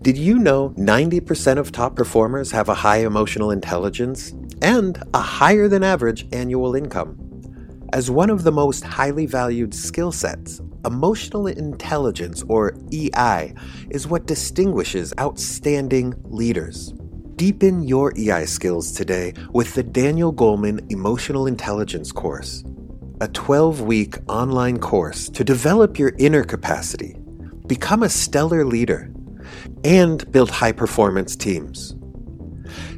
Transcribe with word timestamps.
Did 0.00 0.16
you 0.16 0.38
know 0.38 0.70
90% 0.78 1.58
of 1.58 1.72
top 1.72 1.96
performers 1.96 2.52
have 2.52 2.68
a 2.68 2.74
high 2.74 2.98
emotional 2.98 3.50
intelligence 3.50 4.32
and 4.62 4.96
a 5.12 5.18
higher 5.18 5.66
than 5.66 5.82
average 5.82 6.24
annual 6.32 6.76
income? 6.76 7.18
As 7.92 8.08
one 8.08 8.30
of 8.30 8.44
the 8.44 8.52
most 8.52 8.84
highly 8.84 9.26
valued 9.26 9.74
skill 9.74 10.12
sets, 10.12 10.60
emotional 10.84 11.48
intelligence, 11.48 12.44
or 12.48 12.76
EI, 12.92 13.52
is 13.90 14.06
what 14.06 14.26
distinguishes 14.26 15.12
outstanding 15.18 16.14
leaders. 16.26 16.94
Deepen 17.34 17.82
your 17.82 18.12
EI 18.16 18.44
skills 18.44 18.92
today 18.92 19.34
with 19.52 19.74
the 19.74 19.82
Daniel 19.82 20.32
Goleman 20.32 20.88
Emotional 20.92 21.48
Intelligence 21.48 22.12
course, 22.12 22.62
a 23.20 23.26
12 23.26 23.80
week 23.80 24.16
online 24.28 24.78
course 24.78 25.28
to 25.30 25.42
develop 25.42 25.98
your 25.98 26.12
inner 26.18 26.44
capacity, 26.44 27.16
become 27.66 28.04
a 28.04 28.08
stellar 28.08 28.64
leader, 28.64 29.12
and 29.84 30.30
build 30.32 30.50
high 30.50 30.72
performance 30.72 31.36
teams. 31.36 31.94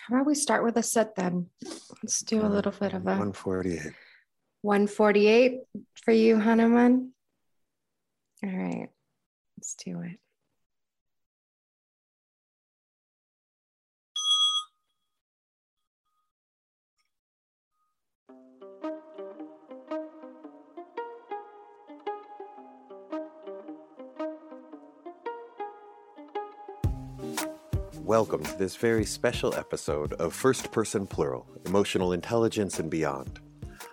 How 0.07 0.15
about 0.17 0.27
we 0.27 0.35
start 0.35 0.63
with 0.63 0.77
a 0.77 0.83
set 0.83 1.15
then? 1.15 1.47
Let's 2.03 2.21
do 2.21 2.45
a 2.45 2.47
little 2.47 2.73
bit 2.73 2.93
of 2.93 3.01
a 3.01 3.05
148. 3.05 3.93
148 4.67 5.61
for 6.03 6.11
you, 6.11 6.37
Hanuman. 6.37 7.13
All 8.43 8.49
right, 8.49 8.89
let's 9.57 9.75
do 9.75 10.01
it. 10.01 10.19
Welcome 27.93 28.43
to 28.43 28.57
this 28.57 28.75
very 28.75 29.05
special 29.05 29.55
episode 29.55 30.11
of 30.13 30.33
First 30.33 30.73
Person 30.73 31.07
Plural 31.07 31.47
Emotional 31.65 32.11
Intelligence 32.11 32.79
and 32.79 32.89
Beyond. 32.89 33.39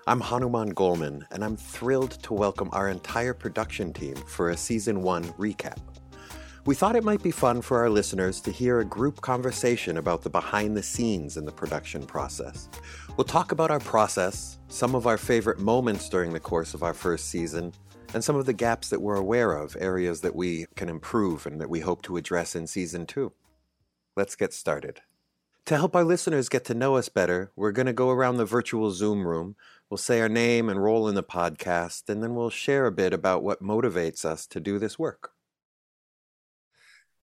I'm 0.07 0.21
Hanuman 0.21 0.75
Goleman, 0.75 1.25
and 1.31 1.43
I'm 1.43 1.57
thrilled 1.57 2.11
to 2.25 2.35
welcome 2.35 2.69
our 2.73 2.91
entire 2.91 3.33
production 3.33 3.91
team 3.91 4.17
for 4.17 4.51
a 4.51 4.57
season 4.57 5.01
one 5.01 5.25
recap. 5.39 5.79
We 6.67 6.75
thought 6.75 6.95
it 6.95 7.05
might 7.05 7.23
be 7.23 7.31
fun 7.31 7.63
for 7.63 7.79
our 7.79 7.89
listeners 7.89 8.43
to 8.43 8.51
hear 8.51 8.81
a 8.81 8.85
group 8.85 9.23
conversation 9.23 9.97
about 9.97 10.21
the 10.21 10.29
behind 10.29 10.77
the 10.77 10.83
scenes 10.83 11.39
in 11.39 11.47
the 11.47 11.53
production 11.53 12.05
process. 12.05 12.69
We'll 13.17 13.25
talk 13.25 13.51
about 13.51 13.71
our 13.71 13.81
process, 13.81 14.59
some 14.69 14.95
of 14.95 15.07
our 15.07 15.17
favorite 15.17 15.59
moments 15.59 16.11
during 16.11 16.35
the 16.35 16.41
course 16.41 16.75
of 16.75 16.83
our 16.83 16.93
first 16.93 17.31
season, 17.31 17.73
and 18.13 18.23
some 18.23 18.37
of 18.37 18.45
the 18.45 18.53
gaps 18.53 18.91
that 18.91 19.01
we're 19.01 19.17
aware 19.17 19.55
of, 19.55 19.75
areas 19.81 20.21
that 20.21 20.37
we 20.37 20.67
can 20.77 20.91
improve 20.91 21.47
and 21.47 21.59
that 21.63 21.71
we 21.71 21.81
hope 21.81 22.03
to 22.03 22.19
address 22.19 22.55
in 22.55 22.67
season 22.67 23.07
two. 23.07 23.33
Let's 24.19 24.37
get 24.37 24.53
started. 24.53 25.01
To 25.69 25.79
help 25.79 25.97
our 25.97 26.05
listeners 26.05 26.51
get 26.51 26.67
to 26.67 26.75
know 26.75 26.97
us 26.97 27.09
better, 27.09 27.51
we're 27.57 27.73
going 27.73 27.87
to 27.87 27.95
go 27.95 28.11
around 28.11 28.37
the 28.37 28.45
virtual 28.45 28.91
Zoom 28.91 29.27
room. 29.27 29.57
We'll 29.95 29.99
say 29.99 30.21
our 30.21 30.29
name 30.29 30.69
and 30.69 30.83
role 30.83 31.07
in 31.07 31.15
the 31.15 31.23
podcast, 31.23 32.09
and 32.09 32.21
then 32.21 32.35
we'll 32.35 32.51
share 32.51 32.87
a 32.87 32.91
bit 32.91 33.13
about 33.13 33.45
what 33.45 33.63
motivates 33.63 34.25
us 34.25 34.45
to 34.49 34.59
do 34.59 34.81
this 34.81 34.99
work. 34.99 35.31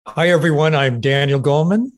Hi, 0.08 0.30
everyone. 0.30 0.74
I'm 0.74 1.02
Daniel 1.02 1.42
Goleman. 1.42 1.92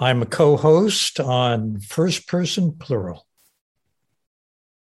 I'm 0.00 0.20
a 0.20 0.26
co 0.26 0.56
host 0.56 1.20
on 1.20 1.78
First 1.78 2.26
Person 2.26 2.72
Plural. 2.72 3.28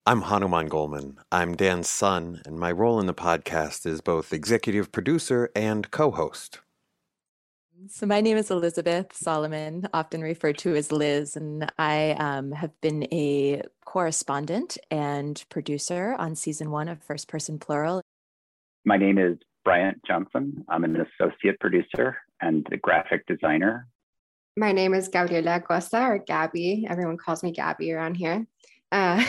I'm 0.07 0.23
Hanuman 0.23 0.69
Goleman. 0.69 1.17
I'm 1.33 1.57
Dan's 1.57 1.91
son, 1.91 2.41
and 2.47 2.57
my 2.57 2.71
role 2.71 3.01
in 3.01 3.07
the 3.07 3.13
podcast 3.13 3.85
is 3.85 4.01
both 4.01 4.33
executive 4.33 4.93
producer 4.93 5.51
and 5.57 5.91
co 5.91 6.13
host. 6.13 6.61
So, 7.89 8.07
my 8.07 8.21
name 8.21 8.37
is 8.37 8.51
Elizabeth 8.51 9.13
Solomon, 9.13 9.87
often 9.93 10.23
referred 10.23 10.57
to 10.59 10.75
as 10.75 10.91
Liz, 10.91 11.37
and 11.37 11.71
I 11.79 12.13
um, 12.13 12.51
have 12.53 12.73
been 12.81 13.05
a 13.13 13.63
correspondent 13.85 14.79
and 14.91 15.45
producer 15.51 16.17
on 16.19 16.35
season 16.37 16.71
one 16.71 16.89
of 16.89 17.03
First 17.03 17.29
Person 17.29 17.59
Plural. 17.59 18.01
My 18.85 18.97
name 18.97 19.19
is 19.19 19.37
Bryant 19.65 20.01
Johnson. 20.07 20.65
I'm 20.69 20.85
an 20.85 20.97
associate 20.97 21.61
producer 21.61 22.17
and 22.41 22.67
a 22.73 22.79
graphic 22.79 23.27
designer. 23.27 23.87
My 24.57 24.73
name 24.73 24.95
is 24.95 25.09
Gabriela 25.09 25.57
Acosta, 25.57 26.03
or 26.03 26.19
Gabby. 26.19 26.87
Everyone 26.89 27.19
calls 27.19 27.43
me 27.43 27.53
Gabby 27.53 27.93
around 27.93 28.15
here. 28.15 28.47
Uh, 28.91 29.23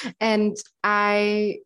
and 0.20 0.56
I 0.84 1.58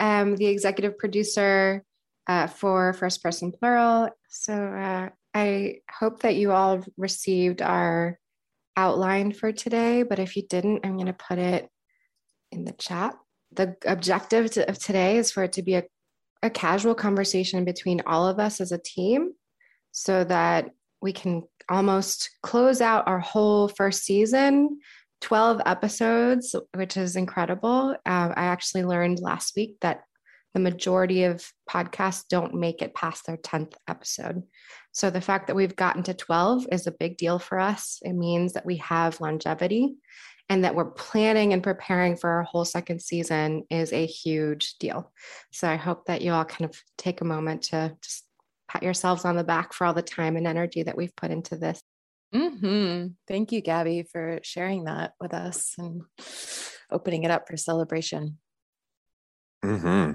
am 0.00 0.36
the 0.36 0.46
executive 0.46 0.96
producer 0.96 1.84
uh, 2.26 2.46
for 2.46 2.94
First 2.94 3.22
Person 3.22 3.52
Plural. 3.52 4.08
So, 4.28 4.54
uh, 4.54 5.10
I 5.34 5.76
hope 5.90 6.22
that 6.22 6.36
you 6.36 6.52
all 6.52 6.84
received 6.96 7.62
our 7.62 8.18
outline 8.76 9.32
for 9.32 9.52
today, 9.52 10.02
but 10.02 10.18
if 10.18 10.36
you 10.36 10.42
didn't, 10.48 10.80
I'm 10.84 10.94
going 10.94 11.06
to 11.06 11.12
put 11.12 11.38
it 11.38 11.68
in 12.50 12.64
the 12.64 12.72
chat. 12.72 13.14
The 13.52 13.76
objective 13.84 14.50
to, 14.52 14.68
of 14.68 14.78
today 14.78 15.18
is 15.18 15.30
for 15.30 15.44
it 15.44 15.52
to 15.54 15.62
be 15.62 15.74
a, 15.74 15.84
a 16.42 16.50
casual 16.50 16.94
conversation 16.94 17.64
between 17.64 18.02
all 18.06 18.26
of 18.26 18.38
us 18.38 18.60
as 18.60 18.72
a 18.72 18.78
team 18.78 19.32
so 19.92 20.24
that 20.24 20.70
we 21.02 21.12
can 21.12 21.42
almost 21.68 22.30
close 22.42 22.80
out 22.80 23.08
our 23.08 23.20
whole 23.20 23.68
first 23.68 24.04
season 24.04 24.78
12 25.20 25.60
episodes, 25.66 26.54
which 26.74 26.96
is 26.96 27.16
incredible. 27.16 27.94
Uh, 28.06 28.32
I 28.34 28.44
actually 28.46 28.84
learned 28.84 29.20
last 29.20 29.54
week 29.56 29.76
that 29.80 30.02
the 30.54 30.60
majority 30.60 31.24
of 31.24 31.48
podcasts 31.68 32.24
don't 32.28 32.54
make 32.54 32.82
it 32.82 32.94
past 32.94 33.26
their 33.26 33.36
10th 33.36 33.74
episode. 33.88 34.42
So 34.92 35.10
the 35.10 35.20
fact 35.20 35.46
that 35.46 35.56
we've 35.56 35.76
gotten 35.76 36.02
to 36.04 36.14
12 36.14 36.66
is 36.72 36.86
a 36.86 36.92
big 36.92 37.16
deal 37.16 37.38
for 37.38 37.58
us. 37.58 37.98
It 38.02 38.14
means 38.14 38.54
that 38.54 38.66
we 38.66 38.76
have 38.78 39.20
longevity 39.20 39.94
and 40.48 40.64
that 40.64 40.74
we're 40.74 40.90
planning 40.90 41.52
and 41.52 41.62
preparing 41.62 42.16
for 42.16 42.28
our 42.28 42.42
whole 42.42 42.64
second 42.64 43.00
season 43.00 43.64
is 43.70 43.92
a 43.92 44.04
huge 44.04 44.74
deal. 44.78 45.12
So 45.52 45.68
I 45.68 45.76
hope 45.76 46.06
that 46.06 46.22
you 46.22 46.32
all 46.32 46.44
kind 46.44 46.68
of 46.68 46.76
take 46.98 47.20
a 47.20 47.24
moment 47.24 47.62
to 47.64 47.96
just 48.02 48.24
pat 48.68 48.82
yourselves 48.82 49.24
on 49.24 49.36
the 49.36 49.44
back 49.44 49.72
for 49.72 49.86
all 49.86 49.94
the 49.94 50.02
time 50.02 50.36
and 50.36 50.48
energy 50.48 50.82
that 50.82 50.96
we've 50.96 51.14
put 51.14 51.30
into 51.30 51.56
this. 51.56 51.80
Mm-hmm. 52.34 53.08
Thank 53.28 53.52
you, 53.52 53.60
Gabby, 53.60 54.02
for 54.02 54.40
sharing 54.42 54.84
that 54.84 55.12
with 55.20 55.34
us 55.34 55.74
and 55.78 56.02
opening 56.90 57.22
it 57.22 57.30
up 57.30 57.48
for 57.48 57.56
celebration. 57.56 58.38
Mm-hmm. 59.64 60.12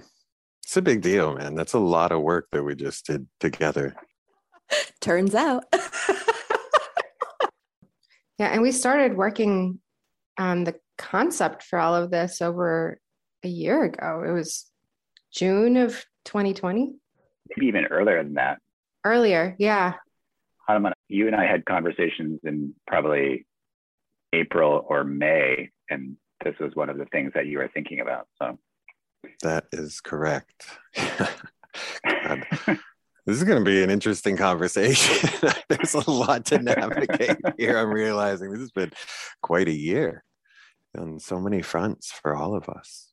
It's 0.65 0.77
a 0.77 0.81
big 0.81 1.01
deal, 1.03 1.35
man. 1.35 1.53
That's 1.53 1.73
a 1.73 1.79
lot 1.79 2.11
of 2.11 2.23
work 2.23 2.47
that 2.51 2.63
we 2.63 2.73
just 2.73 3.05
did 3.05 3.27
together. 3.39 3.95
Turns 4.99 5.35
out. 5.35 5.63
yeah, 8.39 8.47
and 8.47 8.63
we 8.63 8.71
started 8.71 9.15
working 9.15 9.79
on 10.39 10.63
the 10.63 10.73
concept 10.97 11.61
for 11.61 11.77
all 11.77 11.93
of 11.93 12.09
this 12.09 12.41
over 12.41 12.99
a 13.43 13.47
year 13.47 13.83
ago. 13.83 14.23
It 14.27 14.31
was 14.31 14.65
June 15.31 15.77
of 15.77 16.03
2020. 16.25 16.95
Maybe 17.55 17.67
even 17.67 17.85
earlier 17.85 18.23
than 18.23 18.33
that. 18.33 18.57
Earlier, 19.03 19.55
yeah. 19.59 19.93
Hanuman, 20.67 20.93
you 21.07 21.27
and 21.27 21.35
I 21.35 21.45
had 21.45 21.63
conversations 21.65 22.39
in 22.43 22.73
probably 22.87 23.45
April 24.33 24.83
or 24.89 25.03
May, 25.03 25.69
and 25.91 26.17
this 26.43 26.55
was 26.59 26.75
one 26.75 26.89
of 26.89 26.97
the 26.97 27.05
things 27.05 27.33
that 27.35 27.45
you 27.45 27.59
were 27.59 27.69
thinking 27.71 27.99
about. 27.99 28.27
So 28.41 28.57
that 29.41 29.65
is 29.71 30.01
correct. 30.01 30.65
this 30.95 31.27
is 33.27 33.43
going 33.43 33.63
to 33.63 33.69
be 33.69 33.83
an 33.83 33.89
interesting 33.89 34.37
conversation. 34.37 35.29
There's 35.69 35.93
a 35.93 36.09
lot 36.09 36.45
to 36.45 36.59
navigate 36.59 37.37
here. 37.57 37.77
I'm 37.77 37.91
realizing 37.91 38.51
this 38.51 38.59
has 38.59 38.71
been 38.71 38.91
quite 39.41 39.67
a 39.67 39.73
year 39.73 40.23
on 40.97 41.19
so 41.19 41.39
many 41.39 41.61
fronts 41.61 42.11
for 42.11 42.35
all 42.35 42.55
of 42.55 42.69
us. 42.69 43.11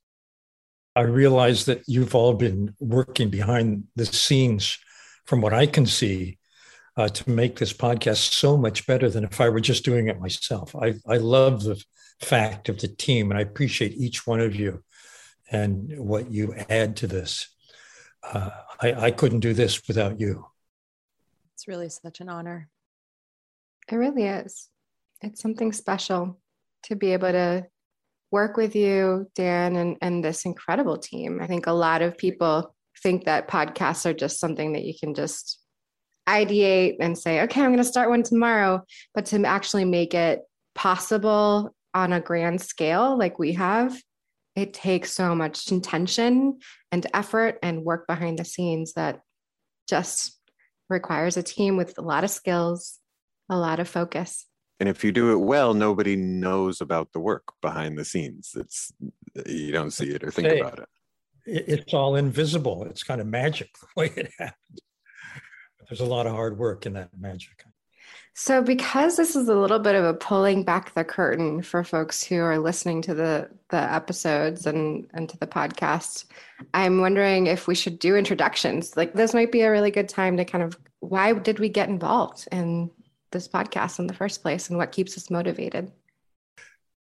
I 0.95 1.01
realize 1.01 1.65
that 1.65 1.83
you've 1.87 2.13
all 2.13 2.33
been 2.33 2.75
working 2.79 3.29
behind 3.29 3.85
the 3.95 4.05
scenes, 4.05 4.77
from 5.25 5.41
what 5.41 5.53
I 5.53 5.65
can 5.65 5.85
see, 5.85 6.37
uh, 6.95 7.07
to 7.07 7.29
make 7.29 7.57
this 7.57 7.73
podcast 7.73 8.33
so 8.33 8.55
much 8.55 8.85
better 8.85 9.09
than 9.09 9.23
if 9.23 9.41
I 9.41 9.49
were 9.49 9.59
just 9.59 9.83
doing 9.83 10.07
it 10.07 10.19
myself. 10.19 10.75
I, 10.75 10.93
I 11.07 11.17
love 11.17 11.63
the 11.63 11.83
fact 12.21 12.69
of 12.69 12.79
the 12.79 12.87
team, 12.87 13.31
and 13.31 13.39
I 13.39 13.41
appreciate 13.41 13.93
each 13.93 14.27
one 14.27 14.39
of 14.39 14.55
you 14.55 14.83
and 15.53 15.97
what 15.97 16.31
you 16.31 16.53
add 16.69 16.97
to 16.97 17.07
this. 17.07 17.47
Uh, 18.23 18.49
I, 18.81 18.93
I 18.93 19.11
couldn't 19.11 19.41
do 19.41 19.53
this 19.53 19.87
without 19.87 20.19
you. 20.19 20.45
It's 21.53 21.67
really 21.67 21.89
such 21.89 22.19
an 22.19 22.29
honor. 22.29 22.69
It 23.89 23.95
really 23.95 24.23
is. 24.23 24.69
It's 25.21 25.41
something 25.41 25.71
special 25.71 26.39
to 26.83 26.95
be 26.95 27.13
able 27.13 27.31
to 27.31 27.65
work 28.31 28.57
with 28.57 28.75
you, 28.75 29.29
Dan, 29.35 29.75
and, 29.75 29.97
and 30.01 30.23
this 30.23 30.45
incredible 30.45 30.97
team. 30.97 31.39
I 31.41 31.47
think 31.47 31.67
a 31.67 31.71
lot 31.71 32.01
of 32.01 32.17
people 32.17 32.73
think 33.01 33.25
that 33.25 33.47
podcasts 33.47 34.05
are 34.05 34.13
just 34.13 34.39
something 34.39 34.73
that 34.73 34.83
you 34.83 34.93
can 34.97 35.13
just 35.13 35.59
ideate 36.27 36.95
and 36.99 37.17
say, 37.17 37.41
okay, 37.41 37.61
I'm 37.61 37.69
going 37.69 37.77
to 37.77 37.83
start 37.83 38.09
one 38.09 38.23
tomorrow. 38.23 38.83
But 39.13 39.27
to 39.27 39.45
actually 39.45 39.85
make 39.85 40.13
it 40.13 40.41
possible 40.73 41.75
on 41.93 42.13
a 42.13 42.21
grand 42.21 42.61
scale 42.61 43.17
like 43.17 43.37
we 43.37 43.53
have, 43.53 43.95
it 44.55 44.73
takes 44.73 45.11
so 45.11 45.33
much 45.33 45.71
intention 45.71 46.59
and 46.91 47.07
effort 47.13 47.57
and 47.63 47.83
work 47.83 48.07
behind 48.07 48.39
the 48.39 48.45
scenes 48.45 48.93
that 48.93 49.21
just 49.87 50.39
requires 50.89 51.37
a 51.37 51.43
team 51.43 51.77
with 51.77 51.97
a 51.97 52.01
lot 52.01 52.23
of 52.23 52.29
skills, 52.29 52.99
a 53.49 53.57
lot 53.57 53.79
of 53.79 53.87
focus. 53.87 54.45
And 54.79 54.89
if 54.89 55.03
you 55.03 55.11
do 55.11 55.31
it 55.31 55.37
well, 55.37 55.73
nobody 55.73 56.15
knows 56.15 56.81
about 56.81 57.11
the 57.13 57.19
work 57.19 57.53
behind 57.61 57.97
the 57.97 58.05
scenes. 58.05 58.51
It's 58.55 58.91
you 59.45 59.71
don't 59.71 59.91
see 59.91 60.09
it 60.09 60.23
or 60.23 60.31
think 60.31 60.47
hey, 60.47 60.59
about 60.59 60.79
it. 60.79 60.89
It's 61.45 61.93
all 61.93 62.15
invisible. 62.15 62.85
It's 62.89 63.03
kind 63.03 63.21
of 63.21 63.27
magic 63.27 63.69
the 63.79 63.87
way 63.95 64.11
it 64.15 64.31
happened. 64.37 64.81
There's 65.87 66.01
a 66.01 66.05
lot 66.05 66.27
of 66.27 66.33
hard 66.33 66.57
work 66.57 66.85
in 66.85 66.93
that 66.93 67.09
magic. 67.17 67.63
So, 68.35 68.63
because 68.63 69.15
this 69.15 69.35
is 69.35 69.47
a 69.47 69.55
little 69.55 69.77
bit 69.77 69.93
of 69.93 70.03
a 70.03 70.13
pulling 70.15 70.63
back 70.63 70.93
the 70.95 71.03
curtain 71.03 71.61
for 71.61 71.83
folks 71.83 72.23
who 72.23 72.39
are 72.39 72.57
listening 72.57 73.03
to 73.03 73.13
the 73.13 73.49
the 73.69 73.77
episodes 73.77 74.65
and 74.65 75.07
and 75.13 75.29
to 75.29 75.37
the 75.37 75.45
podcast, 75.45 76.25
I'm 76.73 76.99
wondering 76.99 77.45
if 77.45 77.67
we 77.67 77.75
should 77.75 77.99
do 77.99 78.15
introductions. 78.15 78.97
Like, 78.97 79.13
this 79.13 79.35
might 79.35 79.51
be 79.51 79.61
a 79.61 79.71
really 79.71 79.91
good 79.91 80.09
time 80.09 80.37
to 80.37 80.45
kind 80.45 80.63
of 80.63 80.79
why 80.99 81.33
did 81.33 81.59
we 81.59 81.69
get 81.69 81.89
involved 81.89 82.47
in 82.51 82.89
this 83.29 83.47
podcast 83.47 83.99
in 83.99 84.07
the 84.07 84.15
first 84.15 84.41
place, 84.41 84.69
and 84.69 84.79
what 84.79 84.91
keeps 84.91 85.15
us 85.15 85.29
motivated. 85.29 85.91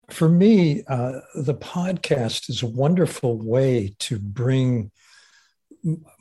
For 0.10 0.30
me, 0.30 0.84
uh, 0.88 1.20
the 1.36 1.56
podcast 1.56 2.50
is 2.50 2.64
a 2.64 2.68
wonderful 2.68 3.38
way 3.38 3.96
to 4.00 4.18
bring 4.18 4.92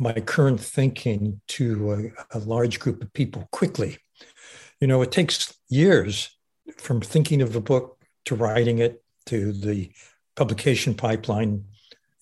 my 0.00 0.14
current 0.14 0.60
thinking 0.60 1.40
to 1.46 2.12
a, 2.32 2.38
a 2.38 2.40
large 2.40 2.80
group 2.80 3.02
of 3.02 3.12
people 3.12 3.48
quickly 3.52 3.98
you 4.80 4.86
know, 4.86 5.02
it 5.02 5.12
takes 5.12 5.54
years 5.68 6.30
from 6.76 7.00
thinking 7.00 7.42
of 7.42 7.56
a 7.56 7.60
book 7.60 7.98
to 8.26 8.34
writing 8.34 8.78
it 8.78 9.02
to 9.26 9.52
the 9.52 9.90
publication 10.34 10.94
pipeline. 10.94 11.64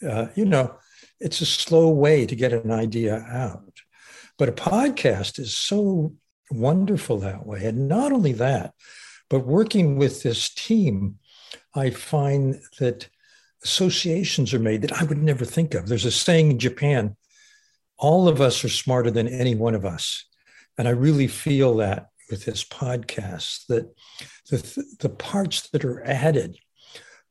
Uh, 0.06 0.26
you 0.34 0.44
know, 0.44 0.76
it's 1.20 1.40
a 1.40 1.46
slow 1.46 1.88
way 1.88 2.26
to 2.26 2.36
get 2.36 2.52
an 2.52 2.70
idea 2.70 3.16
out. 3.16 3.80
But 4.38 4.48
a 4.48 4.52
podcast 4.52 5.38
is 5.38 5.56
so 5.56 6.14
wonderful 6.50 7.18
that 7.18 7.46
way. 7.46 7.64
And 7.64 7.88
not 7.88 8.12
only 8.12 8.32
that, 8.32 8.74
but 9.30 9.46
working 9.46 9.96
with 9.96 10.22
this 10.22 10.52
team, 10.52 11.18
I 11.74 11.90
find 11.90 12.60
that 12.78 13.08
associations 13.64 14.52
are 14.52 14.58
made 14.58 14.82
that 14.82 15.00
I 15.00 15.04
would 15.04 15.22
never 15.22 15.44
think 15.44 15.74
of. 15.74 15.88
There's 15.88 16.04
a 16.04 16.10
saying 16.10 16.52
in 16.52 16.58
Japan 16.58 17.16
all 17.96 18.28
of 18.28 18.40
us 18.40 18.64
are 18.64 18.68
smarter 18.68 19.10
than 19.10 19.28
any 19.28 19.54
one 19.54 19.74
of 19.74 19.84
us. 19.84 20.24
And 20.76 20.88
I 20.88 20.90
really 20.90 21.28
feel 21.28 21.76
that 21.76 22.08
with 22.30 22.44
this 22.44 22.64
podcast 22.64 23.66
that 23.66 23.94
the, 24.50 24.84
the 25.00 25.08
parts 25.08 25.68
that 25.70 25.84
are 25.84 26.04
added 26.04 26.56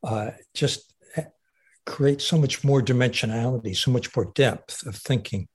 uh, 0.02 0.30
just 0.54 0.94
create 1.86 2.20
so 2.20 2.38
much 2.38 2.64
more 2.64 2.80
dimensionality, 2.80 3.76
so 3.76 3.90
much 3.90 4.14
more 4.16 4.32
depth 4.34 4.86
of 4.86 4.96
thinking 4.96 5.48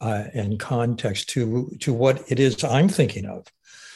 uh, 0.00 0.24
and 0.34 0.58
context 0.58 1.28
to, 1.30 1.70
to 1.80 1.92
what 1.92 2.22
it 2.28 2.40
is 2.40 2.62
I'm 2.64 2.88
thinking 2.88 3.26
of. 3.26 3.46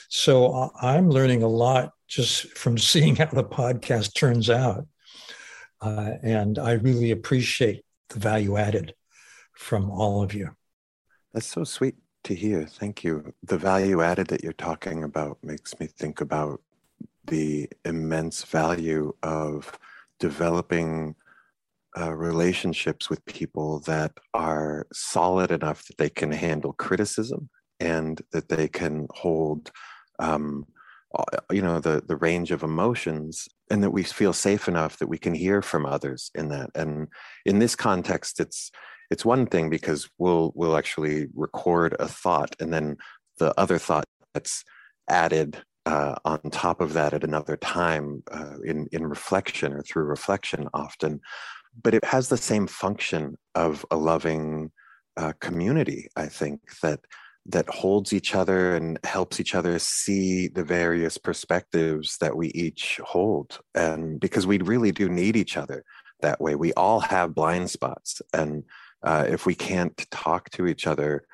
So 0.08 0.52
uh, 0.52 0.68
I'm 0.80 1.10
learning 1.10 1.42
a 1.42 1.48
lot 1.48 1.92
just 2.06 2.56
from 2.56 2.78
seeing 2.78 3.16
how 3.16 3.26
the 3.26 3.44
podcast 3.44 4.14
turns 4.14 4.50
out. 4.50 4.86
Uh, 5.80 6.12
and 6.22 6.58
I 6.58 6.72
really 6.72 7.10
appreciate 7.10 7.84
the 8.08 8.18
value 8.18 8.56
added 8.56 8.94
from 9.54 9.90
all 9.90 10.22
of 10.22 10.34
you. 10.34 10.50
That's 11.32 11.46
so 11.46 11.64
sweet 11.64 11.94
to 12.28 12.34
hear. 12.34 12.66
Thank 12.66 13.02
you. 13.02 13.32
The 13.42 13.58
value 13.58 14.02
added 14.02 14.28
that 14.28 14.44
you're 14.44 14.52
talking 14.52 15.02
about 15.02 15.38
makes 15.42 15.80
me 15.80 15.86
think 15.86 16.20
about 16.20 16.60
the 17.24 17.68
immense 17.86 18.44
value 18.44 19.14
of 19.22 19.78
developing 20.20 21.14
uh, 21.98 22.12
relationships 22.12 23.08
with 23.08 23.24
people 23.24 23.80
that 23.80 24.12
are 24.34 24.86
solid 24.92 25.50
enough 25.50 25.86
that 25.86 25.96
they 25.96 26.10
can 26.10 26.30
handle 26.30 26.74
criticism 26.74 27.48
and 27.80 28.20
that 28.32 28.50
they 28.50 28.68
can 28.68 29.06
hold 29.10 29.70
um, 30.18 30.66
you 31.50 31.62
know 31.62 31.80
the 31.80 32.02
the 32.06 32.16
range 32.16 32.50
of 32.50 32.62
emotions 32.62 33.48
and 33.70 33.82
that 33.82 33.90
we 33.90 34.02
feel 34.02 34.34
safe 34.34 34.68
enough 34.68 34.98
that 34.98 35.08
we 35.08 35.16
can 35.16 35.32
hear 35.32 35.62
from 35.62 35.86
others 35.86 36.30
in 36.34 36.50
that 36.50 36.68
and 36.74 37.08
in 37.46 37.58
this 37.58 37.74
context 37.74 38.38
it's 38.38 38.70
it's 39.10 39.24
one 39.24 39.46
thing 39.46 39.70
because 39.70 40.08
we'll 40.18 40.52
we'll 40.54 40.76
actually 40.76 41.28
record 41.34 41.96
a 41.98 42.08
thought 42.08 42.54
and 42.60 42.72
then 42.72 42.96
the 43.38 43.58
other 43.58 43.78
thought 43.78 44.04
that's 44.34 44.64
added 45.08 45.58
uh, 45.86 46.16
on 46.24 46.38
top 46.50 46.80
of 46.80 46.92
that 46.92 47.14
at 47.14 47.24
another 47.24 47.56
time 47.56 48.22
uh, 48.30 48.56
in 48.64 48.86
in 48.92 49.06
reflection 49.06 49.72
or 49.72 49.82
through 49.82 50.04
reflection 50.04 50.68
often. 50.74 51.20
But 51.82 51.94
it 51.94 52.04
has 52.04 52.28
the 52.28 52.36
same 52.36 52.66
function 52.66 53.36
of 53.54 53.86
a 53.90 53.96
loving 53.96 54.70
uh, 55.16 55.32
community 55.40 56.08
i 56.14 56.26
think 56.26 56.60
that 56.80 57.00
that 57.48 57.68
holds 57.70 58.12
each 58.12 58.34
other 58.34 58.76
and 58.76 58.98
helps 59.04 59.40
each 59.40 59.54
other 59.54 59.78
see 59.78 60.48
the 60.48 60.62
various 60.62 61.16
perspectives 61.16 62.18
that 62.18 62.36
we 62.36 62.48
each 62.48 63.00
hold. 63.02 63.58
And 63.74 64.20
because 64.20 64.46
we 64.46 64.58
really 64.58 64.92
do 64.92 65.08
need 65.08 65.34
each 65.34 65.56
other 65.56 65.82
that 66.20 66.40
way. 66.40 66.54
We 66.56 66.74
all 66.74 67.00
have 67.00 67.34
blind 67.34 67.70
spots 67.70 68.20
and 68.34 68.64
uh, 69.02 69.26
if 69.28 69.46
we 69.46 69.54
can't 69.54 70.06
talk 70.10 70.50
to 70.50 70.66
each 70.66 70.86
other 70.86 71.24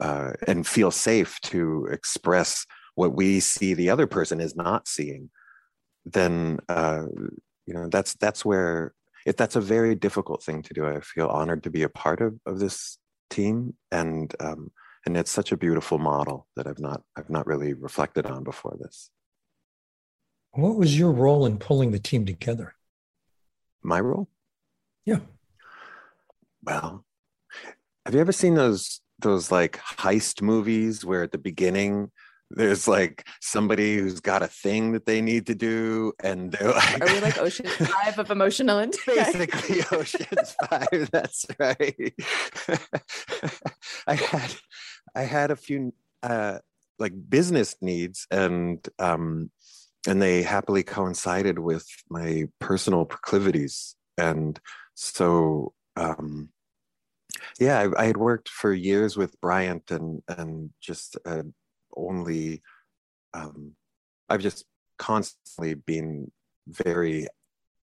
uh, 0.00 0.32
and 0.46 0.66
feel 0.66 0.90
safe 0.90 1.40
to 1.42 1.86
express 1.90 2.66
what 2.94 3.14
we 3.14 3.40
see 3.40 3.74
the 3.74 3.90
other 3.90 4.06
person 4.06 4.40
is 4.40 4.56
not 4.56 4.88
seeing, 4.88 5.30
then 6.04 6.58
uh, 6.68 7.04
you 7.66 7.74
know 7.74 7.88
that's 7.88 8.14
that's 8.14 8.44
where 8.44 8.94
it, 9.26 9.36
that's 9.36 9.56
a 9.56 9.60
very 9.60 9.94
difficult 9.94 10.42
thing 10.42 10.62
to 10.62 10.74
do. 10.74 10.86
I 10.86 11.00
feel 11.00 11.28
honored 11.28 11.62
to 11.64 11.70
be 11.70 11.82
a 11.82 11.88
part 11.88 12.20
of, 12.20 12.38
of 12.46 12.58
this 12.58 12.98
team, 13.28 13.74
and 13.90 14.34
um, 14.40 14.70
and 15.06 15.16
it's 15.16 15.30
such 15.30 15.52
a 15.52 15.56
beautiful 15.56 15.98
model 15.98 16.46
that 16.56 16.66
I've 16.66 16.78
not 16.78 17.02
I've 17.16 17.30
not 17.30 17.46
really 17.46 17.74
reflected 17.74 18.26
on 18.26 18.44
before 18.44 18.76
this. 18.80 19.10
What 20.52 20.76
was 20.76 20.98
your 20.98 21.12
role 21.12 21.46
in 21.46 21.58
pulling 21.58 21.92
the 21.92 22.00
team 22.00 22.26
together? 22.26 22.74
My 23.82 24.00
role? 24.00 24.28
Yeah. 25.04 25.20
Well, 26.62 27.04
have 28.04 28.14
you 28.14 28.20
ever 28.20 28.32
seen 28.32 28.54
those 28.54 29.00
those 29.18 29.50
like 29.50 29.78
heist 29.78 30.40
movies 30.40 31.04
where 31.04 31.22
at 31.22 31.32
the 31.32 31.38
beginning 31.38 32.10
there's 32.52 32.88
like 32.88 33.26
somebody 33.40 33.98
who's 33.98 34.18
got 34.20 34.42
a 34.42 34.46
thing 34.46 34.92
that 34.92 35.04
they 35.06 35.20
need 35.20 35.46
to 35.46 35.54
do 35.54 36.12
and 36.24 36.50
they're 36.50 36.72
like 36.72 37.00
are 37.02 37.14
we 37.14 37.20
like 37.20 37.38
ocean 37.38 37.66
five 37.66 38.18
of 38.18 38.30
emotional 38.30 38.78
intelligence 38.80 39.36
basically 39.36 39.82
ocean's 39.92 40.56
five 40.68 41.10
that's 41.12 41.46
right. 41.58 42.14
I 44.06 44.14
had 44.14 44.54
i 45.14 45.22
had 45.22 45.50
a 45.50 45.56
few 45.56 45.92
uh 46.22 46.58
like 46.98 47.12
business 47.28 47.76
needs 47.82 48.26
and 48.30 48.88
um 48.98 49.50
and 50.06 50.20
they 50.20 50.42
happily 50.42 50.82
coincided 50.82 51.58
with 51.58 51.86
my 52.08 52.48
personal 52.58 53.04
proclivities. 53.04 53.96
And 54.16 54.58
so 54.94 55.74
um 55.96 56.48
yeah 57.58 57.78
I, 57.80 58.02
I, 58.02 58.06
had 58.06 58.16
worked 58.16 58.48
for 58.48 58.72
years 58.72 59.16
with 59.16 59.40
bryant 59.40 59.90
and 59.90 60.22
and 60.28 60.70
just 60.80 61.16
uh, 61.24 61.42
only 61.96 62.62
um 63.34 63.72
i've 64.28 64.40
just 64.40 64.64
constantly 64.98 65.74
been 65.74 66.30
very 66.66 67.26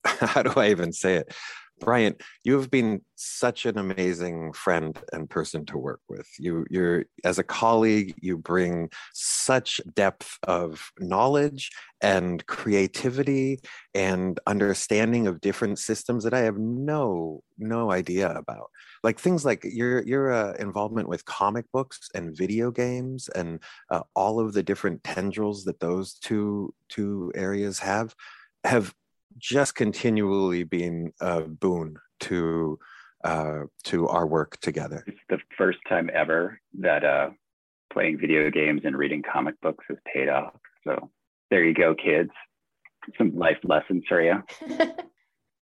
how 0.06 0.44
do 0.44 0.54
i 0.60 0.70
even 0.70 0.92
say 0.92 1.16
it 1.16 1.34
Bryant, 1.80 2.22
you 2.44 2.58
have 2.58 2.72
been 2.72 3.02
such 3.16 3.66
an 3.66 3.78
amazing 3.78 4.54
friend 4.54 4.98
and 5.14 5.30
person 5.30 5.66
to 5.68 5.78
work 5.78 6.02
with. 6.10 6.28
You, 6.40 6.66
you're 6.70 7.06
as 7.24 7.40
a 7.40 7.44
colleague, 7.44 8.16
you 8.20 8.38
bring 8.38 8.90
such 9.14 9.80
depth 9.94 10.38
of 10.44 10.92
knowledge 11.00 11.70
and 12.02 12.46
creativity 12.46 13.60
and 13.94 14.40
understanding 14.48 15.28
of 15.28 15.42
different 15.42 15.80
systems 15.80 16.24
that 16.24 16.34
I 16.34 16.40
have 16.40 16.58
no 16.58 17.42
no 17.58 17.92
idea 17.92 18.32
about. 18.32 18.70
Like 19.04 19.20
things 19.20 19.46
like 19.46 19.64
your 19.64 20.04
your 20.04 20.32
uh, 20.32 20.54
involvement 20.54 21.10
with 21.10 21.26
comic 21.26 21.66
books 21.72 22.10
and 22.14 22.38
video 22.38 22.72
games 22.72 23.30
and 23.30 23.60
uh, 23.90 24.02
all 24.16 24.40
of 24.40 24.54
the 24.54 24.64
different 24.64 25.04
tendrils 25.04 25.64
that 25.66 25.80
those 25.80 26.16
two 26.16 26.74
two 26.90 27.32
areas 27.36 27.80
have 27.80 28.16
have 28.64 28.94
just 29.38 29.76
continually 29.76 30.64
been 30.64 31.14
a 31.20 31.42
boon 31.42 31.98
to 32.22 32.80
uh, 33.24 33.64
to 33.84 34.08
our 34.08 34.28
work 34.28 34.58
together. 34.62 35.04
It's 35.08 35.18
the 35.30 35.40
first 35.58 35.80
time 35.90 36.10
ever 36.14 36.60
that 36.80 37.04
uh, 37.04 37.30
playing 37.92 38.20
video 38.20 38.50
games 38.50 38.82
and 38.84 38.98
reading 38.98 39.24
comic 39.24 39.60
books 39.62 39.86
has 39.90 39.98
paid 40.14 40.30
off. 40.30 40.54
So 40.84 41.10
there 41.50 41.64
you 41.64 41.74
go, 41.74 41.96
kids. 41.96 42.32
Some 43.18 43.36
life 43.36 43.58
lessons 43.64 44.04
for 44.08 44.22
you. 44.22 44.44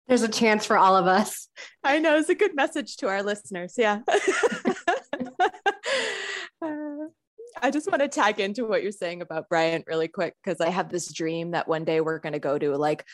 There's 0.09 0.23
a 0.23 0.29
chance 0.29 0.67
for 0.67 0.77
all 0.77 0.97
of 0.97 1.07
us. 1.07 1.49
I 1.83 1.99
know 1.99 2.17
it's 2.17 2.29
a 2.29 2.35
good 2.35 2.55
message 2.55 2.97
to 2.99 3.09
our 3.09 3.23
listeners. 3.23 3.75
Yeah. 3.79 4.01
Uh, 6.63 7.09
I 7.61 7.71
just 7.71 7.91
want 7.91 8.01
to 8.01 8.09
tag 8.09 8.41
into 8.41 8.65
what 8.65 8.83
you're 8.83 8.91
saying 8.91 9.21
about 9.21 9.51
Bryant 9.51 9.85
really 9.87 10.09
quick 10.09 10.35
because 10.43 10.63
I 10.63 10.71
have 10.71 10.89
this 10.89 11.13
dream 11.13 11.51
that 11.51 11.69
one 11.69 11.85
day 11.85 12.01
we're 12.01 12.21
going 12.21 12.33
to 12.33 12.39
go 12.39 12.59
to 12.59 12.77
like 12.77 13.05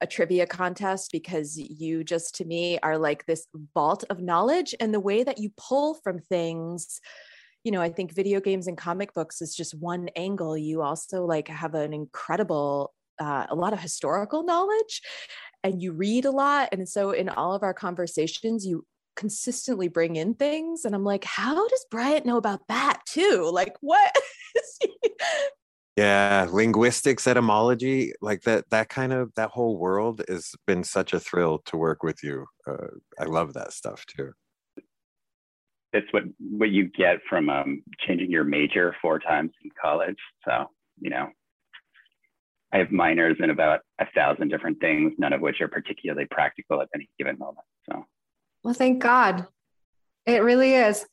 a 0.00 0.06
trivia 0.06 0.46
contest 0.46 1.10
because 1.12 1.56
you 1.56 2.04
just 2.04 2.36
to 2.36 2.44
me 2.44 2.78
are 2.82 2.98
like 2.98 3.26
this 3.26 3.46
vault 3.74 4.04
of 4.10 4.20
knowledge 4.20 4.74
and 4.80 4.94
the 4.94 5.00
way 5.00 5.24
that 5.24 5.38
you 5.38 5.50
pull 5.56 5.94
from 5.94 6.20
things. 6.20 7.00
You 7.64 7.72
know 7.72 7.82
i 7.82 7.90
think 7.90 8.14
video 8.14 8.40
games 8.40 8.66
and 8.66 8.78
comic 8.78 9.12
books 9.14 9.42
is 9.42 9.54
just 9.54 9.74
one 9.74 10.08
angle. 10.16 10.56
You 10.56 10.82
also 10.82 11.24
like 11.24 11.48
have 11.48 11.74
an 11.74 11.92
incredible 11.92 12.94
uh, 13.18 13.46
a 13.50 13.54
lot 13.54 13.72
of 13.72 13.80
historical 13.80 14.44
knowledge 14.44 15.02
and 15.64 15.82
you 15.82 15.92
read 15.92 16.24
a 16.24 16.30
lot. 16.30 16.68
And 16.70 16.88
so 16.88 17.10
in 17.10 17.28
all 17.28 17.52
of 17.52 17.62
our 17.62 17.74
conversations 17.74 18.64
you 18.64 18.86
consistently 19.16 19.88
bring 19.88 20.14
in 20.14 20.32
things 20.32 20.84
and 20.84 20.94
i'm 20.94 21.02
like 21.02 21.24
how 21.24 21.66
does 21.66 21.86
bryant 21.90 22.24
know 22.24 22.36
about 22.36 22.60
that 22.68 23.00
too? 23.04 23.50
Like 23.52 23.74
what 23.80 24.14
yeah 25.98 26.46
linguistics 26.52 27.26
etymology 27.26 28.12
like 28.20 28.42
that 28.42 28.64
that 28.70 28.88
kind 28.88 29.12
of 29.12 29.32
that 29.34 29.50
whole 29.50 29.76
world 29.78 30.22
has 30.28 30.54
been 30.64 30.84
such 30.84 31.12
a 31.12 31.18
thrill 31.18 31.58
to 31.64 31.76
work 31.76 32.04
with 32.04 32.22
you 32.22 32.46
uh, 32.68 32.86
i 33.18 33.24
love 33.24 33.52
that 33.54 33.72
stuff 33.72 34.06
too. 34.06 34.30
It's 35.94 36.06
what 36.12 36.24
what 36.38 36.70
you 36.70 36.84
get 36.88 37.16
from 37.28 37.48
um, 37.48 37.82
changing 38.06 38.30
your 38.30 38.44
major 38.44 38.94
four 39.02 39.18
times 39.18 39.52
in 39.64 39.70
college 39.80 40.18
so 40.46 40.66
you 41.00 41.10
know. 41.10 41.28
I 42.70 42.76
have 42.76 42.92
minors 42.92 43.38
in 43.40 43.48
about 43.48 43.80
a 43.98 44.04
thousand 44.14 44.50
different 44.50 44.78
things 44.78 45.14
none 45.18 45.32
of 45.32 45.40
which 45.40 45.60
are 45.62 45.68
particularly 45.68 46.26
practical 46.30 46.80
at 46.82 46.88
any 46.94 47.08
given 47.18 47.38
moment 47.38 47.66
so. 47.90 48.04
Well 48.62 48.74
thank 48.74 49.02
god. 49.02 49.46
It 50.26 50.42
really 50.42 50.74
is. 50.74 51.06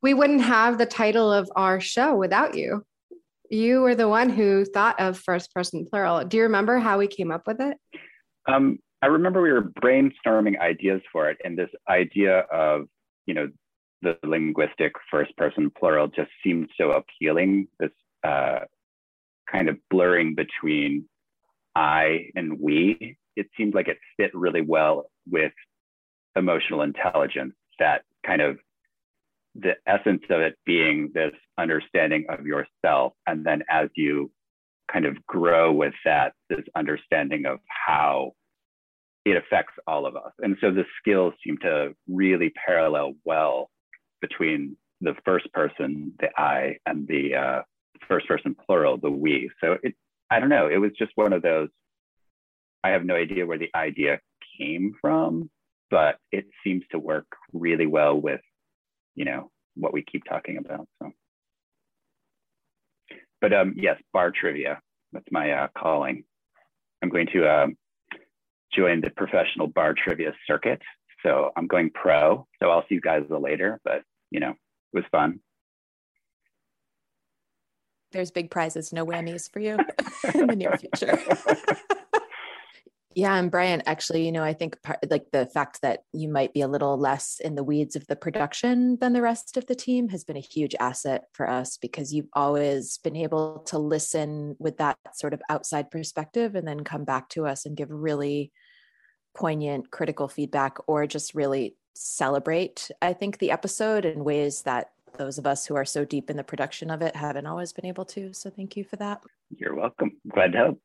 We 0.00 0.14
wouldn't 0.14 0.42
have 0.42 0.78
the 0.78 0.86
title 0.86 1.32
of 1.32 1.50
our 1.56 1.80
show 1.80 2.14
without 2.14 2.54
you 2.54 2.84
you 3.50 3.80
were 3.80 3.94
the 3.94 4.08
one 4.08 4.30
who 4.30 4.64
thought 4.64 4.98
of 5.00 5.18
first 5.18 5.52
person 5.52 5.86
plural. 5.88 6.24
Do 6.24 6.36
you 6.36 6.44
remember 6.44 6.78
how 6.78 6.98
we 6.98 7.06
came 7.06 7.30
up 7.30 7.46
with 7.46 7.60
it? 7.60 7.76
Um, 8.46 8.78
I 9.02 9.06
remember 9.06 9.42
we 9.42 9.52
were 9.52 9.70
brainstorming 9.82 10.58
ideas 10.60 11.02
for 11.12 11.28
it, 11.30 11.38
and 11.44 11.58
this 11.58 11.70
idea 11.88 12.40
of, 12.52 12.86
you 13.26 13.34
know, 13.34 13.48
the 14.02 14.18
linguistic 14.24 14.92
first 15.10 15.36
person 15.36 15.70
plural 15.78 16.08
just 16.08 16.30
seemed 16.42 16.68
so 16.78 16.92
appealing. 16.92 17.68
This 17.78 17.90
uh, 18.26 18.60
kind 19.50 19.68
of 19.68 19.76
blurring 19.90 20.34
between 20.34 21.06
I 21.74 22.30
and 22.34 22.58
we. 22.60 23.16
It 23.36 23.46
seemed 23.56 23.74
like 23.74 23.88
it 23.88 23.98
fit 24.16 24.30
really 24.34 24.60
well 24.60 25.10
with 25.28 25.52
emotional 26.36 26.82
intelligence, 26.82 27.54
that 27.78 28.02
kind 28.26 28.40
of 28.40 28.58
the 29.54 29.74
essence 29.86 30.22
of 30.30 30.40
it 30.40 30.56
being 30.66 31.10
this 31.14 31.32
understanding 31.58 32.26
of 32.28 32.46
yourself. 32.46 33.12
And 33.26 33.44
then 33.44 33.62
as 33.70 33.88
you 33.94 34.30
kind 34.92 35.06
of 35.06 35.24
grow 35.26 35.72
with 35.72 35.94
that, 36.04 36.32
this 36.50 36.64
understanding 36.76 37.46
of 37.46 37.58
how 37.68 38.32
it 39.24 39.36
affects 39.36 39.74
all 39.86 40.06
of 40.06 40.16
us. 40.16 40.32
And 40.40 40.56
so 40.60 40.70
the 40.70 40.84
skills 40.98 41.34
seem 41.44 41.56
to 41.58 41.94
really 42.08 42.52
parallel 42.66 43.14
well 43.24 43.70
between 44.20 44.76
the 45.00 45.14
first 45.24 45.50
person, 45.52 46.12
the 46.20 46.28
I, 46.36 46.76
and 46.86 47.06
the 47.08 47.34
uh, 47.34 47.62
first 48.08 48.26
person 48.26 48.54
plural, 48.66 48.98
the 48.98 49.10
we. 49.10 49.50
So 49.62 49.76
it, 49.82 49.94
I 50.30 50.40
don't 50.40 50.48
know, 50.48 50.68
it 50.68 50.78
was 50.78 50.90
just 50.98 51.12
one 51.14 51.32
of 51.32 51.42
those, 51.42 51.68
I 52.82 52.90
have 52.90 53.04
no 53.04 53.14
idea 53.14 53.46
where 53.46 53.58
the 53.58 53.70
idea 53.74 54.20
came 54.58 54.94
from, 55.00 55.50
but 55.90 56.16
it 56.32 56.46
seems 56.62 56.82
to 56.90 56.98
work 56.98 57.26
really 57.52 57.86
well 57.86 58.20
with 58.20 58.40
you 59.14 59.24
know 59.24 59.50
what 59.76 59.92
we 59.92 60.02
keep 60.02 60.24
talking 60.24 60.58
about. 60.58 60.86
So, 61.02 61.10
but 63.40 63.52
um, 63.52 63.74
yes, 63.76 63.96
bar 64.12 64.30
trivia. 64.30 64.80
That's 65.12 65.26
my 65.30 65.52
uh, 65.52 65.68
calling. 65.76 66.24
I'm 67.02 67.08
going 67.08 67.28
to 67.34 67.46
uh, 67.46 67.66
join 68.74 69.00
the 69.00 69.10
professional 69.10 69.68
bar 69.68 69.94
trivia 69.94 70.32
circuit. 70.46 70.80
So 71.22 71.50
I'm 71.56 71.66
going 71.66 71.90
pro. 71.90 72.46
So 72.62 72.70
I'll 72.70 72.82
see 72.88 72.96
you 72.96 73.00
guys 73.00 73.22
later. 73.28 73.80
But 73.84 74.02
you 74.30 74.40
know, 74.40 74.50
it 74.50 74.56
was 74.94 75.04
fun. 75.10 75.40
There's 78.12 78.30
big 78.30 78.50
prizes, 78.50 78.92
no 78.92 79.04
whammies 79.04 79.50
for 79.50 79.58
you 79.58 79.76
in 80.34 80.46
the 80.46 80.54
near 80.54 80.78
future. 80.78 81.18
Yeah, 83.14 83.36
and 83.36 83.50
Bryant, 83.50 83.84
actually, 83.86 84.26
you 84.26 84.32
know, 84.32 84.42
I 84.42 84.52
think 84.52 84.82
part, 84.82 84.98
like 85.08 85.30
the 85.30 85.46
fact 85.46 85.82
that 85.82 86.00
you 86.12 86.28
might 86.28 86.52
be 86.52 86.62
a 86.62 86.68
little 86.68 86.98
less 86.98 87.40
in 87.40 87.54
the 87.54 87.62
weeds 87.62 87.94
of 87.94 88.06
the 88.08 88.16
production 88.16 88.96
than 89.00 89.12
the 89.12 89.22
rest 89.22 89.56
of 89.56 89.66
the 89.66 89.74
team 89.74 90.08
has 90.08 90.24
been 90.24 90.36
a 90.36 90.40
huge 90.40 90.74
asset 90.80 91.24
for 91.32 91.48
us 91.48 91.76
because 91.76 92.12
you've 92.12 92.28
always 92.32 92.98
been 92.98 93.16
able 93.16 93.60
to 93.66 93.78
listen 93.78 94.56
with 94.58 94.78
that 94.78 94.98
sort 95.14 95.32
of 95.32 95.42
outside 95.48 95.90
perspective 95.90 96.54
and 96.56 96.66
then 96.66 96.82
come 96.82 97.04
back 97.04 97.28
to 97.30 97.46
us 97.46 97.66
and 97.66 97.76
give 97.76 97.90
really 97.90 98.50
poignant 99.34 99.90
critical 99.90 100.28
feedback 100.28 100.76
or 100.86 101.06
just 101.06 101.34
really 101.34 101.76
celebrate, 101.94 102.90
I 103.00 103.12
think, 103.12 103.38
the 103.38 103.52
episode 103.52 104.04
in 104.04 104.24
ways 104.24 104.62
that 104.62 104.90
those 105.16 105.38
of 105.38 105.46
us 105.46 105.66
who 105.66 105.76
are 105.76 105.84
so 105.84 106.04
deep 106.04 106.30
in 106.30 106.36
the 106.36 106.42
production 106.42 106.90
of 106.90 107.00
it 107.00 107.14
haven't 107.14 107.46
always 107.46 107.72
been 107.72 107.86
able 107.86 108.04
to. 108.06 108.32
So 108.32 108.50
thank 108.50 108.76
you 108.76 108.82
for 108.82 108.96
that. 108.96 109.22
You're 109.56 109.76
welcome. 109.76 110.12
Glad 110.32 110.52
to 110.52 110.58
help. 110.58 110.80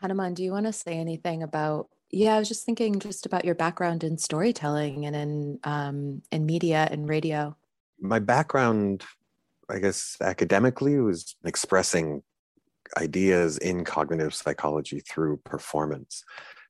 Hanuman, 0.00 0.34
do 0.34 0.44
you 0.44 0.52
want 0.52 0.66
to 0.66 0.72
say 0.72 0.92
anything 0.92 1.42
about? 1.42 1.88
Yeah, 2.10 2.36
I 2.36 2.38
was 2.38 2.48
just 2.48 2.64
thinking 2.64 3.00
just 3.00 3.26
about 3.26 3.44
your 3.44 3.54
background 3.54 4.04
in 4.04 4.16
storytelling 4.16 5.04
and 5.06 5.16
in 5.16 5.58
um, 5.64 6.22
in 6.30 6.46
media 6.46 6.88
and 6.90 7.08
radio. 7.08 7.56
My 8.00 8.18
background, 8.20 9.04
I 9.68 9.78
guess, 9.78 10.16
academically 10.20 10.98
was 11.00 11.36
expressing 11.44 12.22
ideas 12.96 13.58
in 13.58 13.84
cognitive 13.84 14.34
psychology 14.34 15.00
through 15.00 15.38
performance. 15.38 16.24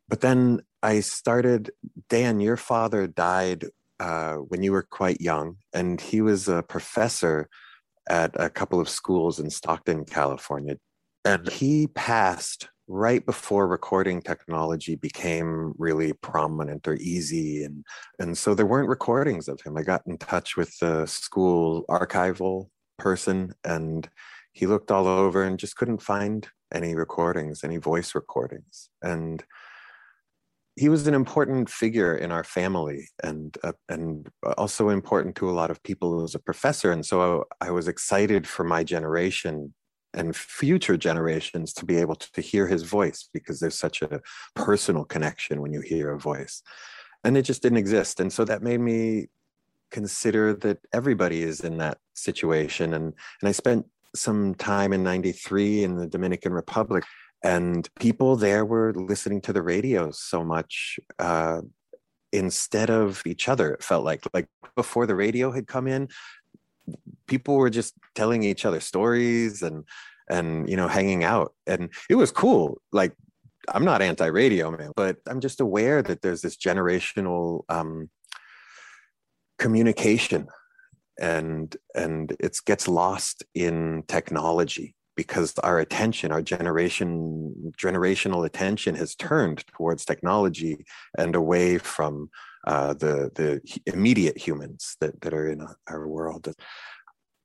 But 0.08 0.22
then 0.22 0.62
I 0.82 1.00
started. 1.00 1.70
Dan, 2.08 2.40
your 2.40 2.56
father 2.56 3.06
died 3.06 3.66
uh, 4.00 4.36
when 4.36 4.62
you 4.62 4.72
were 4.72 4.82
quite 4.82 5.20
young, 5.20 5.56
and 5.74 6.00
he 6.00 6.22
was 6.22 6.48
a 6.48 6.62
professor 6.62 7.48
at 8.08 8.30
a 8.40 8.48
couple 8.48 8.80
of 8.80 8.88
schools 8.88 9.38
in 9.38 9.50
Stockton, 9.50 10.06
California. 10.06 10.78
And 11.26 11.46
he 11.50 11.88
passed 11.88 12.70
right 12.88 13.24
before 13.26 13.68
recording 13.68 14.22
technology 14.22 14.96
became 14.96 15.74
really 15.76 16.14
prominent 16.14 16.88
or 16.88 16.94
easy 16.94 17.62
and 17.62 17.84
and 18.18 18.36
so 18.36 18.54
there 18.54 18.66
weren't 18.66 18.88
recordings 18.88 19.46
of 19.46 19.60
him. 19.60 19.76
I 19.76 19.82
got 19.82 20.02
in 20.06 20.16
touch 20.16 20.56
with 20.56 20.76
the 20.78 21.04
school 21.06 21.84
archival 21.88 22.70
person 22.98 23.54
and 23.62 24.08
he 24.52 24.66
looked 24.66 24.90
all 24.90 25.06
over 25.06 25.44
and 25.44 25.58
just 25.58 25.76
couldn't 25.76 26.02
find 26.02 26.48
any 26.72 26.94
recordings 26.94 27.62
any 27.62 27.76
voice 27.76 28.14
recordings 28.14 28.88
and 29.02 29.44
he 30.76 30.88
was 30.88 31.06
an 31.08 31.14
important 31.14 31.68
figure 31.68 32.14
in 32.16 32.30
our 32.30 32.44
family 32.44 33.08
and 33.22 33.58
uh, 33.64 33.72
and 33.88 34.28
also 34.56 34.88
important 34.88 35.34
to 35.36 35.50
a 35.50 35.52
lot 35.52 35.70
of 35.70 35.82
people 35.82 36.24
as 36.24 36.34
a 36.34 36.38
professor 36.38 36.90
and 36.90 37.04
so 37.04 37.44
I, 37.60 37.66
I 37.66 37.70
was 37.70 37.86
excited 37.86 38.46
for 38.46 38.64
my 38.64 38.82
generation 38.82 39.74
and 40.18 40.34
future 40.36 40.96
generations 40.96 41.72
to 41.74 41.86
be 41.86 41.96
able 41.96 42.16
to 42.16 42.40
hear 42.40 42.66
his 42.66 42.82
voice 42.82 43.28
because 43.32 43.60
there's 43.60 43.78
such 43.78 44.02
a 44.02 44.20
personal 44.54 45.04
connection 45.04 45.62
when 45.62 45.72
you 45.72 45.80
hear 45.80 46.10
a 46.10 46.18
voice. 46.18 46.62
And 47.24 47.36
it 47.36 47.42
just 47.42 47.62
didn't 47.62 47.78
exist. 47.78 48.20
And 48.20 48.32
so 48.32 48.44
that 48.44 48.62
made 48.62 48.80
me 48.80 49.28
consider 49.90 50.52
that 50.54 50.78
everybody 50.92 51.42
is 51.42 51.60
in 51.60 51.78
that 51.78 51.98
situation. 52.14 52.94
And 52.94 53.14
and 53.40 53.48
i 53.48 53.52
spent 53.52 53.86
some 54.14 54.54
time 54.54 54.92
in 54.92 55.02
93 55.04 55.84
in 55.84 55.96
the 55.96 56.06
dominican 56.06 56.52
republic 56.52 57.04
and 57.44 57.88
people 58.00 58.36
there 58.36 58.64
were 58.64 58.92
listening 58.94 59.40
to 59.42 59.52
the 59.52 59.62
radio 59.62 60.10
so 60.10 60.42
much 60.42 60.98
uh, 61.18 61.60
instead 62.32 62.90
of 62.90 63.22
each 63.26 63.48
other 63.48 63.74
it 63.74 63.82
felt 63.82 64.04
like 64.04 64.22
like 64.32 64.48
before 64.76 65.06
the 65.06 65.14
radio 65.14 65.50
had 65.52 65.66
come 65.66 65.86
in 65.86 66.08
people 67.26 67.56
were 67.56 67.70
just 67.70 67.94
telling 68.14 68.42
each 68.42 68.64
other 68.64 68.80
stories 68.80 69.62
and 69.62 69.84
and 70.30 70.68
you 70.68 70.76
know 70.76 70.88
hanging 70.88 71.24
out. 71.24 71.54
And 71.66 71.90
it 72.10 72.14
was 72.16 72.30
cool. 72.30 72.80
Like 72.92 73.12
i'm 73.74 73.84
not 73.84 74.02
anti-radio 74.02 74.70
man 74.70 74.92
but 74.96 75.16
i'm 75.26 75.40
just 75.40 75.60
aware 75.60 76.02
that 76.02 76.22
there's 76.22 76.42
this 76.42 76.56
generational 76.56 77.64
um, 77.68 78.08
communication 79.58 80.46
and 81.20 81.76
and 81.94 82.36
it 82.38 82.56
gets 82.64 82.86
lost 82.86 83.44
in 83.54 84.04
technology 84.06 84.94
because 85.16 85.52
our 85.64 85.80
attention 85.80 86.30
our 86.30 86.42
generation 86.42 87.72
generational 87.76 88.46
attention 88.46 88.94
has 88.94 89.14
turned 89.14 89.66
towards 89.66 90.04
technology 90.04 90.84
and 91.18 91.34
away 91.34 91.76
from 91.78 92.30
uh, 92.66 92.94
the 92.94 93.30
the 93.34 93.80
immediate 93.86 94.36
humans 94.36 94.96
that, 95.00 95.20
that 95.20 95.32
are 95.32 95.50
in 95.50 95.66
our 95.88 96.08
world 96.08 96.54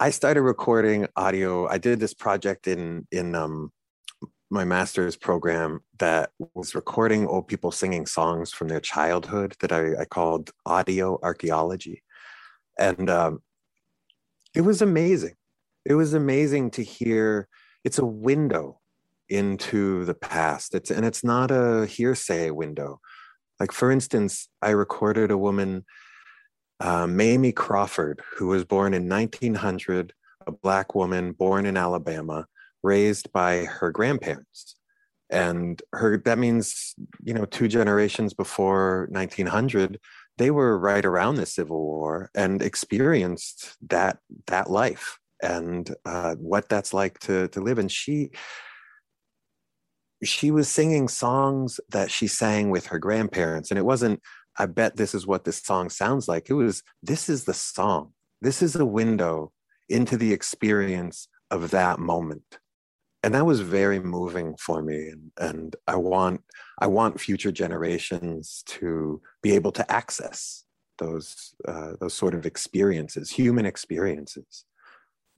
I 0.04 0.10
started 0.10 0.42
recording 0.42 1.08
audio. 1.16 1.66
I 1.66 1.78
did 1.78 2.02
this 2.02 2.14
project 2.14 2.68
in 2.68 3.08
in 3.12 3.36
um, 3.36 3.72
my 4.50 4.66
master's 4.66 5.16
program 5.16 5.80
that 6.00 6.32
was 6.56 6.76
recording 6.76 7.26
old 7.26 7.48
people 7.48 7.72
singing 7.72 8.06
songs 8.06 8.52
from 8.52 8.68
their 8.68 8.82
childhood 8.82 9.56
that 9.62 9.72
I, 9.72 10.02
I 10.02 10.04
called 10.04 10.52
audio 10.66 11.20
archaeology, 11.24 12.04
and 12.78 13.10
um, 13.10 13.44
it 14.54 14.62
was 14.62 14.82
amazing. 14.82 15.36
It 15.86 15.94
was 15.94 16.14
amazing 16.14 16.72
to 16.72 16.84
hear. 16.84 17.48
It's 17.86 18.00
a 18.00 18.06
window 18.06 18.82
into 19.30 20.04
the 20.04 20.16
past. 20.16 20.76
It's 20.76 20.92
and 20.92 21.06
it's 21.06 21.24
not 21.24 21.50
a 21.50 21.86
hearsay 21.86 22.50
window. 22.50 23.00
Like 23.64 23.72
for 23.72 23.92
instance, 23.92 24.50
I 24.62 24.72
recorded 24.72 25.32
a 25.32 25.38
woman 25.38 25.86
uh, 26.82 27.08
Mamie 27.08 27.54
Crawford, 27.54 28.22
who 28.36 28.48
was 28.48 28.66
born 28.66 28.94
in 28.94 29.08
1900, 29.08 30.12
a 30.46 30.52
Black 30.52 30.94
woman 30.96 31.32
born 31.32 31.66
in 31.66 31.78
Alabama, 31.78 32.46
raised 32.84 33.32
by 33.32 33.64
her 33.64 33.90
grandparents. 33.90 34.76
And 35.30 35.82
her 35.94 36.18
that 36.26 36.40
means, 36.40 36.94
you 37.24 37.34
know, 37.34 37.46
two 37.46 37.70
generations 37.70 38.34
before 38.34 39.08
1900, 39.12 39.98
they 40.38 40.52
were 40.52 40.78
right 40.78 41.06
around 41.06 41.36
the 41.36 41.46
Civil 41.46 41.80
War 41.80 42.32
and 42.36 42.62
experienced 42.62 43.78
that 43.88 44.18
that 44.48 44.70
life 44.70 45.20
and 45.42 45.90
uh, 46.06 46.36
what 46.36 46.68
that's 46.68 46.94
like 46.94 47.18
to 47.20 47.48
to 47.48 47.62
live. 47.62 47.80
And 47.80 47.90
she 47.90 48.32
she 50.24 50.52
was 50.52 50.68
singing 50.70 51.08
songs 51.08 51.80
that 51.90 52.12
she 52.12 52.28
sang 52.28 52.70
with 52.70 52.88
her 52.88 53.00
grandparents, 53.00 53.72
and 53.72 53.78
it 53.78 53.86
wasn't 53.86 54.22
I 54.58 54.66
bet 54.68 54.96
this 54.96 55.16
is 55.16 55.26
what 55.26 55.46
this 55.46 55.62
song 55.62 55.90
sounds 55.90 56.28
like. 56.28 56.50
It 56.50 56.54
was, 56.54 56.84
this 57.02 57.30
is 57.30 57.46
the 57.46 57.54
song. 57.54 58.14
This 58.42 58.62
is 58.62 58.76
a 58.76 58.86
window 58.86 59.52
into 59.90 60.18
the 60.18 60.34
experience 60.34 61.28
of 61.50 61.72
that 61.72 62.00
moment. 62.00 62.60
And 63.24 63.34
that 63.34 63.46
was 63.46 63.62
very 63.62 64.00
moving 64.00 64.56
for 64.58 64.82
me. 64.82 65.08
And, 65.08 65.32
and 65.38 65.76
I 65.88 65.96
want 65.96 66.42
I 66.80 66.88
want 66.88 67.22
future 67.22 67.54
generations 67.54 68.64
to 68.66 69.22
be 69.42 69.54
able 69.54 69.72
to 69.74 69.90
access 69.90 70.66
those 70.98 71.56
uh, 71.66 71.94
those 72.02 72.14
sort 72.14 72.34
of 72.36 72.46
experiences, 72.46 73.30
human 73.30 73.66
experiences. 73.66 74.66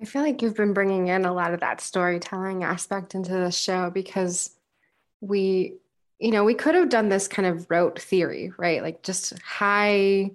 I 0.02 0.06
feel 0.06 0.24
like 0.24 0.42
you've 0.42 0.56
been 0.56 0.74
bringing 0.74 1.10
in 1.10 1.26
a 1.26 1.34
lot 1.34 1.54
of 1.54 1.60
that 1.60 1.80
storytelling 1.80 2.64
aspect 2.64 3.14
into 3.14 3.34
the 3.34 3.52
show 3.52 3.92
because 3.92 4.56
we 5.22 5.76
you 6.20 6.32
know, 6.32 6.44
we 6.44 6.54
could 6.54 6.76
have 6.76 6.90
done 6.90 7.10
this 7.10 7.28
kind 7.28 7.46
of 7.48 7.70
rote 7.70 8.00
theory, 8.00 8.52
right? 8.58 8.82
Like 8.82 9.04
just 9.04 9.38
high, 9.40 10.32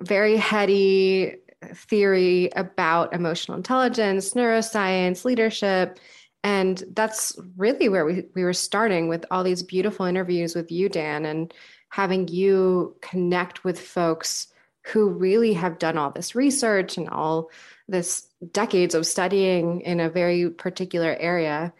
very 0.00 0.36
heady 0.36 1.36
theory 1.72 2.50
about 2.56 3.14
emotional 3.14 3.56
intelligence, 3.56 4.34
neuroscience, 4.34 5.24
leadership. 5.24 5.98
And 6.42 6.82
that's 6.92 7.38
really 7.56 7.88
where 7.88 8.04
we, 8.04 8.24
we 8.34 8.44
were 8.44 8.52
starting 8.52 9.08
with 9.08 9.24
all 9.30 9.44
these 9.44 9.62
beautiful 9.62 10.04
interviews 10.04 10.54
with 10.54 10.70
you, 10.70 10.88
Dan, 10.88 11.24
and 11.24 11.54
having 11.90 12.28
you 12.28 12.96
connect 13.00 13.64
with 13.64 13.80
folks 13.80 14.48
who 14.86 15.08
really 15.08 15.54
have 15.54 15.78
done 15.78 15.96
all 15.96 16.10
this 16.10 16.34
research 16.34 16.98
and 16.98 17.08
all 17.08 17.50
this 17.88 18.28
decades 18.52 18.94
of 18.94 19.06
studying 19.06 19.80
in 19.82 20.00
a 20.00 20.10
very 20.10 20.50
particular 20.50 21.16
area. 21.18 21.72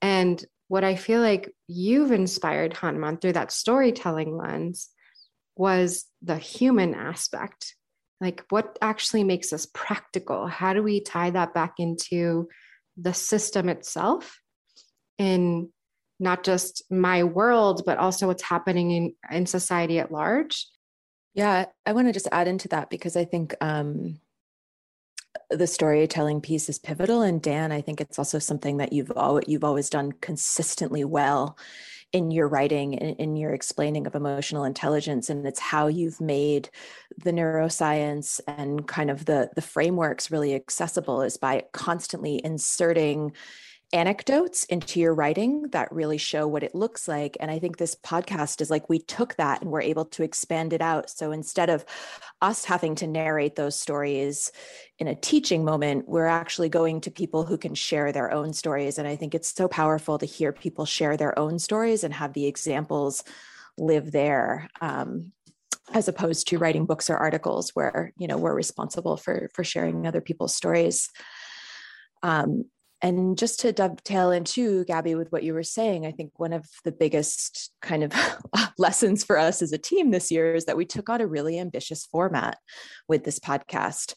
And 0.00 0.44
what 0.68 0.84
I 0.84 0.96
feel 0.96 1.20
like 1.20 1.52
you've 1.68 2.12
inspired 2.12 2.74
Hanuman 2.74 3.18
through 3.18 3.34
that 3.34 3.52
storytelling 3.52 4.36
lens 4.36 4.88
was 5.56 6.06
the 6.22 6.36
human 6.36 6.94
aspect. 6.94 7.74
Like, 8.20 8.44
what 8.48 8.78
actually 8.80 9.24
makes 9.24 9.52
us 9.52 9.66
practical? 9.66 10.46
How 10.46 10.72
do 10.72 10.82
we 10.82 11.00
tie 11.00 11.30
that 11.30 11.54
back 11.54 11.74
into 11.78 12.48
the 12.96 13.12
system 13.12 13.68
itself 13.68 14.40
in 15.18 15.70
not 16.20 16.44
just 16.44 16.82
my 16.90 17.24
world, 17.24 17.82
but 17.84 17.98
also 17.98 18.28
what's 18.28 18.42
happening 18.42 18.90
in, 18.90 19.14
in 19.30 19.46
society 19.46 19.98
at 19.98 20.12
large? 20.12 20.66
Yeah, 21.34 21.66
I 21.84 21.92
want 21.92 22.06
to 22.06 22.12
just 22.12 22.28
add 22.30 22.48
into 22.48 22.68
that 22.68 22.88
because 22.88 23.16
I 23.16 23.24
think 23.24 23.54
um, 23.60 24.20
the 25.50 25.66
storytelling 25.66 26.40
piece 26.40 26.68
is 26.68 26.78
pivotal 26.78 27.22
and 27.22 27.42
dan 27.42 27.72
i 27.72 27.80
think 27.80 28.00
it's 28.00 28.18
also 28.18 28.38
something 28.38 28.78
that 28.78 28.92
you've 28.92 29.12
always 29.12 29.44
you've 29.46 29.64
always 29.64 29.90
done 29.90 30.12
consistently 30.12 31.04
well 31.04 31.56
in 32.12 32.30
your 32.30 32.46
writing 32.46 32.94
in, 32.94 33.14
in 33.16 33.36
your 33.36 33.52
explaining 33.52 34.06
of 34.06 34.14
emotional 34.14 34.64
intelligence 34.64 35.28
and 35.28 35.46
it's 35.46 35.60
how 35.60 35.88
you've 35.88 36.20
made 36.20 36.70
the 37.22 37.32
neuroscience 37.32 38.40
and 38.46 38.86
kind 38.86 39.10
of 39.10 39.24
the 39.24 39.50
the 39.56 39.62
frameworks 39.62 40.30
really 40.30 40.54
accessible 40.54 41.22
is 41.22 41.36
by 41.36 41.62
constantly 41.72 42.40
inserting 42.44 43.32
anecdotes 43.92 44.64
into 44.64 44.98
your 44.98 45.14
writing 45.14 45.62
that 45.70 45.92
really 45.92 46.18
show 46.18 46.48
what 46.48 46.62
it 46.62 46.74
looks 46.74 47.06
like. 47.06 47.36
And 47.38 47.50
I 47.50 47.58
think 47.58 47.76
this 47.76 47.94
podcast 47.94 48.60
is 48.60 48.70
like 48.70 48.88
we 48.88 48.98
took 48.98 49.36
that 49.36 49.62
and 49.62 49.70
we're 49.70 49.82
able 49.82 50.04
to 50.06 50.22
expand 50.22 50.72
it 50.72 50.80
out. 50.80 51.10
So 51.10 51.32
instead 51.32 51.70
of 51.70 51.84
us 52.42 52.64
having 52.64 52.94
to 52.96 53.06
narrate 53.06 53.56
those 53.56 53.78
stories 53.78 54.50
in 54.98 55.06
a 55.06 55.14
teaching 55.14 55.64
moment, 55.64 56.08
we're 56.08 56.26
actually 56.26 56.68
going 56.68 57.00
to 57.02 57.10
people 57.10 57.44
who 57.44 57.56
can 57.56 57.74
share 57.74 58.10
their 58.10 58.32
own 58.32 58.52
stories. 58.52 58.98
And 58.98 59.06
I 59.06 59.16
think 59.16 59.34
it's 59.34 59.54
so 59.54 59.68
powerful 59.68 60.18
to 60.18 60.26
hear 60.26 60.52
people 60.52 60.86
share 60.86 61.16
their 61.16 61.38
own 61.38 61.58
stories 61.58 62.02
and 62.04 62.14
have 62.14 62.32
the 62.32 62.46
examples 62.46 63.22
live 63.78 64.12
there. 64.12 64.68
Um, 64.80 65.32
as 65.92 66.08
opposed 66.08 66.48
to 66.48 66.56
writing 66.56 66.86
books 66.86 67.10
or 67.10 67.16
articles 67.16 67.70
where 67.74 68.14
you 68.16 68.26
know 68.26 68.38
we're 68.38 68.54
responsible 68.54 69.18
for 69.18 69.50
for 69.52 69.62
sharing 69.62 70.06
other 70.06 70.22
people's 70.22 70.56
stories 70.56 71.10
um, 72.22 72.64
and 73.04 73.36
just 73.36 73.60
to 73.60 73.70
dovetail 73.70 74.30
into 74.30 74.82
Gabby 74.86 75.14
with 75.14 75.30
what 75.30 75.42
you 75.42 75.52
were 75.52 75.62
saying, 75.62 76.06
I 76.06 76.10
think 76.10 76.32
one 76.38 76.54
of 76.54 76.64
the 76.84 76.90
biggest 76.90 77.70
kind 77.82 78.02
of 78.02 78.12
lessons 78.78 79.22
for 79.22 79.38
us 79.38 79.60
as 79.60 79.72
a 79.72 79.78
team 79.78 80.10
this 80.10 80.30
year 80.30 80.54
is 80.54 80.64
that 80.64 80.78
we 80.78 80.86
took 80.86 81.10
on 81.10 81.20
a 81.20 81.26
really 81.26 81.58
ambitious 81.58 82.06
format 82.06 82.56
with 83.06 83.22
this 83.22 83.38
podcast 83.38 84.14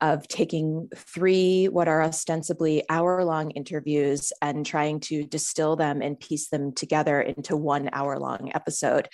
of 0.00 0.26
taking 0.26 0.88
three 0.96 1.66
what 1.66 1.86
are 1.86 2.02
ostensibly 2.02 2.82
hour 2.90 3.22
long 3.22 3.52
interviews 3.52 4.32
and 4.42 4.66
trying 4.66 4.98
to 4.98 5.22
distill 5.22 5.76
them 5.76 6.02
and 6.02 6.18
piece 6.18 6.48
them 6.48 6.72
together 6.72 7.20
into 7.20 7.56
one 7.56 7.88
hour 7.92 8.18
long 8.18 8.50
episode. 8.52 9.08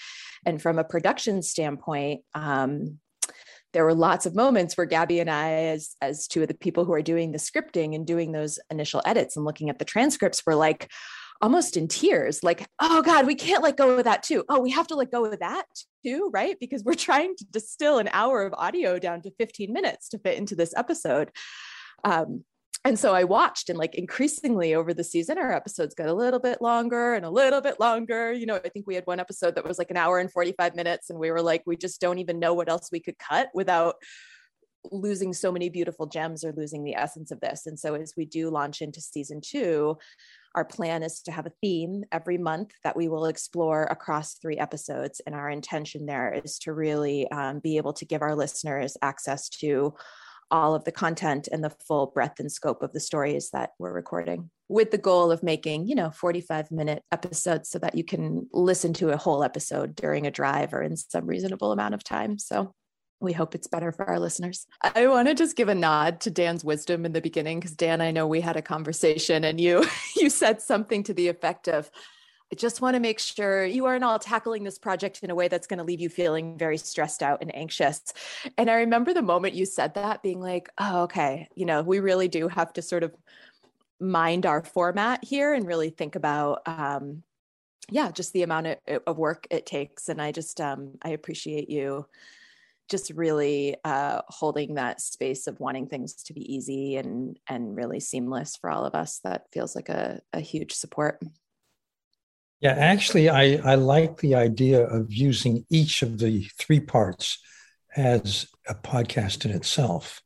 And 0.46 0.62
from 0.62 0.78
a 0.78 0.85
production 0.85 1.42
standpoint, 1.42 2.22
um, 2.35 2.98
there 3.72 3.85
were 3.85 3.94
lots 3.94 4.26
of 4.26 4.35
moments 4.35 4.76
where 4.76 4.87
Gabby 4.87 5.20
and 5.20 5.30
I, 5.30 5.50
as 5.50 5.96
as 6.00 6.26
two 6.26 6.42
of 6.42 6.48
the 6.48 6.54
people 6.54 6.85
who 6.85 6.92
are 6.92 7.02
doing 7.02 7.33
the 7.33 7.38
scripting 7.38 7.94
and 7.94 8.06
doing 8.06 8.33
those 8.33 8.59
initial 8.70 9.02
edits 9.04 9.37
and 9.37 9.44
looking 9.44 9.70
at 9.70 9.78
the 9.78 9.85
transcripts, 9.85 10.44
were 10.46 10.54
like, 10.54 10.90
almost 11.42 11.76
in 11.76 11.88
tears 11.88 12.42
like 12.42 12.66
oh 12.80 13.00
god 13.00 13.26
we 13.26 13.35
can't 13.35 13.62
let 13.62 13.76
go 13.76 13.96
of 13.96 14.04
that 14.04 14.22
too. 14.22 14.44
Oh 14.48 14.61
we 14.61 14.70
have 14.70 14.87
to 14.88 14.94
let 14.94 15.11
go 15.11 15.24
of 15.24 15.40
that 15.40 15.64
too 16.04 16.30
right? 16.33 16.56
Because 16.61 16.85
we're 16.85 16.94
trying 16.94 17.35
to 17.37 17.44
distill 17.46 17.98
an 17.98 18.11
hour 18.12 18.42
of 18.42 18.52
audio 18.54 18.98
down 18.98 19.22
to 19.22 19.30
15 19.38 19.72
minutes 19.72 20.11
to 20.11 20.18
fit 20.18 20.37
into 20.37 20.54
this 20.54 20.74
episode. 20.76 21.30
Um, 22.04 22.44
and 22.85 22.99
so 22.99 23.14
I 23.14 23.25
watched 23.25 23.69
and 23.69 23.79
like 23.79 23.95
increasingly 23.95 24.75
over 24.75 24.95
the 24.95 25.05
season, 25.05 25.37
our 25.37 25.53
episodes 25.53 25.95
got 25.95 26.09
a 26.09 26.14
little 26.14 26.40
bit 26.40 26.62
longer 26.62 27.14
and 27.14 27.27
a 27.27 27.31
little 27.31 27.61
bit 27.61 27.79
longer. 27.79 28.33
You 28.33 28.47
know, 28.47 28.57
I 28.57 28.69
think 28.71 28.87
we 28.87 28.95
had 28.95 29.07
one 29.07 29.21
episode 29.21 29.55
that 29.57 29.66
was 29.66 29.79
like 29.79 29.90
an 29.90 29.99
hour 29.99 30.19
and 30.19 30.33
45 30.33 30.75
minutes, 30.75 31.11
and 31.11 31.19
we 31.19 31.31
were 31.31 31.43
like, 31.43 31.62
we 31.66 31.77
just 31.77 32.01
don't 32.01 32.19
even 32.19 32.38
know 32.38 32.55
what 32.55 32.71
else 32.71 32.88
we 32.90 33.01
could 33.01 33.19
cut 33.19 33.51
without 33.55 33.97
losing 34.90 35.35
so 35.35 35.53
many 35.53 35.69
beautiful 35.69 36.07
gems 36.07 36.43
or 36.43 36.53
losing 36.53 36.83
the 36.85 36.95
essence 36.95 37.31
of 37.31 37.40
this. 37.40 37.66
And 37.66 37.79
so 37.79 37.95
as 37.95 38.14
we 38.16 38.25
do 38.25 38.49
launch 38.49 38.81
into 38.81 39.03
season 39.03 39.43
two, 39.45 39.99
our 40.55 40.64
plan 40.64 41.03
is 41.03 41.21
to 41.23 41.33
have 41.33 41.47
a 41.47 41.53
theme 41.61 42.05
every 42.11 42.38
month 42.38 42.73
that 42.83 42.97
we 42.97 43.09
will 43.09 43.27
explore 43.27 43.85
across 43.85 44.35
three 44.35 44.57
episodes. 44.57 45.21
And 45.27 45.35
our 45.35 45.51
intention 45.51 46.07
there 46.07 46.40
is 46.45 46.59
to 46.61 46.73
really 46.73 47.31
um, 47.31 47.61
be 47.61 47.77
able 47.77 47.93
to 47.95 48.07
give 48.07 48.23
our 48.23 48.35
listeners 48.35 48.97
access 49.03 49.49
to 49.61 49.95
all 50.50 50.74
of 50.74 50.84
the 50.84 50.92
content 50.92 51.48
and 51.50 51.62
the 51.62 51.74
full 51.86 52.06
breadth 52.06 52.40
and 52.40 52.50
scope 52.50 52.82
of 52.82 52.92
the 52.92 53.00
stories 53.00 53.50
that 53.52 53.70
we're 53.78 53.92
recording 53.92 54.50
with 54.68 54.90
the 54.90 54.98
goal 54.98 55.30
of 55.30 55.42
making 55.42 55.86
you 55.86 55.94
know 55.94 56.10
45 56.10 56.70
minute 56.70 57.02
episodes 57.12 57.70
so 57.70 57.78
that 57.78 57.94
you 57.94 58.04
can 58.04 58.46
listen 58.52 58.92
to 58.94 59.10
a 59.10 59.16
whole 59.16 59.42
episode 59.42 59.94
during 59.94 60.26
a 60.26 60.30
drive 60.30 60.72
or 60.72 60.82
in 60.82 60.96
some 60.96 61.26
reasonable 61.26 61.72
amount 61.72 61.94
of 61.94 62.04
time 62.04 62.38
so 62.38 62.74
we 63.20 63.32
hope 63.32 63.54
it's 63.54 63.66
better 63.66 63.92
for 63.92 64.08
our 64.08 64.18
listeners. 64.18 64.66
I 64.80 65.06
want 65.06 65.28
to 65.28 65.34
just 65.34 65.56
give 65.56 65.68
a 65.68 65.74
nod 65.74 66.20
to 66.22 66.30
Dan's 66.30 66.64
wisdom 66.64 67.04
in 67.04 67.12
the 67.12 67.20
beginning 67.20 67.60
because 67.60 67.76
Dan, 67.76 68.00
I 68.00 68.10
know 68.10 68.26
we 68.26 68.40
had 68.40 68.56
a 68.56 68.62
conversation 68.62 69.44
and 69.44 69.60
you 69.60 69.84
you 70.16 70.30
said 70.30 70.60
something 70.62 71.02
to 71.04 71.14
the 71.14 71.28
effect 71.28 71.68
of 71.68 71.90
I 72.52 72.56
just 72.56 72.80
want 72.80 72.94
to 72.94 73.00
make 73.00 73.20
sure 73.20 73.64
you 73.64 73.86
aren't 73.86 74.02
all 74.02 74.18
tackling 74.18 74.64
this 74.64 74.78
project 74.78 75.20
in 75.22 75.30
a 75.30 75.34
way 75.34 75.46
that's 75.46 75.68
going 75.68 75.78
to 75.78 75.84
leave 75.84 76.00
you 76.00 76.08
feeling 76.08 76.58
very 76.58 76.78
stressed 76.78 77.22
out 77.22 77.38
and 77.42 77.54
anxious. 77.54 78.02
And 78.58 78.68
I 78.68 78.74
remember 78.74 79.14
the 79.14 79.22
moment 79.22 79.54
you 79.54 79.64
said 79.64 79.94
that 79.94 80.22
being 80.22 80.40
like, 80.40 80.68
oh, 80.78 81.02
okay, 81.02 81.48
you 81.54 81.64
know, 81.64 81.82
we 81.82 82.00
really 82.00 82.26
do 82.26 82.48
have 82.48 82.72
to 82.72 82.82
sort 82.82 83.04
of 83.04 83.14
mind 84.00 84.46
our 84.46 84.64
format 84.64 85.22
here 85.24 85.54
and 85.54 85.66
really 85.66 85.90
think 85.90 86.16
about, 86.16 86.62
um, 86.66 87.22
yeah, 87.88 88.10
just 88.10 88.32
the 88.32 88.42
amount 88.42 88.66
of, 88.66 88.78
of 89.06 89.18
work 89.18 89.46
it 89.50 89.64
takes. 89.64 90.08
And 90.08 90.20
I 90.20 90.32
just, 90.32 90.60
um, 90.60 90.98
I 91.02 91.10
appreciate 91.10 91.70
you 91.70 92.06
just 92.88 93.10
really 93.10 93.76
uh, 93.84 94.22
holding 94.26 94.74
that 94.74 95.00
space 95.00 95.46
of 95.46 95.60
wanting 95.60 95.86
things 95.86 96.14
to 96.24 96.34
be 96.34 96.52
easy 96.52 96.96
and 96.96 97.38
and 97.46 97.76
really 97.76 98.00
seamless 98.00 98.56
for 98.56 98.68
all 98.68 98.84
of 98.84 98.96
us. 98.96 99.20
That 99.22 99.46
feels 99.52 99.76
like 99.76 99.88
a, 99.88 100.20
a 100.32 100.40
huge 100.40 100.72
support. 100.72 101.22
Yeah, 102.61 102.73
actually, 102.73 103.31
I, 103.31 103.55
I 103.64 103.77
like 103.77 104.18
the 104.18 104.35
idea 104.35 104.85
of 104.85 105.12
using 105.12 105.64
each 105.70 106.03
of 106.03 106.18
the 106.18 106.44
three 106.59 106.81
parts 106.81 107.38
as 107.96 108.46
a 108.68 108.75
podcast 108.75 109.46
in 109.46 109.51
itself, 109.51 110.20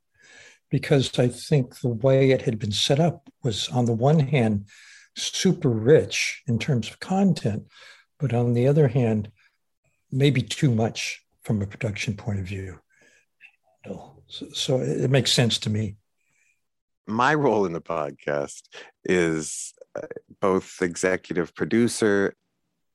because 0.69 1.17
I 1.17 1.29
think 1.29 1.79
the 1.79 1.89
way 1.89 2.31
it 2.31 2.41
had 2.41 2.59
been 2.59 2.73
set 2.73 2.99
up 2.99 3.29
was, 3.43 3.69
on 3.69 3.85
the 3.85 3.93
one 3.93 4.19
hand, 4.19 4.65
super 5.15 5.69
rich 5.69 6.43
in 6.45 6.59
terms 6.59 6.89
of 6.89 6.99
content, 6.99 7.67
but 8.19 8.33
on 8.33 8.53
the 8.53 8.67
other 8.67 8.89
hand, 8.89 9.31
maybe 10.11 10.41
too 10.41 10.71
much 10.71 11.23
from 11.43 11.61
a 11.61 11.67
production 11.67 12.15
point 12.15 12.39
of 12.39 12.45
view. 12.45 12.79
So, 14.27 14.49
so 14.53 14.81
it 14.81 15.09
makes 15.09 15.31
sense 15.31 15.59
to 15.59 15.69
me. 15.69 15.95
My 17.07 17.35
role 17.35 17.65
in 17.65 17.73
the 17.73 17.81
podcast 17.81 18.63
is 19.03 19.74
both 20.41 20.81
executive 20.81 21.53
producer 21.55 22.35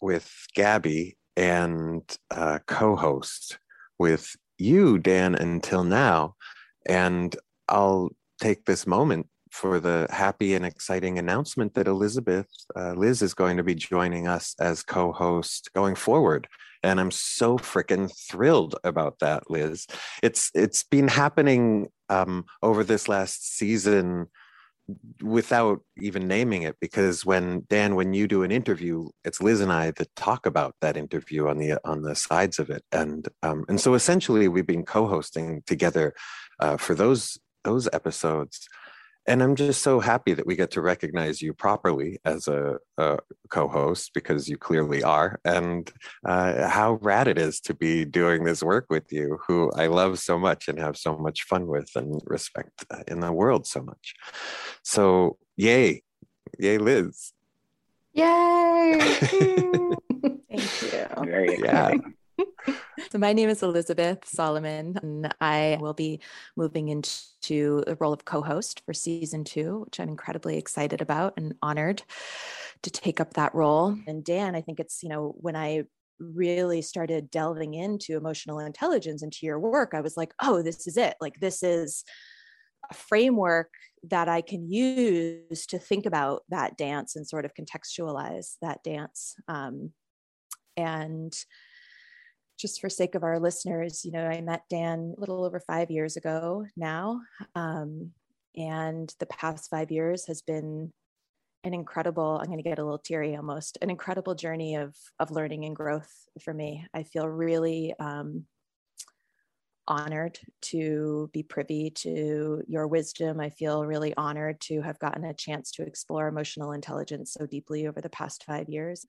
with 0.00 0.30
Gabby 0.54 1.16
and 1.36 2.02
uh, 2.30 2.58
co 2.66 2.96
host 2.96 3.58
with 3.98 4.34
you, 4.58 4.98
Dan, 4.98 5.34
until 5.34 5.84
now. 5.84 6.34
And 6.86 7.34
I'll 7.68 8.10
take 8.40 8.64
this 8.64 8.86
moment 8.86 9.26
for 9.50 9.80
the 9.80 10.06
happy 10.10 10.54
and 10.54 10.64
exciting 10.64 11.18
announcement 11.18 11.74
that 11.74 11.88
Elizabeth, 11.88 12.48
uh, 12.76 12.92
Liz, 12.92 13.20
is 13.22 13.34
going 13.34 13.56
to 13.56 13.62
be 13.62 13.74
joining 13.74 14.28
us 14.28 14.54
as 14.60 14.82
co 14.82 15.12
host 15.12 15.70
going 15.74 15.94
forward. 15.94 16.48
And 16.82 16.98
I'm 16.98 17.10
so 17.10 17.58
freaking 17.58 18.10
thrilled 18.28 18.76
about 18.84 19.18
that, 19.18 19.50
Liz. 19.50 19.86
It's 20.22 20.50
it's 20.54 20.82
been 20.82 21.08
happening 21.08 21.88
um, 22.08 22.46
over 22.62 22.84
this 22.84 23.08
last 23.08 23.56
season 23.56 24.28
without 25.22 25.80
even 25.98 26.26
naming 26.26 26.62
it 26.62 26.76
because 26.80 27.24
when 27.24 27.64
dan 27.68 27.94
when 27.94 28.12
you 28.12 28.26
do 28.26 28.42
an 28.42 28.50
interview 28.50 29.08
it's 29.24 29.40
liz 29.40 29.60
and 29.60 29.72
i 29.72 29.90
that 29.92 30.14
talk 30.16 30.46
about 30.46 30.74
that 30.80 30.96
interview 30.96 31.48
on 31.48 31.58
the 31.58 31.78
on 31.84 32.02
the 32.02 32.14
sides 32.14 32.58
of 32.58 32.70
it. 32.70 32.82
And 32.92 33.28
um, 33.42 33.64
and 33.68 33.80
so 33.80 33.94
essentially 33.94 34.48
we've 34.48 34.66
been 34.66 34.84
co-hosting 34.84 35.62
together 35.66 36.14
uh, 36.60 36.76
for 36.76 36.94
those 36.94 37.38
those 37.64 37.88
episodes 37.92 38.68
and 39.26 39.42
I'm 39.42 39.54
just 39.54 39.82
so 39.82 40.00
happy 40.00 40.34
that 40.34 40.46
we 40.46 40.56
get 40.56 40.70
to 40.72 40.80
recognize 40.80 41.42
you 41.42 41.52
properly 41.52 42.18
as 42.24 42.48
a, 42.48 42.78
a 42.98 43.18
co-host 43.50 44.12
because 44.14 44.48
you 44.48 44.56
clearly 44.56 45.02
are, 45.02 45.40
and 45.44 45.90
uh, 46.24 46.68
how 46.68 46.94
rad 47.02 47.28
it 47.28 47.38
is 47.38 47.60
to 47.62 47.74
be 47.74 48.04
doing 48.04 48.44
this 48.44 48.62
work 48.62 48.86
with 48.88 49.12
you, 49.12 49.38
who 49.46 49.70
I 49.72 49.86
love 49.86 50.18
so 50.18 50.38
much 50.38 50.68
and 50.68 50.78
have 50.78 50.96
so 50.96 51.16
much 51.16 51.42
fun 51.42 51.66
with 51.66 51.90
and 51.94 52.20
respect 52.24 52.84
uh, 52.90 53.02
in 53.08 53.20
the 53.20 53.32
world 53.32 53.66
so 53.66 53.82
much. 53.82 54.14
So, 54.82 55.38
yay, 55.56 56.02
yay, 56.58 56.78
Liz! 56.78 57.32
Yay! 58.12 58.98
Thank 60.50 60.82
you. 60.82 61.24
Very 61.24 61.54
exciting. 61.54 62.02
Yeah. 62.04 62.10
so 63.10 63.18
my 63.18 63.32
name 63.32 63.48
is 63.48 63.62
Elizabeth 63.62 64.18
Solomon, 64.24 64.98
and 65.02 65.34
I 65.40 65.78
will 65.80 65.94
be 65.94 66.20
moving 66.56 66.88
into 66.88 67.82
the 67.86 67.96
role 67.98 68.12
of 68.12 68.24
co-host 68.24 68.82
for 68.84 68.94
season 68.94 69.44
two, 69.44 69.82
which 69.86 70.00
I'm 70.00 70.08
incredibly 70.08 70.56
excited 70.56 71.00
about 71.00 71.34
and 71.36 71.54
honored 71.62 72.02
to 72.82 72.90
take 72.90 73.20
up 73.20 73.34
that 73.34 73.54
role. 73.54 73.96
And 74.06 74.24
Dan, 74.24 74.54
I 74.54 74.60
think 74.60 74.80
it's, 74.80 75.02
you 75.02 75.08
know, 75.08 75.34
when 75.38 75.56
I 75.56 75.84
really 76.18 76.82
started 76.82 77.30
delving 77.30 77.74
into 77.74 78.16
emotional 78.16 78.58
intelligence 78.58 79.22
into 79.22 79.46
your 79.46 79.58
work, 79.58 79.92
I 79.94 80.00
was 80.00 80.16
like, 80.16 80.32
oh, 80.42 80.62
this 80.62 80.86
is 80.86 80.96
it. 80.96 81.16
Like 81.20 81.40
this 81.40 81.62
is 81.62 82.04
a 82.90 82.94
framework 82.94 83.70
that 84.04 84.28
I 84.28 84.40
can 84.40 84.70
use 84.70 85.66
to 85.66 85.78
think 85.78 86.06
about 86.06 86.42
that 86.48 86.76
dance 86.76 87.16
and 87.16 87.26
sort 87.26 87.44
of 87.44 87.52
contextualize 87.54 88.56
that 88.62 88.82
dance. 88.82 89.34
Um, 89.48 89.92
and 90.76 91.34
just 92.60 92.80
for 92.80 92.88
sake 92.88 93.14
of 93.14 93.24
our 93.24 93.38
listeners, 93.38 94.04
you 94.04 94.12
know, 94.12 94.26
I 94.26 94.40
met 94.40 94.62
Dan 94.68 95.14
a 95.16 95.20
little 95.20 95.44
over 95.44 95.60
five 95.60 95.90
years 95.90 96.16
ago 96.16 96.66
now. 96.76 97.20
Um, 97.54 98.10
and 98.56 99.12
the 99.18 99.26
past 99.26 99.70
five 99.70 99.90
years 99.90 100.26
has 100.26 100.42
been 100.42 100.92
an 101.64 101.74
incredible, 101.74 102.38
I'm 102.40 102.46
going 102.46 102.58
to 102.58 102.68
get 102.68 102.78
a 102.78 102.84
little 102.84 102.98
teary 102.98 103.36
almost, 103.36 103.78
an 103.80 103.90
incredible 103.90 104.34
journey 104.34 104.76
of, 104.76 104.94
of 105.18 105.30
learning 105.30 105.64
and 105.64 105.76
growth 105.76 106.10
for 106.42 106.52
me. 106.52 106.86
I 106.92 107.02
feel 107.02 107.28
really 107.28 107.94
um, 107.98 108.44
honored 109.86 110.38
to 110.62 111.30
be 111.32 111.42
privy 111.42 111.90
to 111.90 112.62
your 112.66 112.86
wisdom. 112.86 113.40
I 113.40 113.50
feel 113.50 113.84
really 113.84 114.14
honored 114.16 114.60
to 114.62 114.80
have 114.82 114.98
gotten 114.98 115.24
a 115.24 115.34
chance 115.34 115.70
to 115.72 115.82
explore 115.82 116.28
emotional 116.28 116.72
intelligence 116.72 117.32
so 117.32 117.46
deeply 117.46 117.86
over 117.86 118.00
the 118.00 118.10
past 118.10 118.44
five 118.44 118.68
years. 118.68 119.04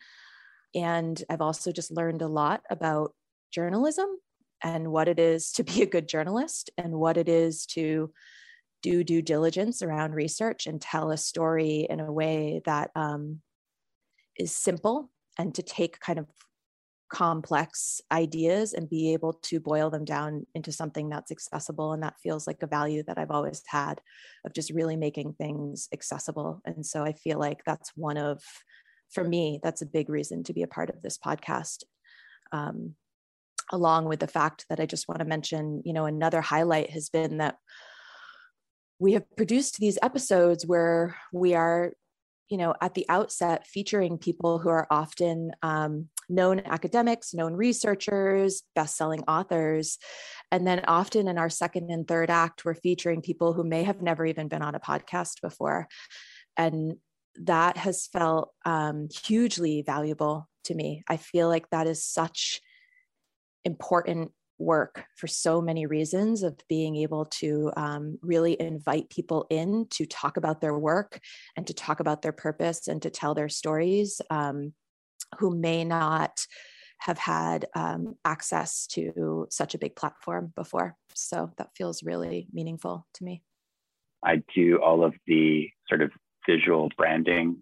And 0.73 1.21
I've 1.29 1.41
also 1.41 1.71
just 1.71 1.91
learned 1.91 2.21
a 2.21 2.27
lot 2.27 2.61
about 2.69 3.13
journalism 3.51 4.07
and 4.63 4.91
what 4.91 5.07
it 5.07 5.19
is 5.19 5.51
to 5.53 5.63
be 5.63 5.81
a 5.81 5.87
good 5.87 6.07
journalist 6.07 6.69
and 6.77 6.93
what 6.93 7.17
it 7.17 7.29
is 7.29 7.65
to 7.67 8.11
do 8.81 9.03
due 9.03 9.21
diligence 9.21 9.81
around 9.81 10.13
research 10.13 10.65
and 10.65 10.81
tell 10.81 11.11
a 11.11 11.17
story 11.17 11.85
in 11.89 11.99
a 11.99 12.11
way 12.11 12.61
that 12.65 12.89
um, 12.95 13.39
is 14.37 14.55
simple 14.55 15.11
and 15.37 15.53
to 15.55 15.61
take 15.61 15.99
kind 15.99 16.19
of 16.19 16.25
complex 17.11 17.99
ideas 18.11 18.73
and 18.73 18.89
be 18.89 19.11
able 19.11 19.33
to 19.33 19.59
boil 19.59 19.89
them 19.89 20.05
down 20.05 20.45
into 20.55 20.71
something 20.71 21.09
that's 21.09 21.31
accessible 21.31 21.91
and 21.91 22.01
that 22.01 22.19
feels 22.23 22.47
like 22.47 22.63
a 22.63 22.67
value 22.67 23.03
that 23.05 23.17
I've 23.17 23.31
always 23.31 23.61
had 23.67 23.99
of 24.45 24.53
just 24.53 24.71
really 24.71 24.95
making 24.95 25.33
things 25.33 25.89
accessible. 25.93 26.61
And 26.65 26.85
so 26.85 27.03
I 27.03 27.11
feel 27.11 27.37
like 27.37 27.63
that's 27.65 27.91
one 27.95 28.17
of 28.17 28.41
for 29.11 29.25
me 29.25 29.59
that's 29.61 29.81
a 29.81 29.85
big 29.85 30.09
reason 30.09 30.41
to 30.45 30.53
be 30.53 30.63
a 30.63 30.67
part 30.67 30.89
of 30.89 31.01
this 31.01 31.17
podcast. 31.17 31.83
Um, 32.53 32.95
along 33.71 34.05
with 34.05 34.19
the 34.19 34.27
fact 34.27 34.65
that 34.69 34.79
I 34.79 34.85
just 34.85 35.07
want 35.07 35.19
to 35.19 35.25
mention, 35.25 35.81
you 35.85 35.93
know, 35.93 36.05
another 36.05 36.41
highlight 36.41 36.89
has 36.91 37.09
been 37.09 37.37
that 37.37 37.57
we 38.99 39.13
have 39.13 39.23
produced 39.35 39.77
these 39.77 39.97
episodes 40.01 40.65
where 40.65 41.15
we 41.33 41.55
are, 41.55 41.93
you 42.49 42.57
know, 42.57 42.75
at 42.81 42.93
the 42.93 43.05
outset 43.09 43.65
featuring 43.65 44.17
people 44.17 44.59
who 44.59 44.69
are 44.69 44.87
often 44.91 45.51
um, 45.63 46.09
known 46.29 46.61
academics, 46.65 47.33
known 47.33 47.53
researchers, 47.53 48.63
best-selling 48.75 49.21
authors, 49.27 49.97
and 50.51 50.67
then 50.67 50.81
often 50.87 51.27
in 51.27 51.37
our 51.37 51.49
second 51.49 51.89
and 51.89 52.07
third 52.07 52.29
act, 52.29 52.63
we're 52.63 52.75
featuring 52.75 53.21
people 53.21 53.53
who 53.53 53.63
may 53.63 53.83
have 53.83 54.01
never 54.01 54.25
even 54.25 54.47
been 54.47 54.61
on 54.61 54.75
a 54.75 54.79
podcast 54.79 55.41
before. 55.41 55.87
And 56.57 56.97
that 57.35 57.77
has 57.77 58.07
felt 58.07 58.51
um, 58.65 59.07
hugely 59.23 59.81
valuable 59.81 60.49
to 60.65 60.75
me. 60.75 61.03
I 61.07 61.17
feel 61.17 61.47
like 61.47 61.69
that 61.69 61.87
is 61.87 62.03
such 62.03 62.61
important 63.65 64.31
work 64.61 65.05
for 65.17 65.27
so 65.27 65.61
many 65.61 65.85
reasons 65.85 66.43
of 66.43 66.55
being 66.69 66.95
able 66.95 67.25
to 67.25 67.71
um, 67.75 68.17
really 68.21 68.59
invite 68.61 69.09
people 69.09 69.47
in 69.49 69.87
to 69.89 70.05
talk 70.05 70.37
about 70.37 70.61
their 70.61 70.77
work 70.77 71.19
and 71.57 71.65
to 71.67 71.73
talk 71.73 71.99
about 71.99 72.21
their 72.21 72.31
purpose 72.31 72.87
and 72.87 73.01
to 73.01 73.09
tell 73.09 73.33
their 73.33 73.49
stories 73.49 74.21
um, 74.29 74.73
who 75.39 75.55
may 75.55 75.83
not 75.83 76.45
have 76.99 77.17
had 77.17 77.65
um, 77.75 78.15
access 78.25 78.85
to 78.85 79.47
such 79.49 79.73
a 79.73 79.79
big 79.79 79.95
platform 79.95 80.53
before. 80.55 80.95
So 81.15 81.51
that 81.57 81.69
feels 81.75 82.03
really 82.03 82.47
meaningful 82.53 83.07
to 83.15 83.23
me. 83.23 83.41
I 84.23 84.43
do 84.53 84.77
all 84.77 85.03
of 85.03 85.15
the 85.25 85.67
sort 85.89 86.03
of 86.03 86.11
visual 86.47 86.89
branding, 86.95 87.57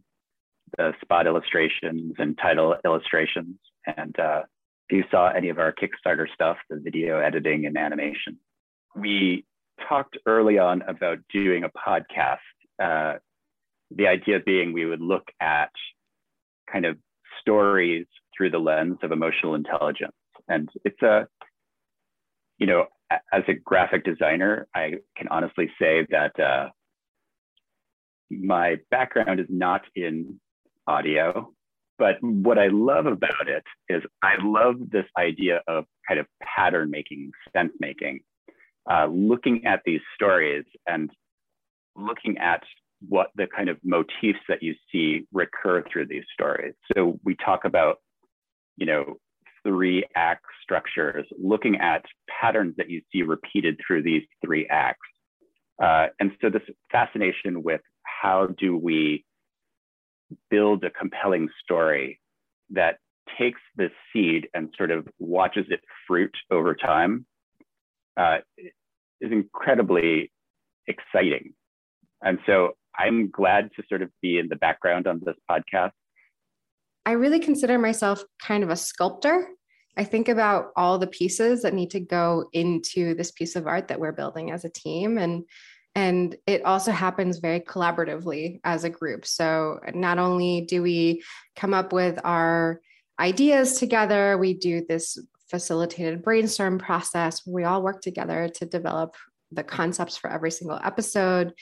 the 0.77 0.91
spot 1.01 1.25
illustrations 1.25 2.15
and 2.17 2.37
title 2.37 2.75
illustrations. 2.83 3.55
And 3.97 4.19
uh, 4.19 4.41
if 4.89 4.97
you 4.97 5.03
saw 5.11 5.29
any 5.29 5.49
of 5.49 5.59
our 5.59 5.73
Kickstarter 5.73 6.25
stuff, 6.33 6.57
the 6.69 6.79
video 6.79 7.19
editing 7.19 7.65
and 7.67 7.77
animation, 7.77 8.37
we 8.95 9.45
talked 9.87 10.17
early 10.25 10.57
on 10.57 10.81
about 10.83 11.19
doing 11.31 11.63
a 11.63 11.69
podcast. 11.69 12.37
Uh, 12.81 13.19
the 13.91 14.07
idea 14.07 14.39
being 14.43 14.73
we 14.73 14.85
would 14.85 15.01
look 15.01 15.27
at 15.39 15.69
kind 16.71 16.85
of 16.85 16.97
stories 17.39 18.07
through 18.35 18.49
the 18.49 18.57
lens 18.57 18.97
of 19.03 19.11
emotional 19.11 19.55
intelligence. 19.55 20.13
And 20.47 20.69
it's 20.83 21.01
a, 21.03 21.27
you 22.57 22.65
know, 22.65 22.85
as 23.11 23.43
a 23.47 23.53
graphic 23.53 24.03
designer, 24.03 24.67
I 24.73 24.95
can 25.15 25.27
honestly 25.29 25.69
say 25.79 26.05
that 26.09 26.39
uh, 26.39 26.69
my 28.31 28.77
background 28.89 29.39
is 29.39 29.47
not 29.49 29.81
in 29.95 30.39
audio, 30.87 31.51
but 31.99 32.15
what 32.21 32.57
I 32.57 32.67
love 32.67 33.05
about 33.05 33.47
it 33.47 33.63
is 33.89 34.01
I 34.23 34.35
love 34.41 34.75
this 34.89 35.05
idea 35.17 35.61
of 35.67 35.85
kind 36.07 36.19
of 36.19 36.25
pattern 36.41 36.89
making, 36.89 37.31
sense 37.55 37.73
making, 37.79 38.21
uh, 38.89 39.07
looking 39.07 39.65
at 39.65 39.81
these 39.85 39.99
stories 40.15 40.63
and 40.87 41.11
looking 41.95 42.37
at 42.37 42.63
what 43.07 43.27
the 43.35 43.47
kind 43.55 43.69
of 43.69 43.77
motifs 43.83 44.39
that 44.47 44.63
you 44.63 44.73
see 44.91 45.25
recur 45.33 45.83
through 45.91 46.07
these 46.07 46.23
stories. 46.33 46.73
So 46.95 47.19
we 47.23 47.35
talk 47.35 47.65
about, 47.65 47.97
you 48.77 48.85
know, 48.85 49.17
three 49.63 50.05
act 50.15 50.45
structures, 50.63 51.25
looking 51.37 51.75
at 51.77 52.03
patterns 52.29 52.75
that 52.77 52.89
you 52.89 53.01
see 53.11 53.23
repeated 53.23 53.77
through 53.85 54.03
these 54.03 54.23
three 54.43 54.67
acts. 54.69 54.99
Uh, 55.83 56.07
and 56.19 56.31
so 56.41 56.49
this 56.49 56.61
fascination 56.91 57.61
with 57.61 57.81
how 58.03 58.47
do 58.57 58.77
we 58.77 59.25
build 60.49 60.83
a 60.83 60.89
compelling 60.89 61.49
story 61.63 62.19
that 62.71 62.97
takes 63.37 63.61
this 63.75 63.91
seed 64.11 64.47
and 64.53 64.73
sort 64.77 64.91
of 64.91 65.07
watches 65.19 65.65
it 65.69 65.81
fruit 66.07 66.35
over 66.51 66.75
time 66.75 67.25
uh, 68.17 68.37
is 69.21 69.31
incredibly 69.31 70.31
exciting. 70.87 71.53
And 72.23 72.39
so 72.45 72.71
I'm 72.97 73.29
glad 73.29 73.69
to 73.75 73.83
sort 73.87 74.01
of 74.01 74.09
be 74.21 74.39
in 74.39 74.49
the 74.49 74.55
background 74.55 75.07
on 75.07 75.21
this 75.23 75.35
podcast. 75.49 75.91
I 77.05 77.13
really 77.13 77.39
consider 77.39 77.79
myself 77.79 78.23
kind 78.41 78.63
of 78.63 78.69
a 78.69 78.75
sculptor. 78.75 79.47
I 79.97 80.03
think 80.03 80.27
about 80.27 80.67
all 80.75 80.97
the 80.97 81.07
pieces 81.07 81.61
that 81.61 81.73
need 81.73 81.91
to 81.91 81.99
go 81.99 82.45
into 82.53 83.15
this 83.15 83.31
piece 83.31 83.55
of 83.55 83.67
art 83.67 83.87
that 83.87 83.99
we're 83.99 84.11
building 84.11 84.51
as 84.51 84.65
a 84.65 84.69
team 84.69 85.17
and 85.17 85.43
and 85.99 86.37
it 86.47 86.63
also 86.63 86.93
happens 86.93 87.39
very 87.39 87.59
collaboratively 87.59 88.61
as 88.63 88.85
a 88.85 88.89
group. 88.89 89.25
So 89.25 89.81
not 89.93 90.17
only 90.17 90.61
do 90.61 90.81
we 90.81 91.21
come 91.57 91.73
up 91.73 91.91
with 91.91 92.17
our 92.23 92.79
ideas 93.19 93.77
together, 93.77 94.37
we 94.37 94.53
do 94.53 94.85
this 94.87 95.17
facilitated 95.49 96.23
brainstorm 96.23 96.79
process. 96.79 97.41
Where 97.43 97.55
we 97.55 97.63
all 97.65 97.83
work 97.83 98.01
together 98.01 98.47
to 98.55 98.65
develop 98.65 99.17
the 99.51 99.63
concepts 99.63 100.15
for 100.15 100.29
every 100.29 100.51
single 100.51 100.79
episode 100.81 101.53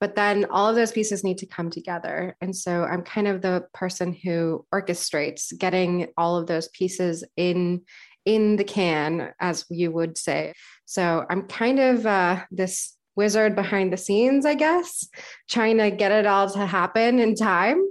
but 0.00 0.16
then 0.16 0.44
all 0.50 0.68
of 0.68 0.76
those 0.76 0.92
pieces 0.92 1.24
need 1.24 1.38
to 1.38 1.46
come 1.46 1.70
together. 1.70 2.36
And 2.42 2.54
so 2.54 2.84
i'm 2.84 3.02
kind 3.02 3.28
of 3.28 3.40
the 3.40 3.64
person 3.72 4.12
who 4.12 4.66
orchestrates 4.74 5.56
getting 5.56 6.08
all 6.18 6.36
of 6.36 6.46
those 6.46 6.68
pieces 6.68 7.24
in 7.36 7.82
in 8.24 8.56
the 8.56 8.64
can 8.64 9.32
as 9.40 9.64
you 9.70 9.92
would 9.92 10.18
say. 10.18 10.52
So 10.84 11.24
i'm 11.30 11.42
kind 11.46 11.78
of 11.78 12.04
uh, 12.06 12.42
this 12.50 12.96
wizard 13.16 13.54
behind 13.54 13.92
the 13.92 13.96
scenes 13.96 14.44
i 14.44 14.54
guess 14.54 15.08
trying 15.48 15.78
to 15.78 15.90
get 15.90 16.12
it 16.12 16.26
all 16.26 16.48
to 16.48 16.66
happen 16.66 17.18
in 17.18 17.34
time 17.34 17.82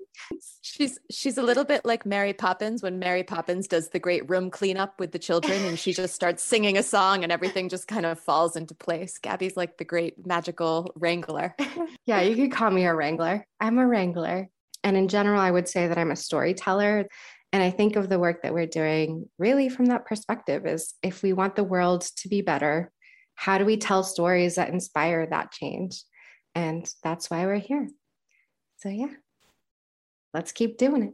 She's 0.62 0.98
she's 1.12 1.38
a 1.38 1.44
little 1.44 1.66
bit 1.66 1.86
like 1.86 2.06
Mary 2.06 2.34
Poppins 2.34 2.82
when 2.82 2.98
Mary 2.98 3.24
Poppins 3.24 3.68
does 3.68 3.90
the 3.90 4.00
great 4.00 4.30
room 4.30 4.50
cleanup 4.50 4.98
with 4.98 5.12
the 5.12 5.20
children 5.20 5.62
and 5.66 5.78
she 5.78 5.94
just 5.94 6.16
starts 6.16 6.42
singing 6.42 6.78
a 6.78 6.84
song 6.84 7.24
and 7.24 7.32
everything 7.32 7.68
just 7.68 7.88
kind 7.88 8.06
of 8.06 8.20
falls 8.20 8.56
into 8.56 8.74
place. 8.74 9.18
Gabby's 9.18 9.58
like 9.58 9.78
the 9.78 9.84
great 9.84 10.26
magical 10.26 10.92
wrangler. 10.96 11.54
yeah, 12.06 12.22
you 12.22 12.36
could 12.36 12.54
call 12.54 12.72
me 12.72 12.86
a 12.86 12.94
wrangler. 12.94 13.46
I'm 13.60 13.78
a 13.78 13.86
wrangler. 13.86 14.50
And 14.86 14.96
in 14.96 15.10
general, 15.10 15.42
I 15.42 15.52
would 15.52 15.68
say 15.68 15.88
that 15.88 15.98
I'm 15.98 16.12
a 16.12 16.16
storyteller. 16.16 17.08
And 17.52 17.62
I 17.62 17.70
think 17.70 17.98
of 17.98 18.08
the 18.08 18.18
work 18.18 18.42
that 18.44 18.54
we're 18.54 18.66
doing 18.66 19.30
really 19.38 19.68
from 19.68 19.88
that 19.88 20.06
perspective 20.06 20.66
is 20.66 20.94
if 21.04 21.22
we 21.22 21.34
want 21.34 21.56
the 21.56 21.64
world 21.64 22.02
to 22.18 22.30
be 22.30 22.42
better, 22.42 22.90
how 23.36 23.58
do 23.58 23.66
we 23.66 23.78
tell 23.78 24.04
stories 24.04 24.56
that 24.56 24.70
inspire 24.70 25.26
that 25.28 25.52
change? 25.52 26.04
And 26.56 26.90
that's 27.04 27.30
why 27.30 27.46
we're 27.46 27.58
here. 27.58 27.90
So, 28.78 28.90
yeah 28.90 29.08
let's 30.34 30.52
keep 30.52 30.78
doing 30.78 31.04
it. 31.04 31.14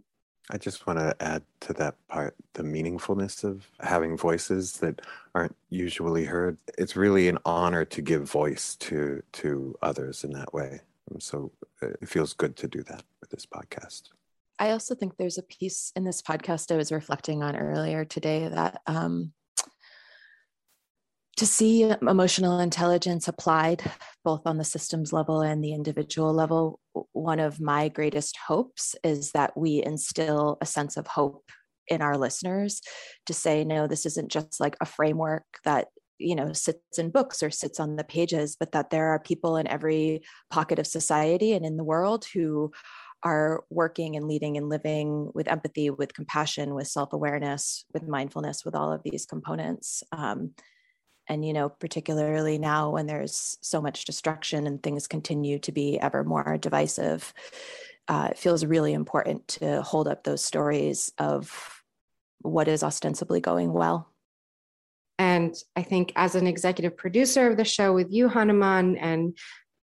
I 0.51 0.57
just 0.57 0.87
want 0.87 0.97
to 0.97 1.15
add 1.19 1.43
to 1.61 1.73
that 1.73 1.95
part 2.07 2.35
the 2.53 2.63
meaningfulness 2.63 3.43
of 3.43 3.69
having 3.81 4.17
voices 4.17 4.77
that 4.77 5.01
aren't 5.35 5.55
usually 5.69 6.25
heard. 6.25 6.57
It's 6.77 6.95
really 6.95 7.27
an 7.27 7.37
honor 7.45 7.85
to 7.85 8.01
give 8.01 8.23
voice 8.23 8.75
to 8.77 9.21
to 9.33 9.77
others 9.83 10.23
in 10.23 10.31
that 10.31 10.51
way. 10.53 10.81
So 11.19 11.51
uh, 11.83 11.89
it 12.01 12.09
feels 12.09 12.33
good 12.33 12.55
to 12.57 12.67
do 12.67 12.81
that 12.83 13.03
with 13.21 13.29
this 13.29 13.45
podcast. 13.45 14.09
I 14.57 14.71
also 14.71 14.95
think 14.95 15.17
there's 15.17 15.37
a 15.37 15.43
piece 15.43 15.91
in 15.95 16.03
this 16.03 16.21
podcast 16.21 16.71
I 16.71 16.77
was 16.77 16.91
reflecting 16.91 17.43
on 17.43 17.55
earlier 17.55 18.03
today 18.03 18.47
that 18.47 18.81
um, 18.87 19.31
to 21.39 21.45
see 21.45 21.83
emotional 22.01 22.59
intelligence 22.59 23.29
applied 23.29 23.81
both 24.25 24.41
on 24.45 24.57
the 24.57 24.65
systems 24.65 25.13
level 25.13 25.39
and 25.39 25.63
the 25.63 25.73
individual 25.73 26.33
level, 26.33 26.81
one 27.13 27.39
of 27.39 27.61
my 27.61 27.87
greatest 27.87 28.37
hopes 28.45 28.93
is 29.05 29.31
that 29.31 29.55
we 29.55 29.81
instill 29.81 30.57
a 30.59 30.65
sense 30.65 30.97
of 30.97 31.07
hope 31.07 31.49
in 31.87 32.01
our 32.01 32.17
listeners 32.17 32.81
to 33.25 33.33
say, 33.33 33.63
no, 33.63 33.87
this 33.87 34.05
isn't 34.05 34.29
just 34.29 34.59
like 34.59 34.75
a 34.81 34.85
framework 34.85 35.45
that 35.63 35.87
you 36.17 36.35
know 36.35 36.51
sits 36.51 36.99
in 36.99 37.09
books 37.09 37.41
or 37.41 37.49
sits 37.49 37.79
on 37.79 37.95
the 37.95 38.03
pages 38.03 38.57
but 38.59 38.73
that 38.73 38.89
there 38.89 39.07
are 39.07 39.19
people 39.21 39.55
in 39.55 39.65
every 39.67 40.21
pocket 40.51 40.77
of 40.77 40.85
society 40.85 41.53
and 41.53 41.65
in 41.65 41.77
the 41.77 41.83
world 41.85 42.25
who 42.33 42.69
are 43.23 43.63
working 43.69 44.17
and 44.17 44.27
leading 44.27 44.57
and 44.57 44.67
living 44.67 45.31
with 45.33 45.47
empathy 45.47 45.89
with 45.89 46.13
compassion 46.13 46.75
with 46.75 46.87
self-awareness 46.87 47.85
with 47.93 48.05
mindfulness 48.05 48.65
with 48.65 48.75
all 48.75 48.91
of 48.91 49.01
these 49.05 49.25
components. 49.25 50.03
Um, 50.11 50.51
and 51.29 51.45
you 51.45 51.53
know 51.53 51.69
particularly 51.69 52.57
now 52.57 52.89
when 52.89 53.05
there's 53.05 53.57
so 53.61 53.79
much 53.79 54.03
destruction 54.03 54.67
and 54.67 54.81
things 54.81 55.07
continue 55.07 55.59
to 55.59 55.71
be 55.71 55.99
ever 55.99 56.23
more 56.23 56.57
divisive 56.57 57.33
uh, 58.07 58.29
it 58.31 58.39
feels 58.39 58.65
really 58.65 58.93
important 58.93 59.47
to 59.47 59.83
hold 59.83 60.07
up 60.07 60.23
those 60.23 60.43
stories 60.43 61.11
of 61.19 61.83
what 62.41 62.67
is 62.67 62.83
ostensibly 62.83 63.39
going 63.39 63.71
well 63.71 64.09
and 65.17 65.55
i 65.75 65.83
think 65.83 66.11
as 66.15 66.35
an 66.35 66.47
executive 66.47 66.97
producer 66.97 67.47
of 67.47 67.57
the 67.57 67.63
show 67.65 67.93
with 67.93 68.11
you 68.11 68.27
hanuman 68.27 68.97
and 68.97 69.37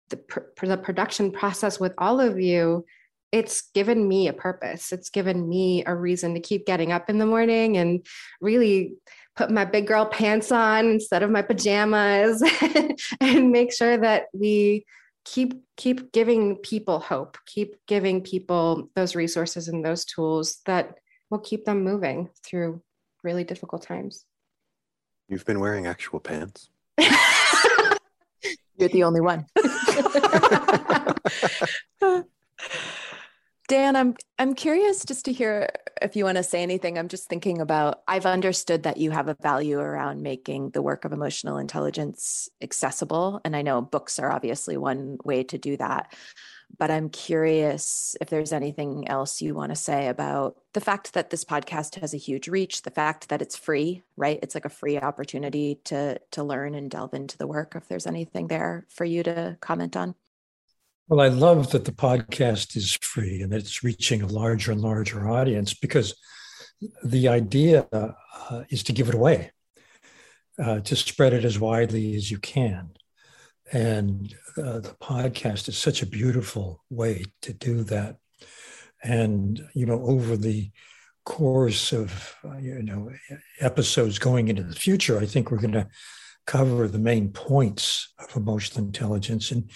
the, 0.09 0.17
pr- 0.17 0.65
the 0.65 0.77
production 0.77 1.31
process 1.31 1.79
with 1.79 1.93
all 1.97 2.19
of 2.19 2.39
you 2.39 2.85
it's 3.33 3.63
given 3.73 4.07
me 4.07 4.27
a 4.27 4.33
purpose. 4.33 4.93
It's 4.93 5.09
given 5.09 5.49
me 5.49 5.83
a 5.87 5.95
reason 5.95 6.35
to 6.35 6.39
keep 6.39 6.67
getting 6.67 6.91
up 6.91 7.09
in 7.09 7.17
the 7.17 7.25
morning 7.25 7.77
and 7.77 8.05
really 8.39 8.93
put 9.35 9.51
my 9.51 9.65
big 9.65 9.87
girl 9.87 10.05
pants 10.05 10.51
on 10.51 10.85
instead 10.85 11.23
of 11.23 11.31
my 11.31 11.41
pajamas 11.41 12.43
and 13.19 13.51
make 13.51 13.73
sure 13.73 13.97
that 13.97 14.25
we 14.33 14.85
keep 15.25 15.53
keep 15.77 16.11
giving 16.11 16.57
people 16.57 16.99
hope 16.99 17.37
keep 17.45 17.75
giving 17.87 18.21
people 18.21 18.89
those 18.95 19.15
resources 19.15 19.67
and 19.69 19.83
those 19.83 20.03
tools 20.05 20.59
that 20.65 20.97
will 21.29 21.39
keep 21.39 21.65
them 21.65 21.83
moving 21.83 22.29
through 22.45 22.81
really 23.23 23.43
difficult 23.43 23.81
times. 23.81 24.25
You've 25.29 25.45
been 25.45 25.59
wearing 25.59 25.87
actual 25.87 26.19
pants? 26.19 26.69
You're 28.77 28.89
the 28.89 29.03
only 29.03 29.21
one 29.21 29.45
Dan, 33.73 33.95
I'm 33.95 34.15
I'm 34.37 34.53
curious 34.53 35.03
just 35.03 35.25
to 35.25 35.33
hear 35.33 35.67
if 35.99 36.15
you 36.15 36.25
want 36.25 36.37
to 36.37 36.43
say 36.43 36.61
anything. 36.61 36.99
I'm 36.99 37.07
just 37.07 37.27
thinking 37.27 37.59
about 37.59 38.03
I've 38.07 38.27
understood 38.27 38.83
that 38.83 38.97
you 38.97 39.09
have 39.09 39.27
a 39.29 39.33
value 39.41 39.79
around 39.79 40.21
making 40.21 40.69
the 40.69 40.83
work 40.83 41.05
of 41.05 41.11
emotional 41.11 41.57
intelligence 41.57 42.49
accessible 42.61 43.41
and 43.43 43.55
I 43.55 43.63
know 43.63 43.81
books 43.81 44.19
are 44.19 44.31
obviously 44.31 44.77
one 44.77 45.17
way 45.23 45.43
to 45.45 45.57
do 45.57 45.75
that. 45.77 46.13
but 46.77 46.91
I'm 46.91 47.09
curious 47.09 48.15
if 48.21 48.29
there's 48.29 48.53
anything 48.53 49.07
else 49.07 49.41
you 49.41 49.55
want 49.55 49.71
to 49.71 49.75
say 49.75 50.07
about 50.07 50.57
the 50.73 50.81
fact 50.81 51.13
that 51.13 51.31
this 51.31 51.43
podcast 51.43 51.99
has 51.99 52.13
a 52.13 52.17
huge 52.17 52.47
reach, 52.47 52.83
the 52.83 52.91
fact 52.91 53.29
that 53.29 53.41
it's 53.41 53.57
free, 53.57 54.03
right? 54.17 54.39
It's 54.43 54.55
like 54.55 54.65
a 54.65 54.69
free 54.69 54.99
opportunity 54.99 55.79
to 55.85 56.19
to 56.31 56.43
learn 56.43 56.75
and 56.75 56.91
delve 56.91 57.15
into 57.15 57.39
the 57.39 57.47
work. 57.47 57.73
If 57.75 57.87
there's 57.87 58.07
anything 58.07 58.49
there 58.49 58.85
for 58.89 59.05
you 59.05 59.23
to 59.23 59.57
comment 59.61 59.97
on. 59.97 60.13
Well, 61.09 61.19
I 61.19 61.27
love 61.27 61.71
that 61.71 61.83
the 61.83 61.91
podcast 61.91 62.77
is 62.77 62.97
free 63.01 63.41
and 63.41 63.53
it's 63.53 63.83
reaching 63.83 64.21
a 64.21 64.27
larger 64.27 64.71
and 64.71 64.79
larger 64.79 65.29
audience 65.29 65.73
because 65.73 66.15
the 67.03 67.27
idea 67.27 67.87
uh, 67.91 68.63
is 68.69 68.83
to 68.83 68.93
give 68.93 69.09
it 69.09 69.15
away, 69.15 69.51
uh, 70.57 70.79
to 70.79 70.95
spread 70.95 71.33
it 71.33 71.43
as 71.43 71.59
widely 71.59 72.15
as 72.15 72.31
you 72.31 72.37
can. 72.37 72.91
And 73.73 74.33
uh, 74.57 74.79
the 74.79 74.95
podcast 75.01 75.67
is 75.67 75.77
such 75.77 76.01
a 76.01 76.07
beautiful 76.07 76.83
way 76.89 77.25
to 77.41 77.53
do 77.53 77.83
that. 77.85 78.17
And, 79.03 79.61
you 79.73 79.85
know, 79.85 80.01
over 80.03 80.37
the 80.37 80.71
course 81.25 81.91
of, 81.91 82.35
uh, 82.45 82.57
you 82.57 82.81
know, 82.81 83.11
episodes 83.59 84.19
going 84.19 84.47
into 84.47 84.63
the 84.63 84.75
future, 84.75 85.19
I 85.19 85.25
think 85.25 85.51
we're 85.51 85.57
going 85.57 85.73
to 85.73 85.89
cover 86.47 86.87
the 86.87 86.99
main 86.99 87.29
points 87.29 88.13
of 88.19 88.35
emotional 88.37 88.85
intelligence. 88.85 89.51
And 89.51 89.69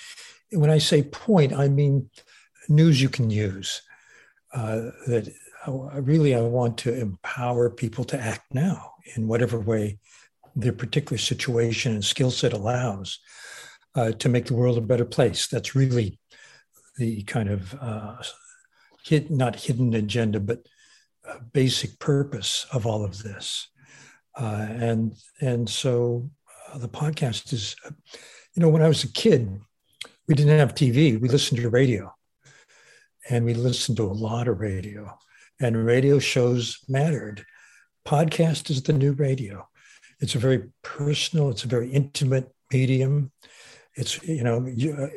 when 0.52 0.70
I 0.70 0.78
say 0.78 1.04
point, 1.04 1.54
I 1.54 1.68
mean 1.68 2.10
news 2.70 3.02
you 3.02 3.10
can 3.10 3.30
use. 3.30 3.82
Uh, 4.54 4.92
that 5.08 5.34
I, 5.66 5.98
really 5.98 6.34
I 6.34 6.42
want 6.42 6.78
to 6.80 6.98
empower 6.98 7.70
people 7.70 8.06
to 8.06 8.20
act 8.20 8.54
now 8.54 8.94
in 9.16 9.28
whatever 9.28 9.60
way 9.60 10.00
their 10.56 10.74
particular 10.74 11.18
situation 11.18 11.94
and 11.94 12.04
skill 12.04 12.32
set 12.32 12.54
allows 12.54 13.20
uh, 13.96 14.12
to 14.14 14.30
make 14.30 14.46
the 14.46 14.56
world 14.56 14.78
a 14.78 14.82
better 14.82 15.06
place. 15.06 15.48
That's 15.48 15.76
really 15.76 16.20
the 16.98 17.24
kind 17.24 17.50
of 17.50 17.76
uh, 17.80 18.16
not 19.30 19.56
hidden 19.56 19.94
agenda, 19.94 20.40
but 20.40 20.66
basic 21.54 22.00
purpose 22.00 22.66
of 22.72 22.86
all 22.86 23.04
of 23.04 23.24
this. 23.24 23.68
Uh, 24.36 24.68
and 24.70 25.14
and 25.42 25.70
so 25.70 26.30
uh, 26.72 26.78
the 26.78 26.90
podcast 26.90 27.54
is, 27.54 27.76
you 28.54 28.62
know, 28.62 28.70
when 28.70 28.82
I 28.82 28.88
was 28.88 29.04
a 29.04 29.12
kid, 29.12 29.60
we 30.28 30.36
didn't 30.36 30.60
have 30.60 30.76
TV. 30.76 31.20
We 31.20 31.30
listened 31.30 31.62
to 31.62 31.70
radio, 31.70 32.14
and 33.30 33.46
we 33.46 33.54
listened 33.54 33.98
to 33.98 34.04
a 34.04 34.14
lot 34.14 34.48
of 34.48 34.60
radio. 34.60 35.18
And 35.60 35.86
radio 35.86 36.20
shows 36.20 36.78
mattered. 36.88 37.46
Podcast 38.06 38.70
is 38.70 38.84
the 38.84 38.94
new 38.94 39.14
radio. 39.14 39.68
It's 40.20 40.36
a 40.36 40.40
very 40.40 40.70
personal. 40.84 41.50
It's 41.50 41.64
a 41.64 41.68
very 41.68 41.90
intimate 41.90 42.54
medium 42.72 43.32
it's 43.98 44.22
you 44.24 44.44
know 44.44 44.66
you, 44.66 45.10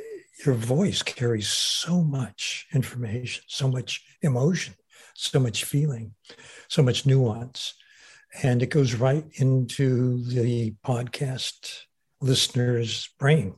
your 0.45 0.55
voice 0.55 1.03
carries 1.03 1.49
so 1.49 2.03
much 2.03 2.67
information 2.73 3.45
so 3.47 3.69
much 3.69 4.03
emotion 4.23 4.75
so 5.15 5.39
much 5.39 5.65
feeling 5.65 6.15
so 6.69 6.83
much 6.83 7.07
nuance 7.07 7.75
and 8.43 8.63
it 8.63 8.71
goes 8.71 8.95
right 8.95 9.27
into 9.35 10.23
the 10.25 10.75
podcast 10.85 11.83
listener's 12.21 13.11
brain 13.19 13.55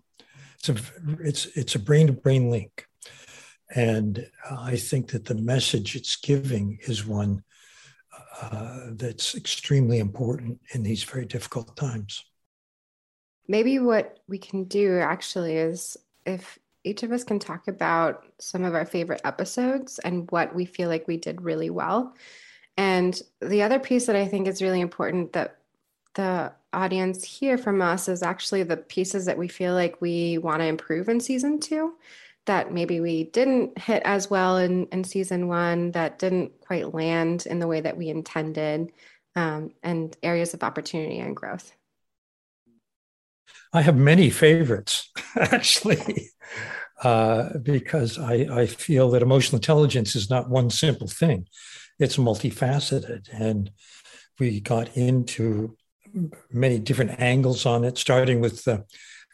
it's 0.63 0.69
a 0.69 0.77
it's 1.21 1.47
it's 1.57 1.75
a 1.75 1.79
brain 1.79 2.07
to 2.07 2.13
brain 2.13 2.51
link 2.51 2.87
and 3.75 4.27
i 4.51 4.77
think 4.77 5.11
that 5.11 5.25
the 5.25 5.35
message 5.35 5.97
it's 5.97 6.17
giving 6.17 6.79
is 6.87 7.07
one 7.07 7.43
uh, 8.41 8.87
that's 8.93 9.35
extremely 9.35 9.99
important 9.99 10.61
in 10.75 10.83
these 10.83 11.05
very 11.05 11.27
difficult 11.27 11.77
times 11.77 12.25
maybe 13.49 13.79
what 13.79 14.21
we 14.29 14.39
can 14.39 14.65
do 14.65 14.99
actually 14.99 15.57
is 15.57 15.97
if 16.25 16.59
each 16.85 17.03
of 17.03 17.13
us 17.13 17.25
can 17.25 17.39
talk 17.39 17.69
about 17.69 18.25
some 18.39 18.65
of 18.65 18.75
our 18.75 18.85
favorite 18.85 19.21
episodes 19.25 19.99
and 20.01 20.31
what 20.31 20.55
we 20.55 20.65
feel 20.65 20.89
like 20.89 21.07
we 21.07 21.17
did 21.17 21.43
really 21.43 21.71
well. 21.71 22.15
And 22.77 23.21
the 23.41 23.63
other 23.63 23.79
piece 23.79 24.07
that 24.07 24.17
I 24.17 24.27
think 24.27 24.49
is 24.49 24.63
really 24.63 24.81
important 24.81 25.33
that 25.35 25.59
the 26.15 26.53
audience 26.73 27.25
hear 27.25 27.59
from 27.59 27.83
us 27.83 28.09
is 28.09 28.23
actually 28.23 28.63
the 28.63 28.77
pieces 28.77 29.27
that 29.27 29.39
we 29.39 29.49
feel 29.49 29.75
like 29.75 30.01
we 30.01 30.39
want 30.39 30.61
to 30.61 30.67
improve 30.67 31.09
in 31.09 31.21
season 31.21 31.61
two 31.61 31.95
that 32.47 32.73
maybe 32.73 33.01
we 33.01 33.25
didn't 33.25 33.79
hit 33.79 34.03
as 34.05 34.29
well 34.29 34.59
in, 34.59 34.87
in 34.87 35.05
season 35.05 35.47
one, 35.47 35.93
that 35.93 36.19
didn't 36.19 36.61
quite 36.61 36.93
land 36.93 37.47
in 37.47 37.59
the 37.59 37.69
way 37.69 37.81
that 37.81 37.97
we 37.97 38.09
intended, 38.09 38.91
um, 39.37 39.71
and 39.83 40.17
areas 40.23 40.53
of 40.53 40.65
opportunity 40.65 41.19
and 41.19 41.37
growth. 41.37 41.73
I 43.73 43.83
have 43.83 43.97
many 43.97 44.29
favorites, 44.29 45.11
actually, 45.37 46.31
uh, 47.03 47.59
because 47.63 48.19
I, 48.19 48.47
I 48.51 48.67
feel 48.67 49.11
that 49.11 49.23
emotional 49.23 49.59
intelligence 49.59 50.17
is 50.17 50.29
not 50.29 50.51
one 50.51 50.69
simple 50.69 51.09
thing. 51.09 51.47
It's 51.99 52.17
multifaceted. 52.17 53.29
And 53.33 53.71
we 54.39 54.61
got 54.61 54.97
into 54.97 55.77
many 56.51 56.79
different 56.79 57.21
angles 57.21 57.67
on 57.67 57.85
it, 57.85 57.99
starting 57.99 58.41
with 58.41 58.67
uh, 58.69 58.79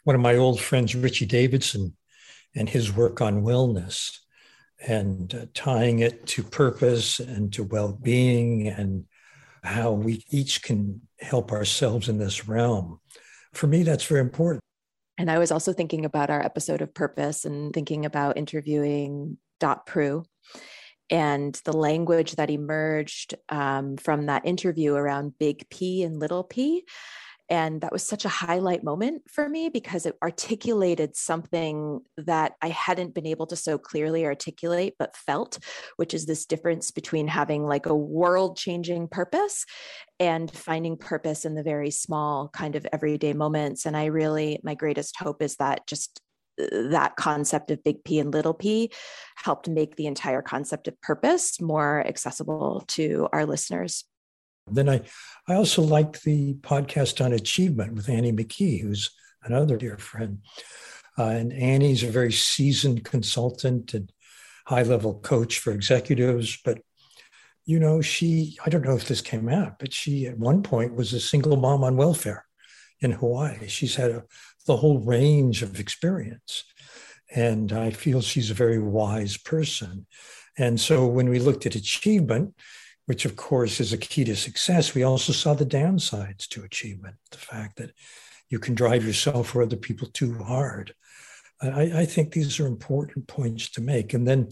one 0.03 0.15
of 0.15 0.21
my 0.21 0.35
old 0.35 0.59
friends, 0.59 0.95
Richie 0.95 1.25
Davidson, 1.25 1.95
and 2.55 2.69
his 2.69 2.91
work 2.91 3.21
on 3.21 3.43
wellness 3.43 4.17
and 4.87 5.33
uh, 5.35 5.45
tying 5.53 5.99
it 5.99 6.25
to 6.25 6.43
purpose 6.43 7.19
and 7.19 7.51
to 7.53 7.63
well 7.63 7.91
being 7.91 8.67
and 8.67 9.05
how 9.63 9.91
we 9.91 10.23
each 10.29 10.63
can 10.63 11.01
help 11.19 11.51
ourselves 11.51 12.07
in 12.07 12.17
this 12.17 12.47
realm 12.47 12.99
for 13.53 13.67
me, 13.67 13.83
that's 13.83 14.05
very 14.05 14.21
important. 14.21 14.61
And 15.17 15.29
I 15.29 15.37
was 15.37 15.51
also 15.51 15.73
thinking 15.73 16.05
about 16.05 16.29
our 16.29 16.41
episode 16.41 16.81
of 16.81 16.93
Purpose 16.93 17.45
and 17.45 17.73
thinking 17.73 18.05
about 18.05 18.37
interviewing 18.37 19.37
Dot 19.59 19.85
Prue 19.85 20.23
and 21.09 21.59
the 21.65 21.75
language 21.75 22.33
that 22.33 22.49
emerged 22.49 23.35
um, 23.49 23.97
from 23.97 24.27
that 24.27 24.45
interview 24.45 24.93
around 24.95 25.37
big 25.39 25.69
P 25.69 26.03
and 26.03 26.19
little 26.19 26.43
p. 26.43 26.85
And 27.51 27.81
that 27.81 27.91
was 27.91 28.03
such 28.03 28.25
a 28.25 28.29
highlight 28.29 28.83
moment 28.83 29.23
for 29.27 29.49
me 29.49 29.69
because 29.69 30.05
it 30.05 30.15
articulated 30.21 31.15
something 31.15 31.99
that 32.17 32.53
I 32.61 32.69
hadn't 32.69 33.15
been 33.15 33.25
able 33.25 33.47
to 33.47 33.55
so 33.55 33.79
clearly 33.79 34.23
articulate, 34.25 34.93
but 34.99 35.15
felt, 35.15 35.57
which 35.97 36.13
is 36.13 36.27
this 36.27 36.45
difference 36.45 36.91
between 36.91 37.27
having 37.27 37.65
like 37.65 37.87
a 37.87 37.95
world 37.95 38.55
changing 38.55 39.07
purpose 39.07 39.65
and 40.19 40.51
finding 40.51 40.95
purpose 40.95 41.43
in 41.43 41.55
the 41.55 41.63
very 41.63 41.89
small 41.89 42.49
kind 42.49 42.75
of 42.75 42.85
everyday 42.93 43.33
moments. 43.33 43.87
And 43.87 43.97
I 43.97 44.05
really, 44.05 44.59
my 44.63 44.75
greatest 44.75 45.17
hope 45.17 45.41
is 45.41 45.55
that 45.55 45.87
just 45.87 46.21
that 46.71 47.15
concept 47.15 47.71
of 47.71 47.83
big 47.83 48.03
P 48.03 48.19
and 48.19 48.33
little 48.33 48.53
p 48.53 48.91
helped 49.35 49.69
make 49.69 49.95
the 49.95 50.07
entire 50.07 50.41
concept 50.41 50.87
of 50.87 50.99
purpose 51.01 51.61
more 51.61 52.05
accessible 52.05 52.83
to 52.89 53.27
our 53.31 53.45
listeners. 53.45 54.03
Then 54.71 54.89
I, 54.89 55.01
I 55.47 55.55
also 55.55 55.81
like 55.81 56.21
the 56.21 56.53
podcast 56.55 57.23
on 57.23 57.33
achievement 57.33 57.93
with 57.93 58.09
Annie 58.09 58.33
McKee, 58.33 58.81
who's 58.81 59.09
another 59.43 59.77
dear 59.77 59.97
friend. 59.97 60.39
Uh, 61.17 61.23
and 61.23 61.53
Annie's 61.53 62.03
a 62.03 62.07
very 62.07 62.31
seasoned 62.31 63.03
consultant 63.03 63.93
and 63.93 64.11
high 64.67 64.83
level 64.83 65.19
coach 65.19 65.59
for 65.59 65.71
executives. 65.71 66.59
But, 66.63 66.81
you 67.65 67.79
know, 67.79 68.01
she, 68.01 68.57
I 68.65 68.69
don't 68.69 68.85
know 68.85 68.95
if 68.95 69.07
this 69.07 69.21
came 69.21 69.49
out, 69.49 69.79
but 69.79 69.93
she 69.93 70.27
at 70.27 70.37
one 70.37 70.61
point 70.61 70.95
was 70.95 71.13
a 71.13 71.19
single 71.19 71.57
mom 71.57 71.83
on 71.83 71.97
welfare 71.97 72.45
in 73.01 73.11
Hawaii. 73.11 73.67
She's 73.67 73.95
had 73.95 74.11
a, 74.11 74.23
the 74.69 74.77
whole 74.77 74.99
range 74.99 75.63
of 75.63 75.79
experience. 75.79 76.63
And 77.35 77.73
I 77.73 77.89
feel 77.89 78.21
she's 78.21 78.51
a 78.51 78.61
very 78.65 78.77
wise 78.77 79.35
person. 79.35 80.05
And 80.59 80.79
so 80.79 81.07
when 81.07 81.27
we 81.27 81.39
looked 81.39 81.65
at 81.65 81.73
achievement, 81.73 82.53
which 83.07 83.25
of 83.25 83.35
course 83.35 83.79
is 83.79 83.91
a 83.91 83.97
key 83.97 84.23
to 84.25 84.35
success, 84.35 84.93
we 84.93 85.01
also 85.01 85.33
saw 85.33 85.55
the 85.55 85.65
downsides 85.65 86.47
to 86.49 86.63
achievement. 86.63 87.15
The 87.31 87.39
fact 87.39 87.77
that 87.77 87.93
you 88.49 88.59
can 88.59 88.75
drive 88.75 89.03
yourself 89.03 89.55
or 89.55 89.63
other 89.63 89.75
people 89.75 90.07
too 90.07 90.35
hard. 90.35 90.93
I, 91.61 92.01
I 92.01 92.05
think 92.05 92.31
these 92.31 92.59
are 92.59 92.67
important 92.67 93.27
points 93.27 93.71
to 93.71 93.81
make. 93.81 94.13
And 94.13 94.27
then 94.27 94.49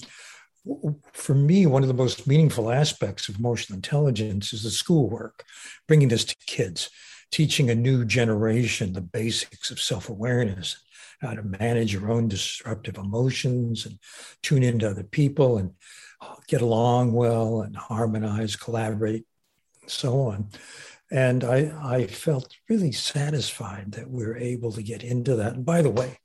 for 1.13 1.35
me, 1.35 1.67
one 1.67 1.83
of 1.83 1.87
the 1.89 1.93
most 1.93 2.25
meaningful 2.25 2.71
aspects 2.71 3.29
of 3.29 3.37
emotional 3.37 3.75
intelligence 3.75 4.51
is 4.51 4.63
the 4.63 4.71
schoolwork, 4.71 5.43
bringing 5.87 6.07
this 6.07 6.25
to 6.25 6.35
kids, 6.47 6.89
teaching 7.31 7.69
a 7.69 7.75
new 7.75 8.05
generation 8.05 8.93
the 8.93 9.01
basics 9.01 9.71
of 9.71 9.79
self 9.79 10.09
awareness, 10.09 10.77
how 11.19 11.33
to 11.33 11.43
manage 11.43 11.93
your 11.93 12.11
own 12.11 12.27
disruptive 12.27 12.97
emotions 12.97 13.85
and 13.85 13.99
tune 14.43 14.63
into 14.63 14.89
other 14.89 15.03
people 15.03 15.57
and 15.57 15.71
uh, 16.21 16.35
get 16.47 16.61
along 16.61 17.13
well 17.13 17.61
and 17.61 17.75
harmonize, 17.75 18.55
collaborate, 18.55 19.25
and 19.81 19.91
so 19.91 20.21
on. 20.21 20.49
And 21.11 21.43
I, 21.43 21.71
I 21.81 22.07
felt 22.07 22.53
really 22.69 22.91
satisfied 22.91 23.93
that 23.93 24.09
we 24.09 24.25
were 24.25 24.37
able 24.37 24.71
to 24.73 24.83
get 24.83 25.03
into 25.03 25.35
that. 25.37 25.53
And 25.53 25.65
by 25.65 25.81
the 25.81 25.89
way, 25.89 26.17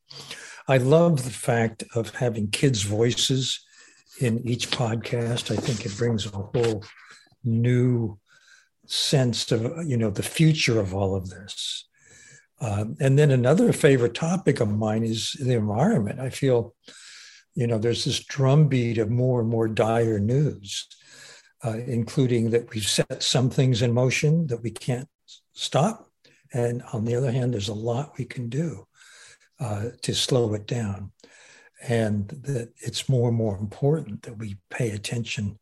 I 0.68 0.78
love 0.78 1.24
the 1.24 1.30
fact 1.30 1.84
of 1.94 2.14
having 2.14 2.50
kids' 2.50 2.82
voices 2.82 3.64
in 4.20 4.46
each 4.46 4.70
podcast. 4.70 5.50
I 5.50 5.56
think 5.56 5.84
it 5.86 5.96
brings 5.96 6.26
a 6.26 6.30
whole 6.30 6.84
new 7.44 8.18
sense 8.92 9.50
of 9.52 9.86
you 9.86 9.96
know 9.96 10.10
the 10.10 10.22
future 10.22 10.80
of 10.80 10.94
all 10.94 11.14
of 11.14 11.30
this. 11.30 11.88
Um, 12.60 12.96
and 13.00 13.18
then 13.18 13.32
another 13.32 13.72
favorite 13.72 14.14
topic 14.14 14.60
of 14.60 14.70
mine 14.70 15.02
is 15.02 15.32
the 15.40 15.54
environment. 15.54 16.20
I 16.20 16.30
feel 16.30 16.76
you 17.54 17.66
know, 17.66 17.78
there's 17.78 18.04
this 18.04 18.24
drumbeat 18.24 18.98
of 18.98 19.10
more 19.10 19.40
and 19.40 19.48
more 19.48 19.68
dire 19.68 20.18
news, 20.18 20.86
uh, 21.64 21.78
including 21.86 22.50
that 22.50 22.72
we've 22.72 22.86
set 22.86 23.22
some 23.22 23.50
things 23.50 23.82
in 23.82 23.92
motion 23.92 24.46
that 24.46 24.62
we 24.62 24.70
can't 24.70 25.08
stop. 25.52 26.08
And 26.52 26.82
on 26.92 27.04
the 27.04 27.14
other 27.14 27.30
hand, 27.30 27.52
there's 27.52 27.68
a 27.68 27.74
lot 27.74 28.18
we 28.18 28.24
can 28.24 28.48
do 28.48 28.86
uh, 29.60 29.90
to 30.02 30.14
slow 30.14 30.54
it 30.54 30.66
down. 30.66 31.12
And 31.86 32.28
that 32.28 32.72
it's 32.78 33.08
more 33.08 33.28
and 33.28 33.36
more 33.36 33.58
important 33.58 34.22
that 34.22 34.38
we 34.38 34.56
pay 34.70 34.90
attention 34.90 35.58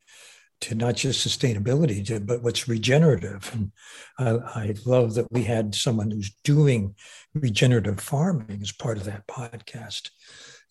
to 0.61 0.75
not 0.75 0.95
just 0.95 1.27
sustainability, 1.27 2.05
to, 2.07 2.21
but 2.21 2.43
what's 2.43 2.69
regenerative. 2.69 3.51
And 3.55 3.73
I, 4.19 4.61
I, 4.61 4.75
love 4.85 5.15
that 5.15 5.31
we 5.33 5.45
had 5.45 5.75
someone 5.75 6.11
who's 6.11 6.35
doing 6.45 6.95
regenerative 7.35 8.01
farming 8.01 8.61
as 8.61 8.73
part 8.73 8.99
of 8.99 9.05
that 9.05 9.27
podcast. 9.27 10.11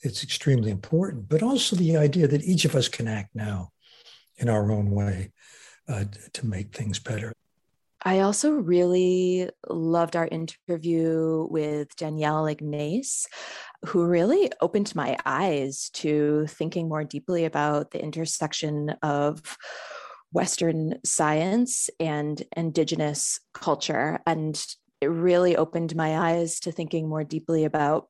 It's 0.01 0.23
extremely 0.23 0.69
important, 0.69 1.27
but 1.27 1.41
also 1.41 1.75
the 1.75 1.97
idea 1.97 2.27
that 2.27 2.43
each 2.43 2.65
of 2.65 2.75
us 2.75 2.87
can 2.87 3.07
act 3.07 3.35
now 3.35 3.71
in 4.37 4.47
our 4.47 4.71
own 4.71 4.91
way 4.91 5.31
uh, 5.87 6.05
to 6.33 6.45
make 6.45 6.75
things 6.75 6.99
better. 6.99 7.33
I 8.03 8.21
also 8.21 8.51
really 8.51 9.49
loved 9.67 10.15
our 10.15 10.27
interview 10.27 11.47
with 11.49 11.93
Danielle 11.97 12.47
Ignace, 12.47 13.27
who 13.87 14.05
really 14.05 14.51
opened 14.61 14.95
my 14.95 15.17
eyes 15.25 15.89
to 15.95 16.45
thinking 16.47 16.87
more 16.87 17.03
deeply 17.03 17.43
about 17.43 17.91
the 17.91 18.01
intersection 18.01 18.91
of 19.01 19.57
Western 20.31 20.95
science 21.03 21.89
and 21.99 22.41
Indigenous 22.55 23.39
culture. 23.53 24.19
And 24.25 24.61
it 25.01 25.07
really 25.07 25.57
opened 25.57 25.95
my 25.95 26.17
eyes 26.17 26.61
to 26.61 26.71
thinking 26.71 27.09
more 27.09 27.25
deeply 27.25 27.65
about 27.65 28.07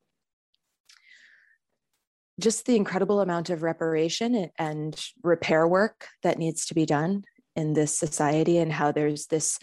just 2.40 2.66
the 2.66 2.76
incredible 2.76 3.22
amount 3.22 3.50
of 3.50 3.64
reparation 3.64 4.50
and 4.58 5.04
repair 5.24 5.68
work 5.68 6.08
that 6.24 6.38
needs 6.38 6.68
to 6.68 6.76
be 6.76 6.86
done 6.86 7.24
in 7.60 7.74
this 7.74 7.98
society 7.98 8.58
and 8.58 8.72
how 8.72 8.92
there's 8.92 9.28
this 9.28 9.60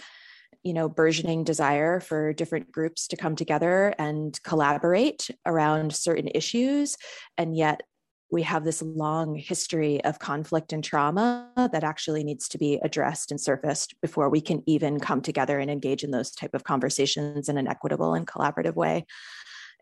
you 0.62 0.72
know 0.72 0.88
burgeoning 0.88 1.44
desire 1.44 2.00
for 2.00 2.32
different 2.32 2.70
groups 2.70 3.08
to 3.08 3.16
come 3.16 3.36
together 3.36 3.94
and 3.98 4.40
collaborate 4.42 5.30
around 5.46 5.94
certain 5.94 6.28
issues. 6.34 6.96
And 7.38 7.56
yet 7.56 7.82
we 8.30 8.42
have 8.42 8.64
this 8.64 8.82
long 8.82 9.36
history 9.36 10.02
of 10.04 10.18
conflict 10.18 10.72
and 10.72 10.82
trauma 10.82 11.48
that 11.56 11.84
actually 11.84 12.24
needs 12.24 12.48
to 12.48 12.58
be 12.58 12.80
addressed 12.82 13.30
and 13.30 13.40
surfaced 13.40 13.94
before 14.02 14.28
we 14.28 14.40
can 14.40 14.62
even 14.66 14.98
come 14.98 15.20
together 15.20 15.60
and 15.60 15.70
engage 15.70 16.02
in 16.02 16.10
those 16.10 16.32
type 16.32 16.52
of 16.52 16.64
conversations 16.64 17.48
in 17.48 17.56
an 17.56 17.68
equitable 17.68 18.14
and 18.14 18.26
collaborative 18.26 18.74
way. 18.74 19.06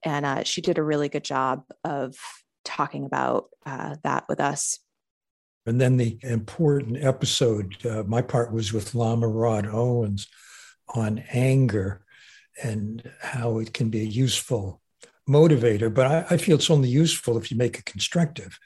And 0.04 0.26
uh, 0.26 0.44
she 0.44 0.60
did 0.60 0.76
a 0.76 0.82
really 0.82 1.08
good 1.08 1.24
job 1.24 1.64
of 1.84 2.16
talking 2.64 3.06
about 3.06 3.48
uh, 3.64 3.96
that 4.02 4.24
with 4.28 4.40
us 4.40 4.78
and 5.66 5.80
then 5.80 5.96
the 5.96 6.18
important 6.22 7.02
episode 7.02 7.76
uh, 7.86 8.02
my 8.06 8.20
part 8.22 8.52
was 8.52 8.72
with 8.72 8.94
lama 8.94 9.26
rod 9.26 9.66
owens 9.66 10.28
on 10.88 11.24
anger 11.30 12.04
and 12.62 13.10
how 13.20 13.58
it 13.58 13.72
can 13.72 13.88
be 13.88 14.00
a 14.00 14.04
useful 14.04 14.80
motivator. 15.28 15.92
But 15.92 16.06
I, 16.06 16.34
I, 16.34 16.36
feel 16.36 16.56
it's 16.56 16.70
only 16.70 16.88
useful 16.88 17.36
if 17.38 17.50
you 17.50 17.56
make 17.56 17.78
it 17.78 17.84
constructive, 17.84 18.58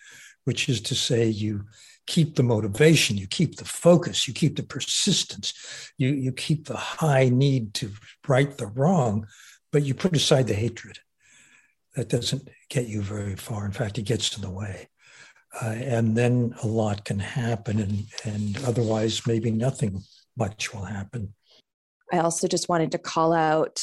which 0.44 0.68
is 0.68 0.80
to 0.82 0.94
say, 0.94 1.26
you 1.26 1.64
keep 2.06 2.34
the 2.34 2.42
motivation, 2.42 3.16
you 3.16 3.26
keep 3.26 3.56
the 3.56 3.64
focus, 3.64 4.26
you 4.26 4.34
keep 4.34 4.56
the 4.56 4.62
persistence, 4.62 5.54
you, 5.96 6.08
you 6.08 6.32
keep 6.32 6.66
the 6.66 6.76
high 6.76 7.28
need 7.28 7.74
to 7.74 7.90
right 8.26 8.56
the 8.56 8.66
wrong, 8.66 9.26
but 9.72 9.84
you 9.84 9.94
put 9.94 10.16
aside 10.16 10.46
the 10.48 10.54
hatred. 10.54 10.98
That 11.94 12.08
doesn't 12.08 12.48
get 12.70 12.86
you 12.86 13.02
very 13.02 13.36
far. 13.36 13.66
In 13.66 13.72
fact, 13.72 13.98
it 13.98 14.02
gets 14.02 14.36
in 14.36 14.42
the 14.42 14.50
way. 14.50 14.88
Uh, 15.60 15.70
and 15.70 16.16
then 16.16 16.54
a 16.62 16.66
lot 16.66 17.04
can 17.04 17.18
happen, 17.18 17.80
and, 17.80 18.04
and 18.24 18.64
otherwise, 18.64 19.26
maybe 19.26 19.50
nothing 19.50 20.02
much 20.36 20.72
will 20.72 20.84
happen. 20.84 21.34
I 22.12 22.18
also 22.18 22.46
just 22.46 22.68
wanted 22.68 22.92
to 22.92 22.98
call 22.98 23.32
out 23.32 23.82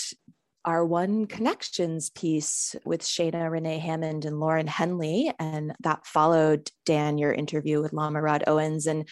our 0.64 0.84
One 0.86 1.28
Connections 1.28 2.10
piece 2.10 2.76
with 2.86 3.02
Shana 3.02 3.52
Renee 3.52 3.78
Hammond 3.78 4.26
and 4.26 4.40
Lauren 4.40 4.68
Henley. 4.68 5.32
And 5.38 5.76
that 5.82 6.08
followed, 6.08 6.72
Dan, 6.86 7.18
your 7.18 7.32
interview 7.32 7.82
with 7.82 7.94
Lama 7.94 8.22
Rod 8.22 8.44
Owens. 8.48 8.88
And 8.88 9.08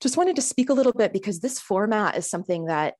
just 0.00 0.16
wanted 0.16 0.36
to 0.36 0.42
speak 0.42 0.70
a 0.70 0.74
little 0.74 0.92
bit 0.92 1.12
because 1.12 1.40
this 1.40 1.60
format 1.60 2.16
is 2.16 2.28
something 2.28 2.66
that 2.66 2.94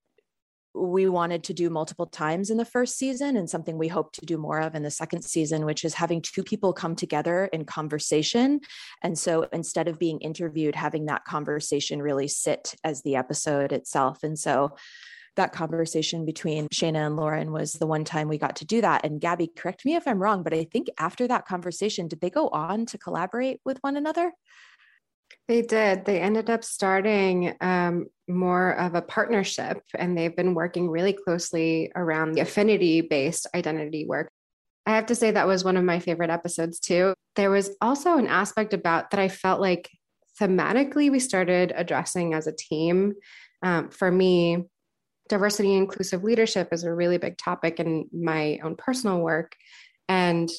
we 0.74 1.08
wanted 1.08 1.44
to 1.44 1.54
do 1.54 1.70
multiple 1.70 2.06
times 2.06 2.50
in 2.50 2.56
the 2.56 2.64
first 2.64 2.98
season 2.98 3.36
and 3.36 3.48
something 3.48 3.78
we 3.78 3.88
hope 3.88 4.12
to 4.12 4.26
do 4.26 4.36
more 4.36 4.60
of 4.60 4.74
in 4.74 4.82
the 4.82 4.90
second 4.90 5.22
season, 5.22 5.64
which 5.64 5.84
is 5.84 5.94
having 5.94 6.20
two 6.20 6.42
people 6.42 6.72
come 6.72 6.96
together 6.96 7.46
in 7.52 7.64
conversation. 7.64 8.60
And 9.02 9.16
so 9.16 9.46
instead 9.52 9.86
of 9.86 9.98
being 9.98 10.20
interviewed, 10.20 10.74
having 10.74 11.06
that 11.06 11.24
conversation 11.24 12.02
really 12.02 12.28
sit 12.28 12.74
as 12.82 13.02
the 13.02 13.16
episode 13.16 13.72
itself. 13.72 14.24
And 14.24 14.38
so 14.38 14.76
that 15.36 15.52
conversation 15.52 16.24
between 16.24 16.68
Shana 16.68 17.06
and 17.06 17.16
Lauren 17.16 17.52
was 17.52 17.72
the 17.72 17.86
one 17.86 18.04
time 18.04 18.28
we 18.28 18.38
got 18.38 18.56
to 18.56 18.64
do 18.64 18.80
that. 18.80 19.04
And 19.04 19.20
Gabby, 19.20 19.48
correct 19.48 19.84
me 19.84 19.96
if 19.96 20.06
I'm 20.06 20.22
wrong, 20.22 20.42
but 20.42 20.54
I 20.54 20.64
think 20.64 20.88
after 20.98 21.26
that 21.28 21.46
conversation, 21.46 22.08
did 22.08 22.20
they 22.20 22.30
go 22.30 22.48
on 22.48 22.86
to 22.86 22.98
collaborate 22.98 23.60
with 23.64 23.78
one 23.80 23.96
another? 23.96 24.32
They 25.46 25.60
did. 25.60 26.06
They 26.06 26.20
ended 26.20 26.48
up 26.48 26.64
starting 26.64 27.54
um, 27.60 28.06
more 28.26 28.72
of 28.78 28.94
a 28.94 29.02
partnership, 29.02 29.82
and 29.94 30.16
they've 30.16 30.34
been 30.34 30.54
working 30.54 30.88
really 30.88 31.12
closely 31.12 31.92
around 31.94 32.32
the 32.32 32.40
affinity 32.40 33.02
based 33.02 33.46
identity 33.54 34.06
work. 34.06 34.30
I 34.86 34.92
have 34.92 35.06
to 35.06 35.14
say 35.14 35.30
that 35.30 35.46
was 35.46 35.64
one 35.64 35.76
of 35.76 35.84
my 35.84 35.98
favorite 35.98 36.30
episodes 36.30 36.78
too. 36.78 37.14
There 37.36 37.50
was 37.50 37.70
also 37.80 38.16
an 38.16 38.26
aspect 38.26 38.72
about 38.72 39.10
that 39.10 39.20
I 39.20 39.28
felt 39.28 39.60
like 39.60 39.90
thematically 40.40 41.10
we 41.10 41.20
started 41.20 41.72
addressing 41.74 42.34
as 42.34 42.46
a 42.46 42.52
team. 42.52 43.14
Um, 43.62 43.90
for 43.90 44.10
me, 44.10 44.64
diversity 45.28 45.72
and 45.72 45.82
inclusive 45.82 46.22
leadership 46.22 46.68
is 46.72 46.84
a 46.84 46.92
really 46.92 47.18
big 47.18 47.38
topic 47.38 47.80
in 47.80 48.08
my 48.12 48.58
own 48.62 48.76
personal 48.76 49.20
work. 49.20 49.56
And 50.08 50.50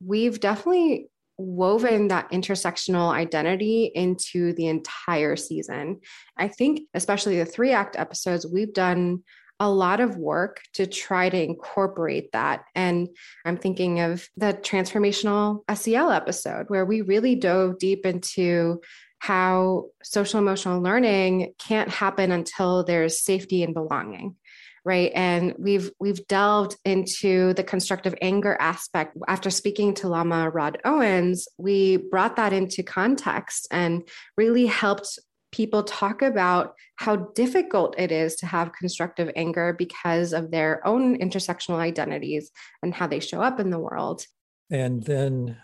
we've 0.00 0.38
definitely 0.38 1.08
woven 1.38 2.08
that 2.08 2.30
intersectional 2.32 3.10
identity 3.10 3.90
into 3.94 4.52
the 4.54 4.66
entire 4.66 5.36
season. 5.36 6.00
I 6.36 6.48
think, 6.48 6.82
especially 6.94 7.38
the 7.38 7.46
three 7.46 7.72
act 7.72 7.96
episodes, 7.96 8.46
we've 8.46 8.74
done 8.74 9.22
a 9.60 9.70
lot 9.70 10.00
of 10.00 10.16
work 10.16 10.60
to 10.74 10.86
try 10.86 11.28
to 11.28 11.42
incorporate 11.42 12.30
that. 12.32 12.64
And 12.74 13.08
I'm 13.44 13.56
thinking 13.56 14.00
of 14.00 14.28
the 14.36 14.52
transformational 14.52 15.62
SEL 15.74 16.10
episode, 16.10 16.66
where 16.68 16.84
we 16.84 17.00
really 17.00 17.34
dove 17.34 17.78
deep 17.78 18.06
into 18.06 18.80
how 19.20 19.86
social 20.02 20.38
emotional 20.38 20.80
learning 20.80 21.54
can't 21.58 21.88
happen 21.88 22.30
until 22.30 22.84
there's 22.84 23.20
safety 23.20 23.64
and 23.64 23.74
belonging 23.74 24.36
right? 24.84 25.10
And 25.14 25.54
we've 25.58 25.90
we've 26.00 26.26
delved 26.28 26.76
into 26.84 27.54
the 27.54 27.64
constructive 27.64 28.14
anger 28.20 28.56
aspect. 28.60 29.16
After 29.26 29.50
speaking 29.50 29.94
to 29.94 30.08
lama 30.08 30.50
rod 30.50 30.78
owens 30.84 31.46
we 31.58 31.96
brought 31.96 32.36
that 32.36 32.52
into 32.52 32.82
context 32.82 33.68
and 33.70 34.08
really 34.36 34.66
helped 34.66 35.18
people 35.50 35.82
talk 35.82 36.22
about 36.22 36.74
how 36.96 37.16
difficult 37.34 37.94
it 37.98 38.12
is 38.12 38.36
to 38.36 38.46
have 38.46 38.72
constructive 38.72 39.30
anger 39.34 39.72
because 39.72 40.32
of 40.32 40.50
their 40.50 40.86
own 40.86 41.18
intersectional 41.18 41.78
identities 41.78 42.50
and 42.82 42.94
how 42.94 43.06
they 43.06 43.20
show 43.20 43.40
up 43.40 43.58
in 43.58 43.70
the 43.70 43.78
world. 43.78 44.26
And 44.70 45.02
then 45.04 45.56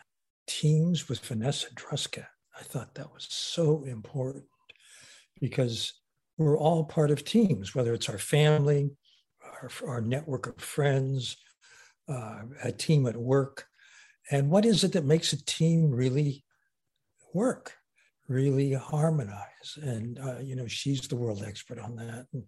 teams 0.46 1.08
with 1.08 1.20
vanessa 1.20 1.68
druskat. 1.74 2.26
I 2.58 2.62
thought 2.62 2.94
that 2.94 3.12
was 3.12 3.26
so 3.28 3.84
important 3.84 4.44
because 5.40 5.92
we're 6.38 6.58
all 6.58 6.84
part 6.84 7.10
of 7.10 7.24
teams 7.24 7.74
whether 7.74 7.94
it's 7.94 8.08
our 8.08 8.18
family 8.18 8.90
our, 9.62 9.70
our 9.86 10.00
network 10.00 10.46
of 10.46 10.58
friends, 10.58 11.36
uh, 12.08 12.42
a 12.62 12.72
team 12.72 13.06
at 13.06 13.16
work. 13.16 13.66
And 14.30 14.50
what 14.50 14.64
is 14.64 14.84
it 14.84 14.92
that 14.92 15.04
makes 15.04 15.32
a 15.32 15.44
team 15.44 15.90
really 15.90 16.44
work, 17.32 17.74
really 18.28 18.72
harmonize? 18.72 19.78
And, 19.82 20.18
uh, 20.18 20.38
you 20.38 20.56
know, 20.56 20.66
she's 20.66 21.06
the 21.08 21.16
world 21.16 21.44
expert 21.46 21.78
on 21.78 21.96
that. 21.96 22.26
And 22.32 22.44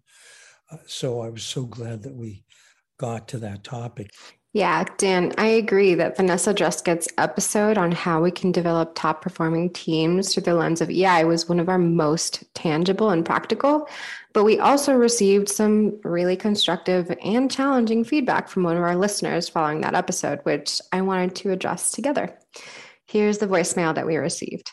uh, 0.71 0.77
so 0.85 1.21
I 1.21 1.29
was 1.29 1.43
so 1.43 1.63
glad 1.65 2.03
that 2.03 2.15
we 2.15 2.43
got 2.97 3.27
to 3.29 3.39
that 3.39 3.63
topic. 3.63 4.11
Yeah, 4.57 4.85
Dan, 4.97 5.33
I 5.37 5.45
agree 5.45 5.93
that 5.93 6.17
Vanessa 6.17 6.51
Druskat's 6.51 7.07
episode 7.19 7.77
on 7.77 7.91
how 7.91 8.23
we 8.23 8.31
can 8.31 8.51
develop 8.51 8.95
top 8.95 9.21
performing 9.21 9.69
teams 9.69 10.33
through 10.33 10.41
the 10.41 10.55
lens 10.55 10.81
of 10.81 10.89
EI 10.89 11.25
was 11.25 11.47
one 11.47 11.59
of 11.59 11.69
our 11.69 11.77
most 11.77 12.43
tangible 12.55 13.11
and 13.11 13.23
practical. 13.23 13.87
But 14.33 14.45
we 14.45 14.57
also 14.57 14.95
received 14.95 15.47
some 15.47 15.99
really 16.03 16.35
constructive 16.35 17.15
and 17.23 17.51
challenging 17.51 18.03
feedback 18.03 18.49
from 18.49 18.63
one 18.63 18.77
of 18.77 18.81
our 18.81 18.95
listeners 18.95 19.47
following 19.47 19.81
that 19.81 19.93
episode, 19.93 20.39
which 20.41 20.81
I 20.91 21.01
wanted 21.01 21.35
to 21.35 21.51
address 21.51 21.91
together. 21.91 22.35
Here's 23.05 23.37
the 23.37 23.45
voicemail 23.45 23.93
that 23.93 24.07
we 24.07 24.17
received. 24.17 24.71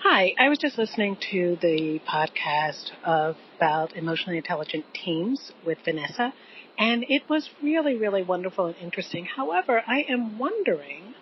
Hi, 0.00 0.34
I 0.36 0.48
was 0.48 0.58
just 0.58 0.78
listening 0.78 1.16
to 1.30 1.58
the 1.62 2.00
podcast 2.08 2.90
about 3.04 3.94
emotionally 3.94 4.38
intelligent 4.38 4.84
teams 4.94 5.52
with 5.64 5.78
Vanessa, 5.84 6.32
and 6.78 7.04
it 7.08 7.28
was 7.28 7.50
really, 7.60 7.96
really 7.96 8.22
wonderful 8.22 8.66
and 8.66 8.76
interesting. 8.76 9.24
However, 9.24 9.82
I 9.86 10.06
am 10.08 10.38
wondering 10.38 11.14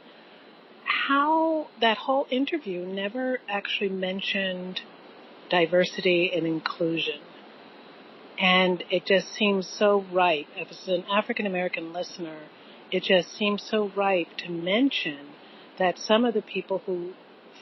how 1.09 1.68
that 1.80 1.96
whole 1.96 2.26
interview 2.30 2.84
never 2.84 3.40
actually 3.48 3.88
mentioned 3.88 4.82
diversity 5.48 6.30
and 6.34 6.46
inclusion. 6.46 7.20
And 8.38 8.84
it 8.90 9.07
just 9.07 9.32
seems 9.32 9.66
so 9.66 10.04
right. 10.12 10.46
As 10.59 10.88
an 10.88 11.04
African 11.11 11.46
American 11.46 11.92
listener, 11.94 12.36
it 12.92 13.02
just 13.02 13.34
seems 13.34 13.62
so 13.62 13.90
right 13.96 14.28
to 14.38 14.50
mention 14.50 15.28
that 15.78 15.98
some 15.98 16.24
of 16.24 16.34
the 16.34 16.42
people 16.42 16.82
who 16.84 17.14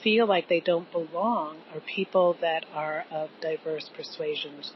feel 0.02 0.26
like 0.26 0.48
they 0.48 0.60
don't 0.60 0.90
belong 0.90 1.58
are 1.72 1.80
people 1.80 2.36
that 2.40 2.64
are 2.74 3.04
of 3.10 3.30
diverse 3.40 3.88
persuasions 3.96 4.72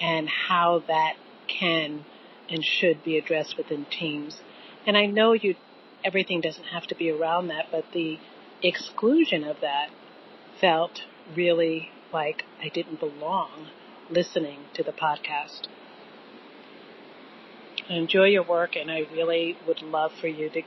and 0.00 0.28
how 0.28 0.82
that 0.86 1.14
can 1.48 2.04
and 2.52 2.64
should 2.64 3.02
be 3.02 3.16
addressed 3.18 3.56
within 3.56 3.86
teams. 3.86 4.40
And 4.86 4.96
I 4.96 5.06
know 5.06 5.32
you 5.32 5.56
everything 6.04 6.40
doesn't 6.40 6.64
have 6.64 6.86
to 6.88 6.94
be 6.94 7.10
around 7.10 7.48
that, 7.48 7.66
but 7.70 7.84
the 7.92 8.18
exclusion 8.62 9.44
of 9.44 9.60
that 9.60 9.88
felt 10.60 11.02
really 11.34 11.90
like 12.12 12.44
I 12.62 12.68
didn't 12.68 13.00
belong 13.00 13.68
listening 14.10 14.60
to 14.74 14.82
the 14.82 14.92
podcast. 14.92 15.68
I 17.88 17.94
enjoy 17.94 18.26
your 18.26 18.44
work 18.44 18.76
and 18.76 18.90
I 18.90 19.06
really 19.12 19.56
would 19.66 19.82
love 19.82 20.12
for 20.20 20.28
you 20.28 20.48
to 20.50 20.62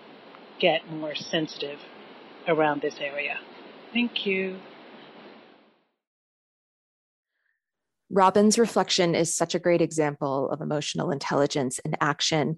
get 0.60 0.90
more 0.90 1.16
sensitive 1.16 1.80
around 2.48 2.82
this 2.82 2.96
area. 3.00 3.40
Thank 3.94 4.26
you. 4.26 4.60
Robin's 8.10 8.60
reflection 8.60 9.16
is 9.16 9.36
such 9.36 9.56
a 9.56 9.60
great 9.60 9.82
example 9.82 10.50
of 10.50 10.62
emotional 10.62 11.12
intelligence 11.12 11.80
in 11.80 11.96
action. 12.02 12.58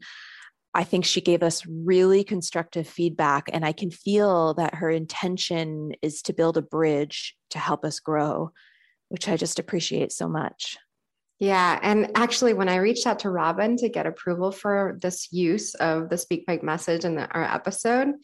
I 0.74 0.84
think 0.84 1.06
she 1.06 1.22
gave 1.22 1.42
us 1.42 1.66
really 1.66 2.24
constructive 2.24 2.88
feedback, 2.88 3.50
and 3.52 3.66
I 3.66 3.72
can 3.72 3.90
feel 3.90 4.54
that 4.56 4.76
her 4.76 4.90
intention 4.90 5.94
is 6.02 6.22
to 6.24 6.34
build 6.34 6.58
a 6.58 6.62
bridge 6.62 7.36
to 7.52 7.60
help 7.60 7.86
us 7.86 8.00
grow, 8.00 8.52
which 9.10 9.28
I 9.28 9.38
just 9.38 9.58
appreciate 9.58 10.12
so 10.12 10.28
much. 10.28 10.78
Yeah. 11.40 11.78
And 11.84 12.10
actually, 12.16 12.56
when 12.56 12.68
I 12.68 12.78
reached 12.78 13.06
out 13.06 13.20
to 13.20 13.30
Robin 13.30 13.78
to 13.78 13.90
get 13.90 14.08
approval 14.08 14.52
for 14.52 14.98
this 15.04 15.32
use 15.32 15.76
of 15.76 16.10
the 16.10 16.18
Speak 16.18 16.48
SpeakPipe 16.48 16.64
message 16.64 17.06
in 17.06 17.14
the, 17.14 17.28
our 17.30 17.44
episode, 17.44 18.16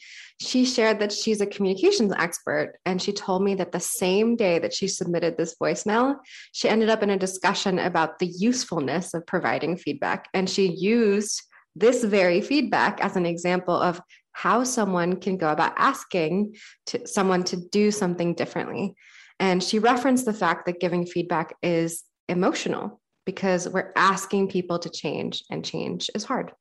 she 0.41 0.65
shared 0.65 0.97
that 0.99 1.11
she's 1.11 1.39
a 1.39 1.45
communications 1.45 2.11
expert. 2.17 2.79
And 2.87 2.99
she 2.99 3.13
told 3.13 3.43
me 3.43 3.53
that 3.55 3.71
the 3.71 3.79
same 3.79 4.35
day 4.35 4.57
that 4.57 4.73
she 4.73 4.87
submitted 4.87 5.37
this 5.37 5.55
voicemail, 5.61 6.15
she 6.53 6.67
ended 6.67 6.89
up 6.89 7.03
in 7.03 7.11
a 7.11 7.17
discussion 7.17 7.77
about 7.77 8.17
the 8.17 8.25
usefulness 8.25 9.13
of 9.13 9.27
providing 9.27 9.77
feedback. 9.77 10.27
And 10.33 10.49
she 10.49 10.71
used 10.71 11.43
this 11.75 12.03
very 12.03 12.41
feedback 12.41 12.99
as 12.99 13.15
an 13.15 13.27
example 13.27 13.75
of 13.75 14.01
how 14.31 14.63
someone 14.63 15.17
can 15.17 15.37
go 15.37 15.51
about 15.51 15.73
asking 15.77 16.55
to 16.87 17.05
someone 17.05 17.43
to 17.43 17.57
do 17.57 17.91
something 17.91 18.33
differently. 18.33 18.95
And 19.39 19.61
she 19.61 19.77
referenced 19.77 20.25
the 20.25 20.33
fact 20.33 20.65
that 20.65 20.79
giving 20.79 21.05
feedback 21.05 21.55
is 21.61 22.03
emotional 22.27 23.01
because 23.25 23.67
we're 23.67 23.91
asking 23.95 24.49
people 24.49 24.79
to 24.79 24.89
change, 24.89 25.43
and 25.49 25.63
change 25.63 26.09
is 26.15 26.23
hard. 26.23 26.51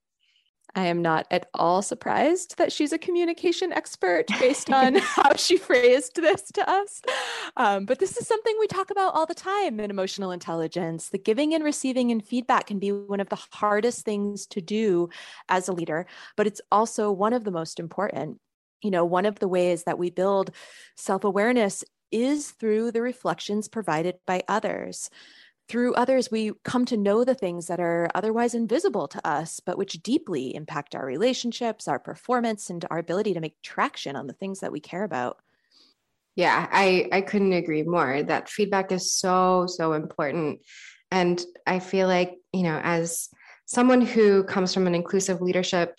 I 0.74 0.86
am 0.86 1.02
not 1.02 1.26
at 1.30 1.48
all 1.52 1.82
surprised 1.82 2.56
that 2.56 2.72
she's 2.72 2.92
a 2.92 2.98
communication 2.98 3.72
expert 3.72 4.26
based 4.40 4.70
on 4.72 4.94
how 4.94 5.34
she 5.34 5.58
phrased 5.58 6.16
this 6.16 6.42
to 6.52 6.68
us. 6.68 7.02
Um, 7.56 7.84
but 7.84 7.98
this 7.98 8.16
is 8.16 8.26
something 8.26 8.56
we 8.58 8.66
talk 8.66 8.90
about 8.90 9.14
all 9.14 9.26
the 9.26 9.34
time 9.34 9.80
in 9.80 9.90
emotional 9.90 10.30
intelligence. 10.30 11.10
The 11.10 11.18
giving 11.18 11.54
and 11.54 11.62
receiving 11.62 12.10
and 12.10 12.24
feedback 12.24 12.68
can 12.68 12.78
be 12.78 12.90
one 12.90 13.20
of 13.20 13.28
the 13.28 13.38
hardest 13.52 14.04
things 14.04 14.46
to 14.48 14.60
do 14.60 15.10
as 15.48 15.68
a 15.68 15.72
leader, 15.72 16.06
but 16.36 16.46
it's 16.46 16.60
also 16.70 17.12
one 17.12 17.34
of 17.34 17.44
the 17.44 17.50
most 17.50 17.78
important. 17.78 18.38
You 18.82 18.90
know, 18.90 19.04
one 19.04 19.26
of 19.26 19.38
the 19.38 19.48
ways 19.48 19.84
that 19.84 19.98
we 19.98 20.10
build 20.10 20.50
self 20.96 21.24
awareness 21.24 21.84
is 22.10 22.50
through 22.50 22.92
the 22.92 23.02
reflections 23.02 23.68
provided 23.68 24.16
by 24.26 24.42
others 24.48 25.08
through 25.68 25.94
others, 25.94 26.30
we 26.30 26.52
come 26.64 26.84
to 26.86 26.96
know 26.96 27.24
the 27.24 27.34
things 27.34 27.66
that 27.68 27.80
are 27.80 28.08
otherwise 28.14 28.54
invisible 28.54 29.08
to 29.08 29.26
us, 29.26 29.60
but 29.60 29.78
which 29.78 30.02
deeply 30.02 30.54
impact 30.54 30.94
our 30.94 31.06
relationships, 31.06 31.88
our 31.88 31.98
performance, 31.98 32.68
and 32.68 32.84
our 32.90 32.98
ability 32.98 33.32
to 33.34 33.40
make 33.40 33.60
traction 33.62 34.16
on 34.16 34.26
the 34.26 34.32
things 34.32 34.60
that 34.60 34.72
we 34.72 34.80
care 34.80 35.04
about. 35.04 35.38
Yeah, 36.34 36.66
I, 36.70 37.08
I 37.12 37.20
couldn't 37.20 37.52
agree 37.52 37.82
more. 37.82 38.22
That 38.22 38.48
feedback 38.48 38.90
is 38.90 39.12
so, 39.12 39.66
so 39.66 39.92
important. 39.92 40.60
And 41.10 41.42
I 41.66 41.78
feel 41.78 42.06
like, 42.08 42.38
you 42.52 42.62
know, 42.62 42.80
as 42.82 43.28
someone 43.66 44.00
who 44.00 44.44
comes 44.44 44.72
from 44.72 44.86
an 44.86 44.94
inclusive 44.94 45.42
leadership 45.42 45.94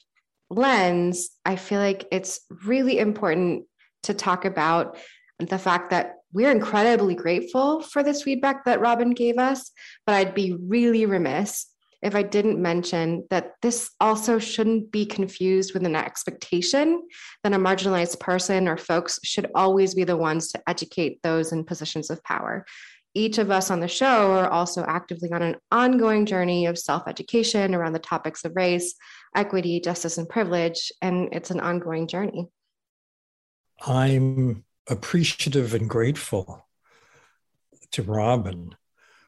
lens, 0.49 1.29
I 1.45 1.55
feel 1.55 1.79
like 1.79 2.07
it's 2.11 2.41
really 2.65 2.99
important 2.99 3.65
to 4.03 4.13
talk 4.13 4.45
about 4.45 4.97
the 5.39 5.57
fact 5.57 5.91
that 5.91 6.15
we're 6.33 6.51
incredibly 6.51 7.15
grateful 7.15 7.81
for 7.81 8.03
this 8.03 8.23
feedback 8.23 8.65
that 8.65 8.81
Robin 8.81 9.11
gave 9.11 9.37
us, 9.37 9.71
but 10.05 10.15
I'd 10.15 10.33
be 10.33 10.57
really 10.59 11.05
remiss 11.05 11.67
if 12.01 12.15
I 12.15 12.23
didn't 12.23 12.61
mention 12.61 13.25
that 13.29 13.53
this 13.61 13.89
also 14.01 14.37
shouldn't 14.37 14.91
be 14.91 15.05
confused 15.05 15.73
with 15.73 15.85
an 15.85 15.95
expectation 15.95 17.01
that 17.43 17.53
a 17.53 17.57
marginalized 17.57 18.19
person 18.19 18.67
or 18.67 18.75
folks 18.75 19.19
should 19.23 19.49
always 19.55 19.95
be 19.95 20.03
the 20.03 20.17
ones 20.17 20.51
to 20.51 20.61
educate 20.67 21.21
those 21.23 21.53
in 21.53 21.63
positions 21.63 22.09
of 22.09 22.21
power. 22.23 22.65
Each 23.15 23.37
of 23.37 23.51
us 23.51 23.71
on 23.71 23.79
the 23.79 23.87
show 23.87 24.33
are 24.33 24.49
also 24.49 24.83
actively 24.83 25.31
on 25.31 25.43
an 25.43 25.55
ongoing 25.71 26.25
journey 26.25 26.65
of 26.65 26.79
self 26.79 27.03
education 27.07 27.73
around 27.73 27.93
the 27.93 27.99
topics 27.99 28.43
of 28.43 28.55
race, 28.55 28.95
equity, 29.35 29.79
justice, 29.79 30.17
and 30.17 30.27
privilege, 30.27 30.91
and 31.01 31.29
it's 31.31 31.51
an 31.51 31.59
ongoing 31.59 32.07
journey. 32.07 32.49
I'm 33.85 34.65
appreciative 34.89 35.73
and 35.73 35.89
grateful 35.89 36.67
to 37.91 38.03
Robin 38.03 38.75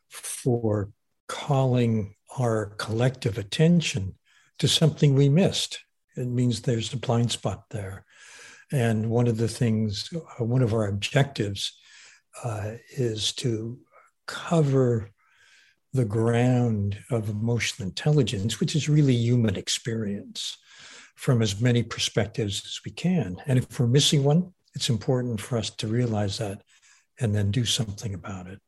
for 0.10 0.92
calling 1.28 2.16
our 2.38 2.68
collective 2.78 3.38
attention 3.38 4.16
to 4.60 4.68
something 4.68 5.14
we 5.14 5.30
missed. 5.30 5.80
It 6.16 6.28
means 6.28 6.62
there's 6.62 6.94
a 6.94 6.98
blind 6.98 7.32
spot 7.32 7.66
there. 7.72 8.06
And 8.72 9.10
one 9.10 9.28
of 9.28 9.38
the 9.38 9.48
things, 9.48 10.10
uh, 10.14 10.44
one 10.44 10.62
of 10.62 10.74
our 10.74 10.88
objectives 10.88 11.78
uh, 12.44 12.74
is 12.98 13.32
to 13.34 13.80
cover 14.28 15.12
the 15.94 16.06
ground 16.06 16.98
of 17.10 17.30
emotional 17.30 17.88
intelligence, 17.88 18.60
which 18.60 18.76
is 18.76 18.90
really 18.90 19.14
human 19.14 19.56
experience, 19.56 20.58
from 21.16 21.42
as 21.42 21.62
many 21.62 21.84
perspectives 21.84 22.62
as 22.66 22.80
we 22.84 22.92
can. 22.92 23.38
And 23.46 23.58
if 23.60 23.80
we're 23.80 23.88
missing 23.88 24.24
one, 24.24 24.54
it's 24.76 24.90
important 24.90 25.40
for 25.42 25.58
us 25.58 25.70
to 25.70 25.88
realize 25.88 26.38
that 26.38 26.62
and 27.20 27.34
then 27.34 27.50
do 27.50 27.66
something 27.66 28.14
about 28.14 28.48
it. 28.48 28.60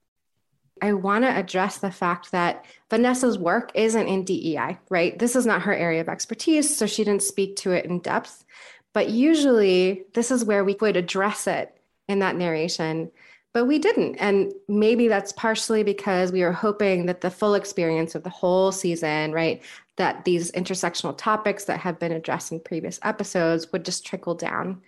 I 0.82 0.94
want 0.94 1.24
to 1.24 1.36
address 1.36 1.78
the 1.78 1.92
fact 1.92 2.32
that 2.32 2.66
Vanessa's 2.90 3.38
work 3.38 3.72
isn't 3.74 4.08
in 4.08 4.24
DEI, 4.24 4.78
right? 4.90 5.18
This 5.18 5.36
is 5.36 5.46
not 5.46 5.64
her 5.64 5.74
area 5.74 6.02
of 6.02 6.10
expertise, 6.10 6.76
so 6.76 6.86
she 6.86 7.04
didn't 7.04 7.24
speak 7.24 7.56
to 7.58 7.72
it 7.72 7.86
in 7.86 8.00
depth. 8.00 8.46
But 8.94 9.10
usually, 9.10 10.06
this 10.14 10.32
is 10.32 10.46
where 10.46 10.64
we 10.64 10.76
would 10.80 10.96
address 10.96 11.48
it 11.48 11.76
in 12.08 12.20
that 12.20 12.36
narration, 12.36 13.12
but 13.54 13.66
we 13.66 13.80
didn't. 13.80 14.16
And 14.16 14.54
maybe 14.68 15.08
that's 15.08 15.34
partially 15.34 15.84
because 15.84 16.32
we 16.32 16.44
were 16.44 16.54
hoping 16.54 17.08
that 17.08 17.22
the 17.22 17.32
full 17.32 17.56
experience 17.56 18.16
of 18.16 18.24
the 18.24 18.30
whole 18.30 18.72
season, 18.72 19.32
right, 19.32 19.62
that 19.98 20.26
these 20.26 20.52
intersectional 20.52 21.18
topics 21.18 21.66
that 21.66 21.80
have 21.80 22.00
been 22.00 22.12
addressed 22.12 22.52
in 22.52 22.60
previous 22.60 23.00
episodes 23.04 23.72
would 23.72 23.84
just 23.84 24.06
trickle 24.06 24.36
down. 24.36 24.82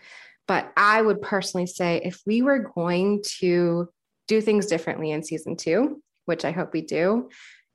But 0.49 0.73
I 0.75 0.99
would 0.99 1.21
personally 1.21 1.67
say 1.67 2.01
if 2.03 2.23
we 2.25 2.41
were 2.41 2.71
going 2.73 3.21
to 3.37 3.87
do 4.27 4.41
things 4.41 4.65
differently 4.65 5.11
in 5.11 5.21
season 5.21 5.55
two, 5.55 6.01
which 6.25 6.43
I 6.43 6.49
hope 6.49 6.73
we 6.73 6.81
do, 6.81 7.29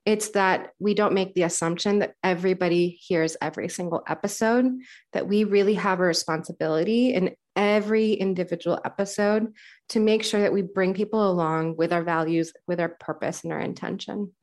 it's 0.05 0.31
that 0.31 0.71
we 0.77 0.93
don't 0.93 1.13
make 1.13 1.33
the 1.33 1.43
assumption 1.43 1.99
that 1.99 2.15
everybody 2.21 2.89
hears 2.89 3.37
every 3.41 3.69
single 3.69 4.03
episode, 4.09 4.65
that 5.13 5.25
we 5.25 5.45
really 5.45 5.75
have 5.75 6.01
a 6.01 6.03
responsibility 6.03 7.13
in 7.13 7.33
every 7.55 8.11
individual 8.11 8.77
episode 8.83 9.53
to 9.89 10.01
make 10.01 10.25
sure 10.25 10.41
that 10.41 10.51
we 10.51 10.61
bring 10.61 10.93
people 10.93 11.31
along 11.31 11.77
with 11.77 11.93
our 11.93 12.03
values, 12.03 12.51
with 12.67 12.81
our 12.81 12.89
purpose, 12.89 13.45
and 13.45 13.53
our 13.53 13.61
intention. 13.61 14.33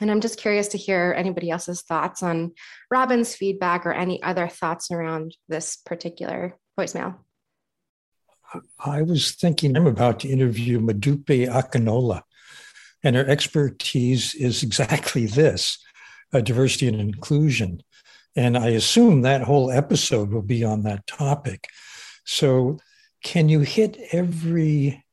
And 0.00 0.10
I'm 0.10 0.20
just 0.20 0.40
curious 0.40 0.66
to 0.68 0.78
hear 0.78 1.14
anybody 1.16 1.50
else's 1.50 1.82
thoughts 1.82 2.24
on 2.24 2.50
Robin's 2.90 3.36
feedback 3.36 3.86
or 3.86 3.92
any 3.92 4.20
other 4.24 4.48
thoughts 4.48 4.90
around 4.90 5.36
this 5.48 5.76
particular 5.76 6.56
voicemail. 6.76 7.14
I 8.84 9.02
was 9.02 9.32
thinking 9.32 9.76
I'm 9.76 9.86
about 9.86 10.20
to 10.20 10.28
interview 10.28 10.80
Modupe 10.80 11.48
Akinola, 11.48 12.22
and 13.02 13.16
her 13.16 13.26
expertise 13.28 14.34
is 14.34 14.62
exactly 14.62 15.26
this 15.26 15.78
uh, 16.32 16.40
diversity 16.40 16.88
and 16.88 17.00
inclusion. 17.00 17.82
And 18.36 18.56
I 18.56 18.68
assume 18.68 19.22
that 19.22 19.42
whole 19.42 19.70
episode 19.70 20.30
will 20.30 20.42
be 20.42 20.64
on 20.64 20.82
that 20.82 21.06
topic. 21.06 21.66
So, 22.24 22.78
can 23.22 23.48
you 23.48 23.60
hit 23.60 23.98
every 24.12 25.04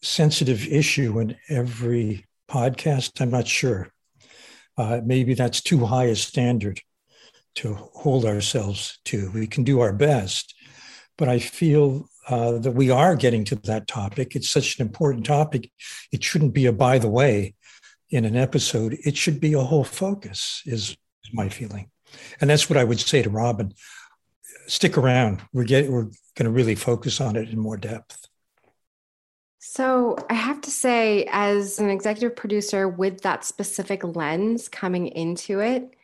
sensitive 0.00 0.66
issue 0.66 1.20
in 1.20 1.36
every 1.48 2.26
podcast? 2.50 3.20
I'm 3.20 3.30
not 3.30 3.46
sure. 3.46 3.92
Uh, 4.76 5.00
maybe 5.04 5.34
that's 5.34 5.60
too 5.60 5.84
high 5.84 6.06
a 6.06 6.16
standard 6.16 6.80
to 7.56 7.74
hold 7.74 8.24
ourselves 8.24 8.98
to. 9.04 9.30
We 9.32 9.46
can 9.46 9.64
do 9.64 9.80
our 9.80 9.92
best, 9.92 10.54
but 11.22 11.28
I 11.28 11.38
feel 11.38 12.08
uh, 12.26 12.58
that 12.58 12.72
we 12.72 12.90
are 12.90 13.14
getting 13.14 13.44
to 13.44 13.54
that 13.54 13.86
topic. 13.86 14.34
It's 14.34 14.48
such 14.48 14.76
an 14.76 14.84
important 14.84 15.24
topic. 15.24 15.70
It 16.10 16.24
shouldn't 16.24 16.52
be 16.52 16.66
a 16.66 16.72
by 16.72 16.98
the 16.98 17.08
way 17.08 17.54
in 18.10 18.24
an 18.24 18.34
episode. 18.34 18.98
It 19.04 19.16
should 19.16 19.38
be 19.38 19.52
a 19.52 19.60
whole 19.60 19.84
focus, 19.84 20.62
is, 20.66 20.96
my 21.32 21.48
feeling. 21.48 21.90
And 22.40 22.50
that's 22.50 22.68
what 22.68 22.76
I 22.76 22.82
would 22.82 22.98
say 22.98 23.22
to 23.22 23.30
Robin. 23.30 23.72
Stick 24.66 24.98
around. 24.98 25.42
We're 25.52 25.62
getting, 25.62 25.92
we're 25.92 26.10
going 26.34 26.46
to 26.46 26.50
really 26.50 26.74
focus 26.74 27.20
on 27.20 27.36
it 27.36 27.48
in 27.50 27.58
more 27.60 27.76
depth. 27.76 28.26
So 29.60 30.16
I 30.28 30.34
have 30.34 30.60
to 30.62 30.72
say, 30.72 31.28
as 31.30 31.78
an 31.78 31.88
executive 31.88 32.34
producer 32.34 32.88
with 32.88 33.20
that 33.20 33.44
specific 33.44 34.02
lens 34.02 34.68
coming 34.68 35.06
into 35.06 35.60
it, 35.60 35.94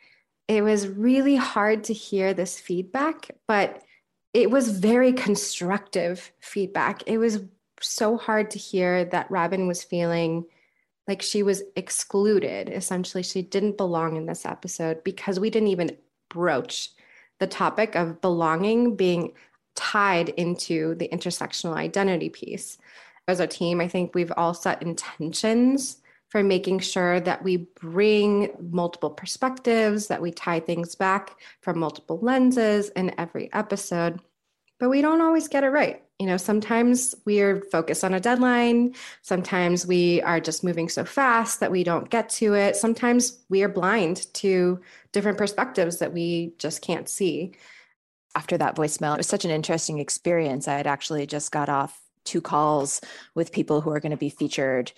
it 0.47 0.61
was 0.61 0.87
really 0.87 1.35
hard 1.35 1.83
to 1.83 1.93
hear 1.93 2.33
this 2.33 2.57
feedback, 2.57 3.31
but 3.49 3.83
it 4.33 4.51
was 4.51 4.69
very 4.69 5.13
constructive 5.13 6.31
feedback. 6.39 7.03
It 7.07 7.17
was 7.17 7.39
so 7.81 8.17
hard 8.17 8.51
to 8.51 8.59
hear 8.59 9.05
that 9.05 9.31
Robin 9.31 9.67
was 9.67 9.83
feeling 9.83 10.45
like 11.07 11.21
she 11.21 11.41
was 11.41 11.63
excluded. 11.75 12.69
Essentially, 12.69 13.23
she 13.23 13.41
didn't 13.41 13.77
belong 13.77 14.15
in 14.15 14.25
this 14.27 14.45
episode 14.45 15.03
because 15.03 15.39
we 15.39 15.49
didn't 15.49 15.69
even 15.69 15.97
broach 16.29 16.91
the 17.39 17.47
topic 17.47 17.95
of 17.95 18.21
belonging 18.21 18.95
being 18.95 19.33
tied 19.75 20.29
into 20.29 20.93
the 20.95 21.07
intersectional 21.09 21.75
identity 21.75 22.29
piece. 22.29 22.77
As 23.27 23.39
a 23.39 23.47
team, 23.47 23.81
I 23.81 23.87
think 23.87 24.13
we've 24.13 24.33
all 24.35 24.53
set 24.53 24.81
intentions 24.81 26.01
for 26.29 26.43
making 26.43 26.79
sure 26.79 27.19
that 27.19 27.43
we 27.43 27.57
bring 27.57 28.51
multiple 28.71 29.09
perspectives, 29.09 30.07
that 30.07 30.21
we 30.21 30.31
tie 30.31 30.59
things 30.59 30.95
back 30.95 31.39
from 31.61 31.79
multiple 31.79 32.19
lenses 32.21 32.89
in 32.89 33.13
every 33.19 33.51
episode. 33.51 34.21
But 34.79 34.89
we 34.89 35.01
don't 35.01 35.21
always 35.21 35.47
get 35.47 35.63
it 35.63 35.69
right. 35.69 36.03
You 36.19 36.27
know, 36.27 36.37
sometimes 36.37 37.15
we 37.25 37.41
are 37.41 37.61
focused 37.71 38.03
on 38.03 38.13
a 38.13 38.19
deadline. 38.19 38.93
Sometimes 39.21 39.87
we 39.87 40.21
are 40.21 40.39
just 40.39 40.63
moving 40.63 40.87
so 40.87 41.03
fast 41.03 41.59
that 41.61 41.71
we 41.71 41.83
don't 41.83 42.09
get 42.09 42.29
to 42.29 42.53
it. 42.53 42.75
Sometimes 42.75 43.39
we 43.49 43.63
are 43.63 43.69
blind 43.69 44.31
to 44.35 44.79
different 45.11 45.37
perspectives 45.37 45.97
that 45.99 46.13
we 46.13 46.53
just 46.59 46.81
can't 46.81 47.09
see. 47.09 47.53
After 48.35 48.57
that 48.57 48.75
voicemail, 48.75 49.15
it 49.15 49.19
was 49.19 49.27
such 49.27 49.45
an 49.45 49.51
interesting 49.51 49.99
experience. 49.99 50.67
I 50.67 50.75
had 50.75 50.87
actually 50.87 51.25
just 51.25 51.51
got 51.51 51.69
off 51.69 51.99
two 52.25 52.41
calls 52.41 53.01
with 53.33 53.51
people 53.51 53.81
who 53.81 53.89
are 53.89 53.99
going 53.99 54.11
to 54.11 54.17
be 54.17 54.29
featured 54.29 54.91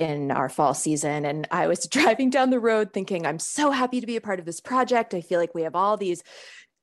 in 0.00 0.30
our 0.30 0.48
fall 0.48 0.74
season. 0.74 1.24
And 1.24 1.46
I 1.50 1.68
was 1.68 1.86
driving 1.90 2.30
down 2.30 2.50
the 2.50 2.58
road 2.58 2.92
thinking, 2.92 3.26
I'm 3.26 3.38
so 3.38 3.70
happy 3.70 4.00
to 4.00 4.06
be 4.06 4.16
a 4.16 4.20
part 4.20 4.40
of 4.40 4.46
this 4.46 4.60
project. 4.60 5.14
I 5.14 5.20
feel 5.20 5.38
like 5.38 5.54
we 5.54 5.62
have 5.62 5.76
all 5.76 5.96
these, 5.96 6.24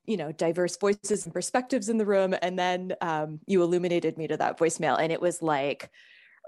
you 0.05 0.15
know, 0.15 0.32
diverse 0.32 0.78
voices 0.78 1.26
and 1.26 1.34
perspectives 1.34 1.89
in 1.89 1.97
the 1.97 2.05
room. 2.05 2.34
And 2.41 2.57
then 2.57 2.93
um, 3.01 3.39
you 3.47 3.61
illuminated 3.61 4.18
me 4.18 4.28
to 4.28 4.38
that 4.38 4.57
voicemail. 4.57 4.97
And 4.97 5.11
it 5.11 5.20
was 5.20 5.41
like, 5.41 5.89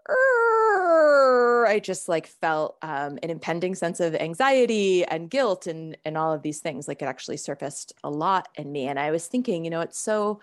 I 0.09 1.79
just 1.83 2.07
like 2.09 2.27
felt 2.27 2.77
um, 2.81 3.19
an 3.21 3.29
impending 3.29 3.75
sense 3.75 3.99
of 3.99 4.15
anxiety 4.15 5.05
and 5.05 5.29
guilt 5.29 5.67
and 5.67 5.97
and 6.03 6.17
all 6.17 6.33
of 6.33 6.41
these 6.41 6.59
things. 6.59 6.87
Like 6.87 7.01
it 7.01 7.05
actually 7.05 7.37
surfaced 7.37 7.93
a 8.03 8.09
lot 8.09 8.47
in 8.55 8.71
me. 8.71 8.87
And 8.87 8.97
I 8.97 9.11
was 9.11 9.27
thinking, 9.27 9.65
you 9.65 9.69
know, 9.69 9.81
it's 9.81 9.99
so 9.99 10.39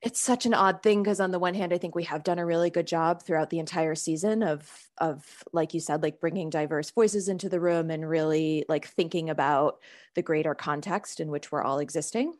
it's 0.00 0.20
such 0.20 0.46
an 0.46 0.54
odd 0.54 0.82
thing 0.82 1.02
because 1.02 1.20
on 1.20 1.30
the 1.30 1.38
one 1.38 1.54
hand 1.54 1.72
i 1.72 1.78
think 1.78 1.94
we 1.94 2.04
have 2.04 2.22
done 2.22 2.38
a 2.38 2.46
really 2.46 2.70
good 2.70 2.86
job 2.86 3.22
throughout 3.22 3.50
the 3.50 3.58
entire 3.58 3.94
season 3.94 4.42
of 4.42 4.70
of 4.98 5.42
like 5.52 5.74
you 5.74 5.80
said 5.80 6.02
like 6.02 6.20
bringing 6.20 6.50
diverse 6.50 6.90
voices 6.90 7.28
into 7.28 7.48
the 7.48 7.60
room 7.60 7.90
and 7.90 8.08
really 8.08 8.64
like 8.68 8.86
thinking 8.86 9.30
about 9.30 9.78
the 10.14 10.22
greater 10.22 10.54
context 10.54 11.20
in 11.20 11.30
which 11.30 11.52
we're 11.52 11.62
all 11.62 11.78
existing. 11.78 12.34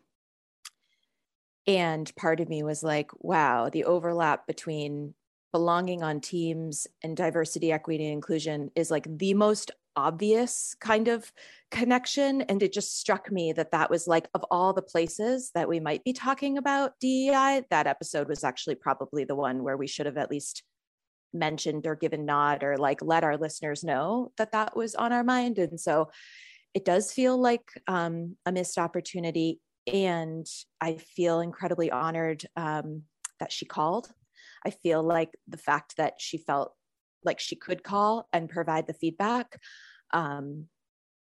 And 1.67 2.11
part 2.17 2.41
of 2.41 2.49
me 2.49 2.63
was 2.63 2.83
like 2.83 3.11
wow 3.19 3.69
the 3.69 3.85
overlap 3.85 4.47
between 4.47 5.15
belonging 5.53 6.03
on 6.03 6.21
teams 6.21 6.87
and 7.03 7.17
diversity 7.17 7.73
equity 7.73 8.05
and 8.05 8.13
inclusion 8.13 8.71
is 8.77 8.91
like 8.91 9.07
the 9.19 9.35
most 9.35 9.71
obvious 9.99 10.77
kind 10.81 11.09
of 11.09 11.33
connection 11.73 12.43
and 12.43 12.63
it 12.63 12.73
just 12.73 13.01
struck 13.01 13.33
me 13.33 13.53
that 13.53 13.73
that 13.73 13.91
was 13.91 14.07
like 14.07 14.29
of 14.33 14.45
all 14.49 14.73
the 14.73 14.81
places 14.81 15.51
that 15.57 15.69
we 15.69 15.81
might 15.81 16.05
be 16.05 16.13
talking 16.13 16.57
about 16.57 16.93
DEI 17.01 17.65
that 17.69 17.89
episode 17.89 18.29
was 18.29 18.45
actually 18.45 18.77
probably 18.77 19.25
the 19.25 19.35
one 19.35 19.65
where 19.65 19.77
we 19.77 19.89
should 19.89 20.07
have 20.07 20.17
at 20.17 20.31
least 20.31 20.63
mentioned 21.33 21.85
or 21.85 21.97
given 21.97 22.25
nod 22.25 22.63
or 22.63 22.77
like 22.77 23.01
let 23.03 23.25
our 23.25 23.37
listeners 23.37 23.83
know 23.83 24.31
that 24.39 24.53
that 24.53 24.77
was 24.77 24.95
on 24.95 25.13
our 25.13 25.25
mind. 25.25 25.59
And 25.59 25.81
so 25.81 26.11
it 26.75 26.85
does 26.85 27.11
feel 27.13 27.37
like 27.37 27.69
um, 27.89 28.37
a 28.47 28.53
missed 28.53 28.79
opportunity 28.79 29.61
and 29.93 30.47
i 30.83 30.97
feel 31.17 31.41
incredibly 31.41 31.91
honored 31.91 32.45
um, 32.57 33.03
that 33.41 33.51
she 33.51 33.65
called. 33.65 34.09
I 34.65 34.71
feel 34.71 35.03
like 35.03 35.31
the 35.49 35.57
fact 35.57 35.97
that 35.97 36.15
she 36.19 36.39
felt 36.39 36.75
like 37.25 37.41
she 37.41 37.57
could 37.57 37.83
call 37.83 38.29
and 38.33 38.49
provide 38.49 38.87
the 38.87 38.95
feedback 38.95 39.61
um, 40.13 40.67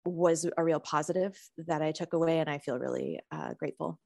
was 0.04 0.46
a 0.56 0.64
real 0.64 0.80
positive 0.80 1.38
that 1.58 1.82
I 1.82 1.92
took 1.92 2.12
away. 2.12 2.38
And 2.38 2.48
I 2.48 2.58
feel 2.58 2.78
really 2.78 3.20
uh, 3.30 3.54
grateful 3.54 3.98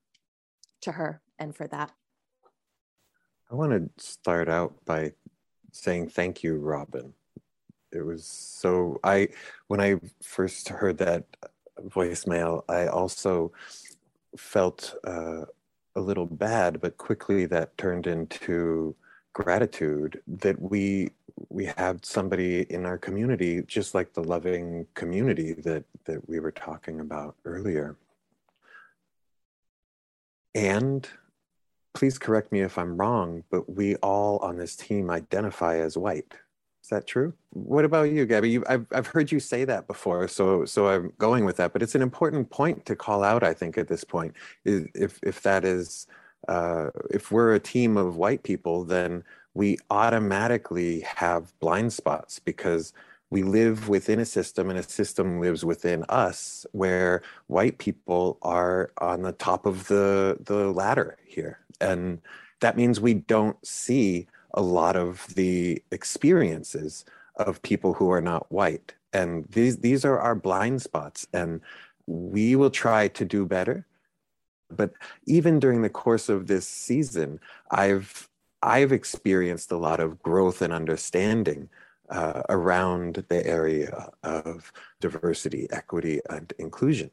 to 0.82 0.92
her 0.92 1.22
and 1.38 1.54
for 1.54 1.66
that. 1.68 1.92
I 3.50 3.54
want 3.54 3.72
to 3.72 4.04
start 4.04 4.48
out 4.48 4.74
by 4.84 5.12
saying 5.72 6.08
thank 6.08 6.42
you, 6.42 6.56
Robin. 6.56 7.12
It 7.92 8.04
was 8.04 8.26
so, 8.26 8.98
I, 9.04 9.28
when 9.68 9.80
I 9.80 10.00
first 10.22 10.68
heard 10.68 10.98
that 10.98 11.24
voicemail, 11.82 12.62
I 12.68 12.86
also 12.86 13.52
felt 14.36 14.94
uh, 15.06 15.44
a 15.94 16.00
little 16.00 16.26
bad, 16.26 16.80
but 16.80 16.96
quickly 16.96 17.46
that 17.46 17.76
turned 17.78 18.06
into 18.06 18.96
gratitude 19.32 20.20
that 20.26 20.60
we 20.60 21.10
we 21.48 21.66
have 21.76 22.00
somebody 22.02 22.62
in 22.70 22.84
our 22.86 22.98
community 22.98 23.62
just 23.66 23.94
like 23.94 24.12
the 24.12 24.22
loving 24.22 24.86
community 24.94 25.52
that 25.52 25.84
that 26.04 26.28
we 26.28 26.38
were 26.40 26.52
talking 26.52 27.00
about 27.00 27.36
earlier. 27.44 27.96
And 30.54 31.08
please 31.94 32.18
correct 32.18 32.50
me 32.50 32.60
if 32.60 32.76
i'm 32.76 32.96
wrong 32.96 33.44
but 33.50 33.72
we 33.72 33.94
all 33.96 34.38
on 34.38 34.56
this 34.56 34.76
team 34.76 35.10
identify 35.10 35.78
as 35.78 35.96
white. 35.96 36.34
Is 36.82 36.90
that 36.90 37.06
true? 37.06 37.32
What 37.50 37.84
about 37.84 38.10
you 38.10 38.26
gabby? 38.26 38.50
You, 38.50 38.64
I've, 38.68 38.86
I've 38.92 39.06
heard 39.06 39.32
you 39.32 39.40
say 39.40 39.64
that 39.64 39.86
before 39.86 40.28
so 40.28 40.64
so 40.64 40.88
i'm 40.88 41.12
going 41.18 41.44
with 41.44 41.56
that 41.56 41.72
but 41.72 41.82
it's 41.82 41.94
an 41.94 42.02
important 42.02 42.50
point 42.50 42.84
to 42.86 42.96
call 42.96 43.24
out 43.24 43.42
i 43.42 43.54
think 43.54 43.78
at 43.78 43.88
this 43.88 44.04
point. 44.04 44.34
If 44.64 45.18
if 45.22 45.42
that 45.42 45.64
is 45.64 46.06
uh, 46.48 46.90
if 47.10 47.30
we're 47.30 47.54
a 47.54 47.60
team 47.60 47.96
of 47.96 48.16
white 48.16 48.42
people, 48.42 48.84
then 48.84 49.24
we 49.54 49.78
automatically 49.90 51.00
have 51.00 51.58
blind 51.60 51.92
spots 51.92 52.38
because 52.38 52.92
we 53.30 53.42
live 53.42 53.88
within 53.88 54.20
a 54.20 54.24
system 54.24 54.70
and 54.70 54.78
a 54.78 54.82
system 54.82 55.40
lives 55.40 55.64
within 55.64 56.04
us 56.08 56.66
where 56.72 57.22
white 57.46 57.78
people 57.78 58.38
are 58.42 58.92
on 58.98 59.22
the 59.22 59.32
top 59.32 59.66
of 59.66 59.88
the, 59.88 60.36
the 60.40 60.70
ladder 60.70 61.16
here. 61.24 61.58
And 61.80 62.20
that 62.60 62.76
means 62.76 63.00
we 63.00 63.14
don't 63.14 63.64
see 63.66 64.26
a 64.52 64.62
lot 64.62 64.96
of 64.96 65.26
the 65.34 65.82
experiences 65.90 67.04
of 67.36 67.62
people 67.62 67.94
who 67.94 68.10
are 68.10 68.20
not 68.20 68.50
white. 68.52 68.94
And 69.12 69.46
these, 69.50 69.78
these 69.78 70.04
are 70.04 70.18
our 70.18 70.34
blind 70.34 70.82
spots. 70.82 71.26
And 71.32 71.60
we 72.06 72.54
will 72.54 72.70
try 72.70 73.08
to 73.08 73.24
do 73.24 73.46
better 73.46 73.86
but 74.70 74.92
even 75.26 75.60
during 75.60 75.82
the 75.82 75.90
course 75.90 76.28
of 76.28 76.46
this 76.46 76.66
season, 76.66 77.40
I've 77.70 78.28
I've 78.64 78.92
experienced 78.92 79.70
a 79.72 79.76
lot 79.76 80.00
of 80.00 80.22
growth 80.22 80.62
and 80.62 80.72
understanding 80.72 81.68
uh, 82.08 82.42
around 82.48 83.24
the 83.28 83.46
area 83.46 84.10
of 84.22 84.72
diversity, 85.00 85.68
equity, 85.70 86.20
and 86.30 86.52
inclusion. 86.58 87.10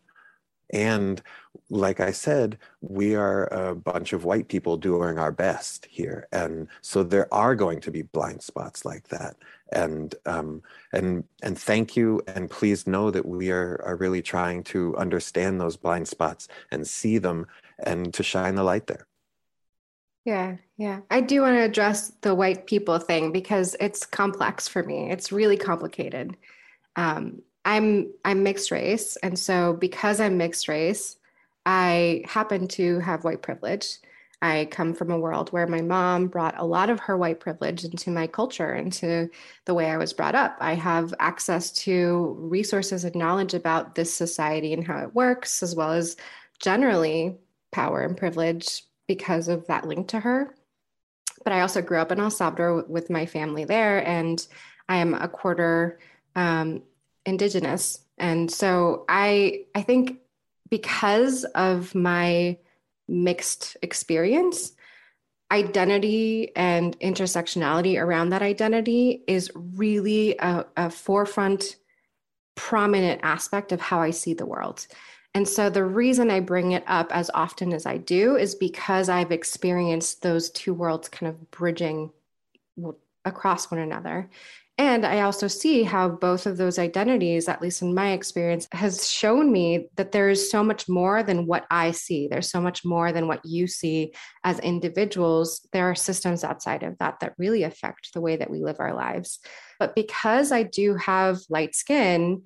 And 0.74 1.22
like 1.70 2.00
I 2.00 2.12
said, 2.12 2.58
we 2.80 3.14
are 3.16 3.48
a 3.48 3.76
bunch 3.76 4.14
of 4.14 4.24
white 4.24 4.48
people 4.48 4.78
doing 4.78 5.20
our 5.20 5.32
best 5.32 5.86
here, 5.90 6.30
and 6.32 6.70
so 6.80 7.04
there 7.04 7.32
are 7.34 7.56
going 7.56 7.82
to 7.82 7.92
be 7.92 8.04
blind 8.04 8.42
spots 8.42 8.86
like 8.86 9.10
that. 9.10 9.36
And 9.74 10.16
um, 10.26 10.64
and 10.94 11.26
and 11.44 11.60
thank 11.60 11.98
you, 11.98 12.22
and 12.28 12.50
please 12.50 12.88
know 12.88 13.12
that 13.12 13.26
we 13.26 13.52
are 13.52 13.82
are 13.84 13.98
really 13.98 14.22
trying 14.22 14.64
to 14.66 14.96
understand 14.96 15.60
those 15.60 15.76
blind 15.76 16.08
spots 16.08 16.48
and 16.72 16.88
see 16.88 17.18
them, 17.18 17.48
and 17.80 18.14
to 18.14 18.24
shine 18.24 18.56
the 18.56 18.64
light 18.64 18.88
there. 18.88 19.08
Yeah, 20.26 20.58
yeah. 20.78 21.02
I 21.10 21.22
do 21.22 21.42
want 21.42 21.56
to 21.56 21.64
address 21.64 22.10
the 22.22 22.36
white 22.36 22.68
people 22.68 23.00
thing 23.00 23.32
because 23.32 23.76
it's 23.80 24.06
complex 24.06 24.68
for 24.68 24.84
me. 24.84 25.10
It's 25.10 25.32
really 25.32 25.58
complicated. 25.58 26.38
Um, 26.96 27.42
I'm 27.66 28.12
I'm 28.26 28.44
mixed 28.44 28.72
race, 28.72 29.18
and 29.18 29.38
so 29.38 29.74
because 29.74 30.20
I'm 30.20 30.38
mixed 30.38 30.68
race, 30.68 31.18
I 31.66 32.24
happen 32.28 32.68
to 32.70 33.00
have 33.00 33.24
white 33.24 33.42
privilege. 33.42 33.98
I 34.44 34.68
come 34.72 34.94
from 34.96 35.12
a 35.12 35.20
world 35.20 35.52
where 35.52 35.68
my 35.68 35.82
mom 35.82 36.28
brought 36.28 36.58
a 36.58 36.66
lot 36.66 36.90
of 36.90 37.00
her 37.02 37.16
white 37.18 37.40
privilege 37.40 37.84
into 37.86 38.10
my 38.10 38.26
culture, 38.28 38.74
into 38.74 39.30
the 39.66 39.74
way 39.76 39.92
I 39.92 39.98
was 39.98 40.14
brought 40.14 40.34
up. 40.36 40.58
I 40.60 40.74
have 40.76 41.14
access 41.20 41.72
to 41.84 42.36
resources 42.40 43.06
and 43.06 43.16
knowledge 43.16 43.54
about 43.54 43.94
this 43.96 44.12
society 44.14 44.74
and 44.74 44.86
how 44.86 45.00
it 45.04 45.14
works, 45.16 45.62
as 45.64 45.76
well 45.76 45.92
as 45.92 46.18
generally 46.60 47.38
power 47.72 48.02
and 48.02 48.18
privilege 48.18 48.84
because 49.16 49.50
of 49.50 49.68
that 49.68 49.86
link 49.86 50.08
to 50.08 50.22
her. 50.22 50.56
But 51.44 51.52
I 51.52 51.60
also 51.60 51.82
grew 51.82 51.98
up 51.98 52.14
in 52.14 52.20
El 52.22 52.32
Salvador 52.32 52.86
with 52.88 53.10
my 53.10 53.26
family 53.26 53.66
there, 53.66 54.08
and 54.08 54.48
I 54.88 54.98
am 54.98 55.14
a 55.14 55.28
quarter 55.28 56.00
um, 56.34 56.84
indigenous. 57.26 58.00
And 58.18 58.50
so 58.50 59.04
I, 59.10 59.66
I 59.76 59.82
think 59.82 60.20
because 60.70 61.44
of 61.44 61.94
my 61.94 62.58
mixed 63.10 63.76
experience, 63.82 64.72
identity 65.52 66.56
and 66.56 66.98
intersectionality 67.02 68.02
around 68.02 68.30
that 68.30 68.42
identity 68.42 69.26
is 69.28 69.52
really 69.54 70.38
a, 70.38 70.66
a, 70.78 70.90
forefront, 70.90 71.76
prominent 72.56 73.20
aspect 73.24 73.74
of 73.74 73.82
how 73.82 74.00
I 74.00 74.12
see 74.12 74.34
the 74.34 74.46
world. 74.46 74.88
And 75.34 75.48
so 75.48 75.70
the 75.70 75.86
reason 75.86 76.30
I 76.30 76.42
bring 76.42 76.74
it 76.74 76.84
up 76.88 77.16
as 77.16 77.32
often 77.34 77.74
as 77.74 77.86
I 77.86 77.98
do 77.98 78.36
is 78.36 78.56
because 78.56 79.08
I've 79.08 79.32
experienced 79.32 80.22
those 80.22 80.50
two 80.50 80.74
worlds 80.74 81.08
kind 81.08 81.30
of 81.30 81.52
bridging 81.52 82.12
across 83.24 83.72
one 83.72 83.80
another. 83.80 84.30
And 84.78 85.06
I 85.06 85.22
also 85.22 85.48
see 85.48 85.84
how 85.84 86.10
both 86.10 86.48
of 86.48 86.58
those 86.58 86.80
identities, 86.80 87.48
at 87.48 87.62
least 87.62 87.84
in 87.84 87.94
my 87.94 88.14
experience, 88.14 88.68
has 88.72 89.08
shown 89.08 89.52
me 89.52 89.90
that 89.96 90.12
there 90.12 90.30
is 90.30 90.50
so 90.50 90.64
much 90.64 90.90
more 90.90 91.22
than 91.22 91.46
what 91.46 91.68
I 91.70 91.92
see. 91.92 92.28
There's 92.28 92.50
so 92.50 92.60
much 92.60 92.84
more 92.84 93.12
than 93.12 93.28
what 93.28 93.46
you 93.46 93.68
see 93.68 94.14
as 94.44 94.58
individuals. 94.60 95.68
There 95.72 95.90
are 95.90 95.96
systems 95.96 96.44
outside 96.44 96.82
of 96.82 96.98
that 96.98 97.20
that 97.20 97.36
really 97.38 97.62
affect 97.64 98.14
the 98.14 98.22
way 98.22 98.38
that 98.38 98.50
we 98.50 98.64
live 98.64 98.78
our 98.80 98.96
lives. 98.96 99.40
But 99.80 99.94
because 99.94 100.52
I 100.52 100.64
do 100.64 100.96
have 100.96 101.42
light 101.48 101.76
skin, 101.76 102.42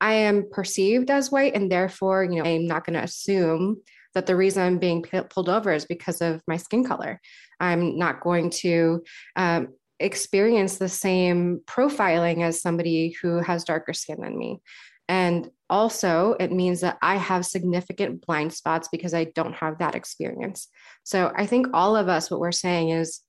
I 0.00 0.14
am 0.14 0.48
perceived 0.50 1.10
as 1.10 1.30
white, 1.30 1.54
and 1.54 1.70
therefore, 1.70 2.24
you 2.24 2.42
know, 2.42 2.48
I'm 2.48 2.66
not 2.66 2.84
going 2.86 2.98
to 2.98 3.04
assume 3.04 3.80
that 4.14 4.26
the 4.26 4.36
reason 4.36 4.62
I'm 4.62 4.78
being 4.78 5.02
pulled 5.02 5.48
over 5.48 5.72
is 5.72 5.84
because 5.84 6.20
of 6.20 6.42
my 6.48 6.56
skin 6.56 6.84
color. 6.84 7.20
I'm 7.60 7.98
not 7.98 8.20
going 8.20 8.50
to 8.50 9.04
um, 9.36 9.68
experience 10.00 10.78
the 10.78 10.88
same 10.88 11.60
profiling 11.66 12.42
as 12.42 12.62
somebody 12.62 13.14
who 13.22 13.38
has 13.38 13.64
darker 13.64 13.92
skin 13.92 14.20
than 14.20 14.36
me. 14.36 14.60
And 15.08 15.50
also, 15.68 16.36
it 16.40 16.52
means 16.52 16.80
that 16.80 16.98
I 17.02 17.16
have 17.16 17.44
significant 17.44 18.24
blind 18.26 18.52
spots 18.52 18.88
because 18.90 19.12
I 19.12 19.24
don't 19.24 19.54
have 19.54 19.78
that 19.78 19.94
experience. 19.94 20.68
So 21.04 21.32
I 21.36 21.46
think 21.46 21.68
all 21.74 21.96
of 21.96 22.08
us, 22.08 22.30
what 22.30 22.40
we're 22.40 22.52
saying 22.52 22.90
is 22.90 23.20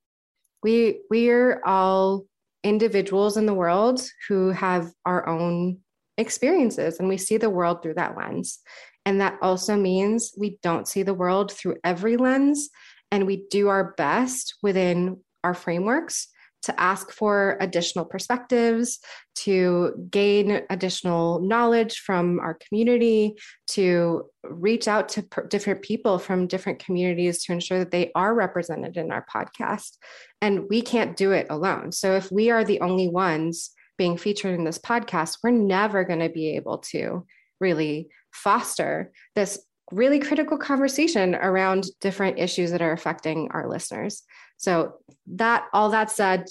we 0.63 1.01
we're 1.09 1.61
all 1.65 2.25
individuals 2.63 3.37
in 3.37 3.47
the 3.47 3.53
world 3.53 4.07
who 4.27 4.49
have 4.51 4.91
our 5.05 5.27
own 5.27 5.79
experiences 6.21 6.99
and 6.99 7.09
we 7.09 7.17
see 7.17 7.37
the 7.37 7.49
world 7.49 7.81
through 7.81 7.95
that 7.95 8.15
lens. 8.15 8.59
And 9.05 9.19
that 9.19 9.37
also 9.41 9.75
means 9.75 10.33
we 10.37 10.59
don't 10.61 10.87
see 10.87 11.03
the 11.03 11.13
world 11.13 11.51
through 11.51 11.77
every 11.83 12.17
lens 12.17 12.69
and 13.11 13.27
we 13.27 13.45
do 13.49 13.67
our 13.67 13.93
best 13.97 14.55
within 14.61 15.17
our 15.43 15.53
frameworks 15.53 16.27
to 16.63 16.79
ask 16.79 17.11
for 17.11 17.57
additional 17.59 18.05
perspectives, 18.05 18.99
to 19.33 20.07
gain 20.11 20.61
additional 20.69 21.39
knowledge 21.39 21.99
from 21.99 22.39
our 22.39 22.53
community, 22.67 23.35
to 23.67 24.25
reach 24.43 24.87
out 24.87 25.09
to 25.09 25.23
per- 25.23 25.47
different 25.47 25.81
people 25.81 26.19
from 26.19 26.45
different 26.45 26.77
communities 26.77 27.43
to 27.43 27.51
ensure 27.51 27.79
that 27.79 27.91
they 27.91 28.11
are 28.13 28.35
represented 28.35 28.95
in 28.95 29.11
our 29.11 29.25
podcast. 29.33 29.97
And 30.41 30.69
we 30.69 30.81
can't 30.81 31.17
do 31.17 31.31
it 31.31 31.47
alone. 31.49 31.91
So 31.91 32.15
if 32.15 32.31
we 32.31 32.51
are 32.51 32.63
the 32.63 32.81
only 32.81 33.07
ones 33.07 33.71
being 34.01 34.17
featured 34.17 34.57
in 34.57 34.63
this 34.63 34.79
podcast, 34.79 35.37
we're 35.43 35.51
never 35.51 36.03
going 36.03 36.21
to 36.21 36.27
be 36.27 36.55
able 36.55 36.79
to 36.79 37.23
really 37.59 38.09
foster 38.33 39.11
this 39.35 39.59
really 39.91 40.17
critical 40.17 40.57
conversation 40.57 41.35
around 41.35 41.85
different 41.99 42.39
issues 42.39 42.71
that 42.71 42.81
are 42.81 42.93
affecting 42.93 43.47
our 43.51 43.69
listeners. 43.69 44.23
So 44.57 44.95
that 45.35 45.67
all 45.71 45.91
that 45.91 46.09
said, 46.09 46.47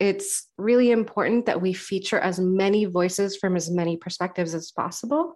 it's 0.00 0.48
really 0.58 0.90
important 0.90 1.46
that 1.46 1.62
we 1.62 1.72
feature 1.72 2.18
as 2.18 2.40
many 2.40 2.86
voices 2.86 3.36
from 3.36 3.54
as 3.54 3.70
many 3.70 3.96
perspectives 3.96 4.52
as 4.52 4.72
possible. 4.72 5.34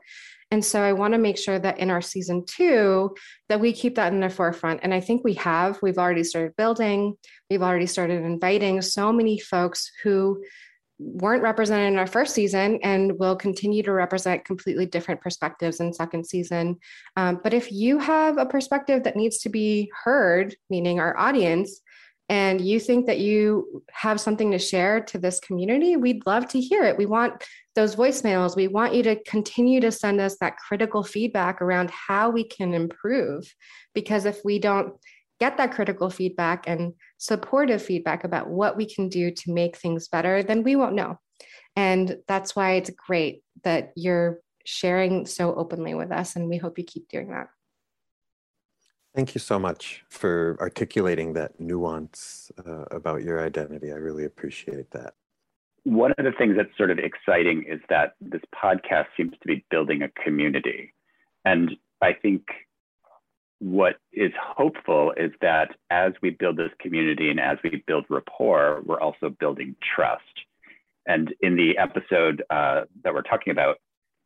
And 0.50 0.64
so 0.64 0.82
I 0.82 0.94
want 0.94 1.14
to 1.14 1.18
make 1.18 1.38
sure 1.38 1.60
that 1.60 1.78
in 1.78 1.90
our 1.90 2.02
season 2.02 2.44
two, 2.44 3.14
that 3.48 3.60
we 3.60 3.72
keep 3.72 3.94
that 3.94 4.12
in 4.12 4.18
the 4.18 4.30
forefront. 4.30 4.80
And 4.82 4.92
I 4.92 4.98
think 4.98 5.22
we 5.22 5.34
have. 5.34 5.78
We've 5.80 5.98
already 5.98 6.24
started 6.24 6.56
building, 6.56 7.16
we've 7.48 7.62
already 7.62 7.86
started 7.86 8.24
inviting 8.24 8.82
so 8.82 9.12
many 9.12 9.38
folks 9.38 9.92
who 10.02 10.42
weren't 10.98 11.42
represented 11.42 11.92
in 11.92 11.98
our 11.98 12.06
first 12.06 12.34
season 12.34 12.78
and 12.82 13.18
will 13.18 13.36
continue 13.36 13.82
to 13.82 13.92
represent 13.92 14.44
completely 14.44 14.86
different 14.86 15.20
perspectives 15.20 15.80
in 15.80 15.92
second 15.92 16.26
season. 16.26 16.76
Um, 17.16 17.40
but 17.42 17.52
if 17.52 17.70
you 17.70 17.98
have 17.98 18.38
a 18.38 18.46
perspective 18.46 19.04
that 19.04 19.16
needs 19.16 19.38
to 19.38 19.48
be 19.48 19.90
heard, 20.04 20.56
meaning 20.70 20.98
our 20.98 21.16
audience, 21.18 21.82
and 22.28 22.60
you 22.60 22.80
think 22.80 23.06
that 23.06 23.20
you 23.20 23.84
have 23.92 24.20
something 24.20 24.50
to 24.50 24.58
share 24.58 25.00
to 25.00 25.18
this 25.18 25.38
community, 25.38 25.96
we'd 25.96 26.26
love 26.26 26.48
to 26.48 26.60
hear 26.60 26.82
it. 26.82 26.98
We 26.98 27.06
want 27.06 27.44
those 27.76 27.94
voicemails. 27.94 28.56
We 28.56 28.66
want 28.66 28.94
you 28.94 29.02
to 29.04 29.22
continue 29.22 29.80
to 29.80 29.92
send 29.92 30.20
us 30.20 30.36
that 30.40 30.56
critical 30.56 31.04
feedback 31.04 31.62
around 31.62 31.90
how 31.90 32.30
we 32.30 32.42
can 32.42 32.74
improve. 32.74 33.54
Because 33.94 34.24
if 34.24 34.40
we 34.44 34.58
don't 34.58 34.94
get 35.38 35.56
that 35.58 35.72
critical 35.72 36.10
feedback 36.10 36.64
and 36.66 36.94
supportive 37.18 37.82
feedback 37.82 38.24
about 38.24 38.48
what 38.48 38.76
we 38.76 38.86
can 38.86 39.08
do 39.08 39.30
to 39.30 39.52
make 39.52 39.76
things 39.76 40.08
better, 40.08 40.42
then 40.42 40.62
we 40.62 40.76
won't 40.76 40.94
know. 40.94 41.18
And 41.74 42.16
that's 42.26 42.56
why 42.56 42.72
it's 42.72 42.90
great 42.90 43.42
that 43.64 43.92
you're 43.96 44.40
sharing 44.64 45.26
so 45.26 45.54
openly 45.54 45.94
with 45.94 46.10
us. 46.10 46.36
And 46.36 46.48
we 46.48 46.56
hope 46.56 46.78
you 46.78 46.84
keep 46.84 47.08
doing 47.08 47.30
that. 47.30 47.48
Thank 49.14 49.34
you 49.34 49.38
so 49.38 49.58
much 49.58 50.04
for 50.10 50.58
articulating 50.60 51.32
that 51.34 51.58
nuance 51.58 52.50
uh, 52.66 52.84
about 52.90 53.22
your 53.22 53.42
identity. 53.44 53.90
I 53.90 53.96
really 53.96 54.24
appreciate 54.24 54.90
that. 54.90 55.14
One 55.84 56.12
of 56.18 56.24
the 56.24 56.32
things 56.36 56.56
that's 56.56 56.76
sort 56.76 56.90
of 56.90 56.98
exciting 56.98 57.64
is 57.66 57.80
that 57.88 58.14
this 58.20 58.42
podcast 58.54 59.06
seems 59.16 59.32
to 59.40 59.46
be 59.46 59.64
building 59.70 60.02
a 60.02 60.08
community. 60.22 60.92
And 61.44 61.76
I 62.02 62.12
think 62.12 62.42
what 63.58 63.96
is 64.12 64.32
hopeful 64.38 65.12
is 65.16 65.32
that 65.40 65.70
as 65.90 66.12
we 66.22 66.30
build 66.30 66.56
this 66.56 66.70
community 66.80 67.30
and 67.30 67.40
as 67.40 67.58
we 67.64 67.82
build 67.86 68.04
rapport, 68.10 68.82
we're 68.84 69.00
also 69.00 69.30
building 69.30 69.74
trust. 69.94 70.22
And 71.06 71.32
in 71.40 71.56
the 71.56 71.78
episode 71.78 72.42
uh, 72.50 72.82
that 73.04 73.14
we're 73.14 73.22
talking 73.22 73.52
about, 73.52 73.76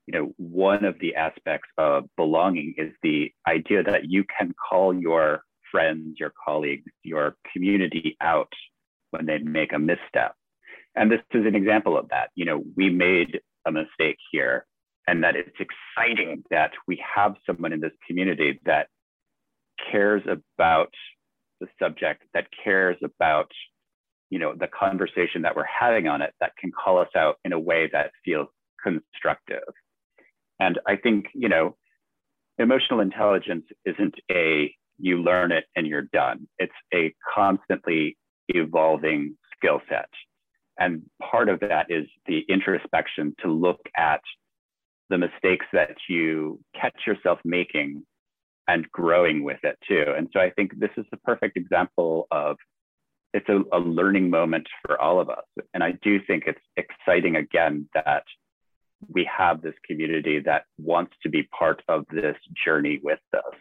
you 0.07 0.19
know, 0.19 0.33
one 0.39 0.85
of 0.85 0.99
the 1.01 1.15
aspects 1.15 1.69
of 1.79 2.05
belonging 2.17 2.75
is 2.77 2.93
the 3.03 3.31
idea 3.47 3.83
that 3.85 4.11
you 4.11 4.25
can 4.39 4.53
call 4.69 4.93
your 4.93 5.43
friends, 5.71 6.17
your 6.19 6.33
colleagues, 6.45 6.91
your 7.05 7.37
community 7.53 8.17
out 8.21 8.53
when 9.11 9.27
they 9.27 9.39
make 9.39 9.73
a 9.73 9.79
misstep. 9.79 10.35
And 10.97 11.11
this 11.11 11.21
is 11.33 11.47
an 11.47 11.55
example 11.55 11.97
of 11.97 12.09
that. 12.09 12.31
You 12.35 12.47
know, 12.47 12.65
we 12.77 12.91
made 12.91 13.41
a 13.67 13.71
mistake 13.71 14.17
here, 14.33 14.67
and 15.07 15.23
that 15.23 15.37
it's 15.37 15.57
exciting 15.61 16.43
that 16.51 16.73
we 16.89 17.03
have 17.15 17.37
someone 17.47 17.73
in 17.73 17.81
this 17.81 17.93
community 18.09 18.59
that 18.65 18.89
cares 19.91 20.23
about 20.27 20.93
the 21.61 21.67
subject, 21.81 22.23
that 22.35 22.47
cares 22.65 22.97
about 23.03 23.51
you 24.31 24.39
know 24.39 24.55
the 24.59 24.69
conversation 24.69 25.43
that 25.43 25.57
we're 25.57 25.65
having 25.65 26.09
on 26.09 26.23
it, 26.23 26.33
that 26.41 26.53
can 26.59 26.71
call 26.73 26.99
us 26.99 27.09
out 27.17 27.37
in 27.45 27.53
a 27.53 27.59
way 27.59 27.89
that 27.93 28.11
feels 28.25 28.49
constructive. 28.83 29.63
And 30.59 30.79
I 30.87 30.97
think, 30.97 31.27
you 31.35 31.49
know, 31.49 31.77
emotional 32.59 33.01
intelligence 33.01 33.65
isn't 33.85 34.15
a 34.31 34.75
you 34.99 35.23
learn 35.23 35.51
it 35.51 35.65
and 35.75 35.87
you're 35.87 36.09
done. 36.13 36.47
It's 36.59 36.73
a 36.95 37.15
constantly 37.35 38.19
evolving 38.49 39.37
skill 39.57 39.81
set. 39.89 40.09
And 40.79 41.03
part 41.31 41.49
of 41.49 41.61
that 41.61 41.87
is 41.89 42.07
the 42.27 42.41
introspection 42.49 43.35
to 43.43 43.49
look 43.49 43.81
at 43.97 44.21
the 45.09 45.19
mistakes 45.19 45.67
that 45.73 45.97
you 46.09 46.61
catch 46.79 46.95
yourself 47.07 47.39
making 47.45 48.03
and 48.71 48.91
growing 48.93 49.43
with 49.43 49.59
it 49.65 49.77
too. 49.87 50.05
And 50.17 50.29
so 50.33 50.39
I 50.39 50.51
think 50.51 50.79
this 50.79 50.91
is 50.97 51.05
the 51.11 51.17
perfect 51.19 51.57
example 51.57 52.29
of 52.31 52.57
it's 53.35 53.49
a, 53.49 53.63
a 53.73 53.81
learning 53.81 54.31
moment 54.31 54.69
for 54.87 55.01
all 55.01 55.21
of 55.21 55.29
us. 55.29 55.45
And 55.75 55.83
I 55.83 55.93
do 56.03 56.21
think 56.25 56.45
it's 56.47 56.61
exciting 56.77 57.35
again 57.37 57.89
that 57.95 58.25
we 59.09 59.29
have 59.37 59.61
this 59.61 59.75
community 59.85 60.41
that 60.41 60.67
wants 60.79 61.13
to 61.23 61.29
be 61.29 61.43
part 61.45 61.83
of 61.89 62.05
this 62.13 62.37
journey 62.65 63.01
with 63.03 63.19
us. 63.35 63.55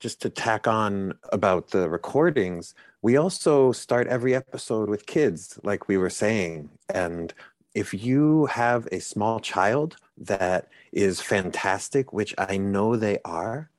Just 0.00 0.20
to 0.22 0.30
tack 0.30 0.66
on 0.66 1.14
about 1.30 1.68
the 1.68 1.88
recordings, 1.88 2.74
we 3.00 3.16
also 3.16 3.72
start 3.72 4.06
every 4.06 4.34
episode 4.34 4.90
with 4.90 5.06
kids, 5.06 5.58
like 5.62 5.88
we 5.88 5.96
were 5.96 6.10
saying. 6.10 6.70
And 6.88 7.32
if 7.74 7.94
you 7.94 8.46
have 8.46 8.86
a 8.92 9.00
small 9.00 9.40
child 9.40 9.96
that 10.18 10.68
is 10.92 11.20
fantastic, 11.20 12.12
which 12.12 12.34
I 12.36 12.58
know 12.58 12.96
they 12.96 13.18
are, 13.24 13.70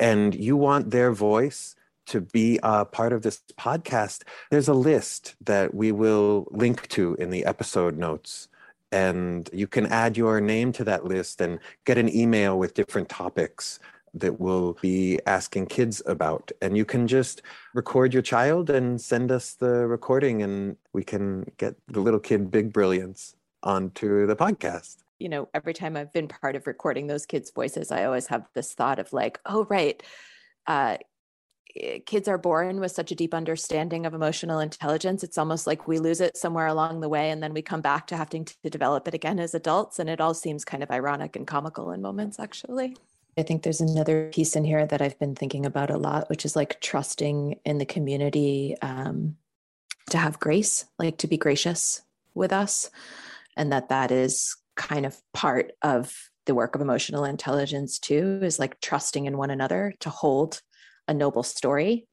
and 0.00 0.34
you 0.34 0.56
want 0.56 0.90
their 0.90 1.12
voice 1.12 1.74
to 2.06 2.20
be 2.20 2.58
a 2.62 2.84
part 2.84 3.12
of 3.12 3.22
this 3.22 3.42
podcast, 3.58 4.22
there's 4.50 4.68
a 4.68 4.74
list 4.74 5.36
that 5.44 5.74
we 5.74 5.92
will 5.92 6.46
link 6.50 6.88
to 6.88 7.14
in 7.16 7.30
the 7.30 7.44
episode 7.44 7.98
notes. 7.98 8.48
And 8.90 9.50
you 9.52 9.66
can 9.66 9.84
add 9.86 10.16
your 10.16 10.40
name 10.40 10.72
to 10.72 10.84
that 10.84 11.04
list 11.04 11.42
and 11.42 11.58
get 11.84 11.98
an 11.98 12.14
email 12.14 12.58
with 12.58 12.72
different 12.72 13.10
topics 13.10 13.78
that 14.14 14.40
we'll 14.40 14.78
be 14.80 15.20
asking 15.26 15.66
kids 15.66 16.02
about. 16.06 16.50
And 16.62 16.76
you 16.76 16.86
can 16.86 17.06
just 17.06 17.42
record 17.74 18.14
your 18.14 18.22
child 18.22 18.70
and 18.70 18.98
send 18.98 19.30
us 19.30 19.52
the 19.52 19.86
recording, 19.86 20.42
and 20.42 20.76
we 20.94 21.04
can 21.04 21.50
get 21.58 21.76
the 21.88 22.00
little 22.00 22.20
kid 22.20 22.50
Big 22.50 22.72
Brilliance 22.72 23.36
onto 23.62 24.26
the 24.26 24.36
podcast. 24.36 24.96
You 25.18 25.28
know, 25.28 25.48
every 25.52 25.74
time 25.74 25.96
I've 25.96 26.12
been 26.12 26.28
part 26.28 26.56
of 26.56 26.66
recording 26.66 27.06
those 27.06 27.26
kids' 27.26 27.50
voices, 27.50 27.90
I 27.90 28.04
always 28.04 28.26
have 28.28 28.46
this 28.54 28.74
thought 28.74 28.98
of 28.98 29.12
like, 29.12 29.40
oh, 29.46 29.66
right. 29.68 30.02
Uh, 30.66 30.98
eh, 31.74 31.98
kids 32.06 32.28
are 32.28 32.38
born 32.38 32.78
with 32.80 32.92
such 32.92 33.10
a 33.10 33.16
deep 33.16 33.34
understanding 33.34 34.06
of 34.06 34.14
emotional 34.14 34.60
intelligence. 34.60 35.24
It's 35.24 35.38
almost 35.38 35.66
like 35.66 35.88
we 35.88 35.98
lose 35.98 36.20
it 36.20 36.36
somewhere 36.36 36.66
along 36.66 37.00
the 37.00 37.08
way 37.08 37.30
and 37.30 37.42
then 37.42 37.52
we 37.52 37.62
come 37.62 37.80
back 37.80 38.06
to 38.08 38.16
having 38.16 38.44
to 38.44 38.70
develop 38.70 39.08
it 39.08 39.14
again 39.14 39.38
as 39.38 39.54
adults. 39.54 39.98
And 39.98 40.08
it 40.08 40.20
all 40.20 40.34
seems 40.34 40.64
kind 40.64 40.82
of 40.82 40.90
ironic 40.90 41.36
and 41.36 41.46
comical 41.46 41.90
in 41.90 42.00
moments, 42.00 42.38
actually. 42.38 42.96
I 43.38 43.44
think 43.44 43.62
there's 43.62 43.80
another 43.80 44.30
piece 44.34 44.56
in 44.56 44.64
here 44.64 44.84
that 44.84 45.00
I've 45.00 45.18
been 45.20 45.36
thinking 45.36 45.64
about 45.64 45.90
a 45.90 45.96
lot, 45.96 46.28
which 46.28 46.44
is 46.44 46.56
like 46.56 46.80
trusting 46.80 47.60
in 47.64 47.78
the 47.78 47.86
community 47.86 48.74
um, 48.82 49.36
to 50.10 50.18
have 50.18 50.40
grace, 50.40 50.86
like 50.98 51.18
to 51.18 51.28
be 51.28 51.36
gracious 51.36 52.02
with 52.34 52.52
us, 52.52 52.90
and 53.56 53.70
that 53.70 53.90
that 53.90 54.10
is 54.10 54.56
kind 54.78 55.04
of 55.04 55.20
part 55.34 55.72
of 55.82 56.14
the 56.46 56.54
work 56.54 56.74
of 56.74 56.80
emotional 56.80 57.24
intelligence 57.24 57.98
too, 57.98 58.40
is 58.42 58.58
like 58.58 58.80
trusting 58.80 59.26
in 59.26 59.36
one 59.36 59.50
another 59.50 59.92
to 60.00 60.08
hold 60.08 60.62
a 61.06 61.12
noble 61.12 61.42
story 61.42 62.06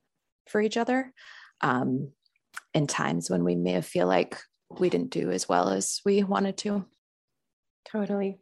for 0.49 0.59
each 0.59 0.75
other 0.75 1.13
um, 1.61 2.11
in 2.73 2.87
times 2.87 3.29
when 3.29 3.45
we 3.45 3.55
may 3.55 3.71
have 3.73 3.85
feel 3.85 4.07
like 4.07 4.37
we 4.79 4.89
didn't 4.89 5.11
do 5.11 5.31
as 5.31 5.47
well 5.47 5.69
as 5.69 6.01
we 6.05 6.23
wanted 6.23 6.57
to. 6.57 6.85
Totally. 7.89 8.39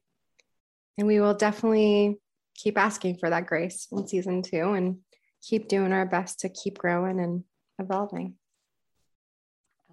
And 0.98 1.06
we 1.06 1.20
will 1.20 1.34
definitely 1.36 2.18
keep 2.56 2.78
asking 2.78 3.18
for 3.18 3.30
that 3.30 3.46
grace 3.46 3.88
in 3.92 4.08
season 4.08 4.42
two 4.42 4.74
and 4.74 4.98
keep 5.42 5.68
doing 5.68 5.92
our 5.92 6.06
best 6.06 6.40
to 6.40 6.50
keep 6.50 6.78
growing 6.78 7.20
and 7.20 7.44
evolving. 7.78 8.36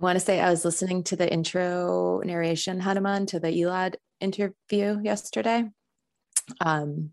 I 0.01 0.05
want 0.05 0.17
to 0.17 0.25
say 0.25 0.41
I 0.41 0.51
was 0.51 0.65
listening 0.65 1.03
to 1.05 1.17
the 1.17 1.31
intro 1.31 2.21
narration, 2.25 2.81
Hanuman, 2.81 3.27
to 3.27 3.41
the 3.41 3.49
Elad 3.49 3.97
interview 4.21 5.01
yesterday. 5.03 5.65
Um, 6.61 7.11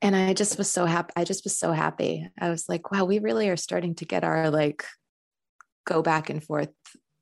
and 0.00 0.16
I 0.16 0.32
just 0.32 0.58
was 0.58 0.70
so 0.70 0.86
happy. 0.86 1.12
I 1.16 1.24
just 1.24 1.44
was 1.44 1.56
so 1.56 1.72
happy. 1.72 2.28
I 2.40 2.48
was 2.48 2.68
like, 2.68 2.90
wow, 2.90 3.04
we 3.04 3.18
really 3.18 3.48
are 3.48 3.56
starting 3.56 3.94
to 3.96 4.04
get 4.04 4.24
our 4.24 4.50
like 4.50 4.84
go 5.86 6.02
back 6.02 6.30
and 6.30 6.42
forth 6.42 6.70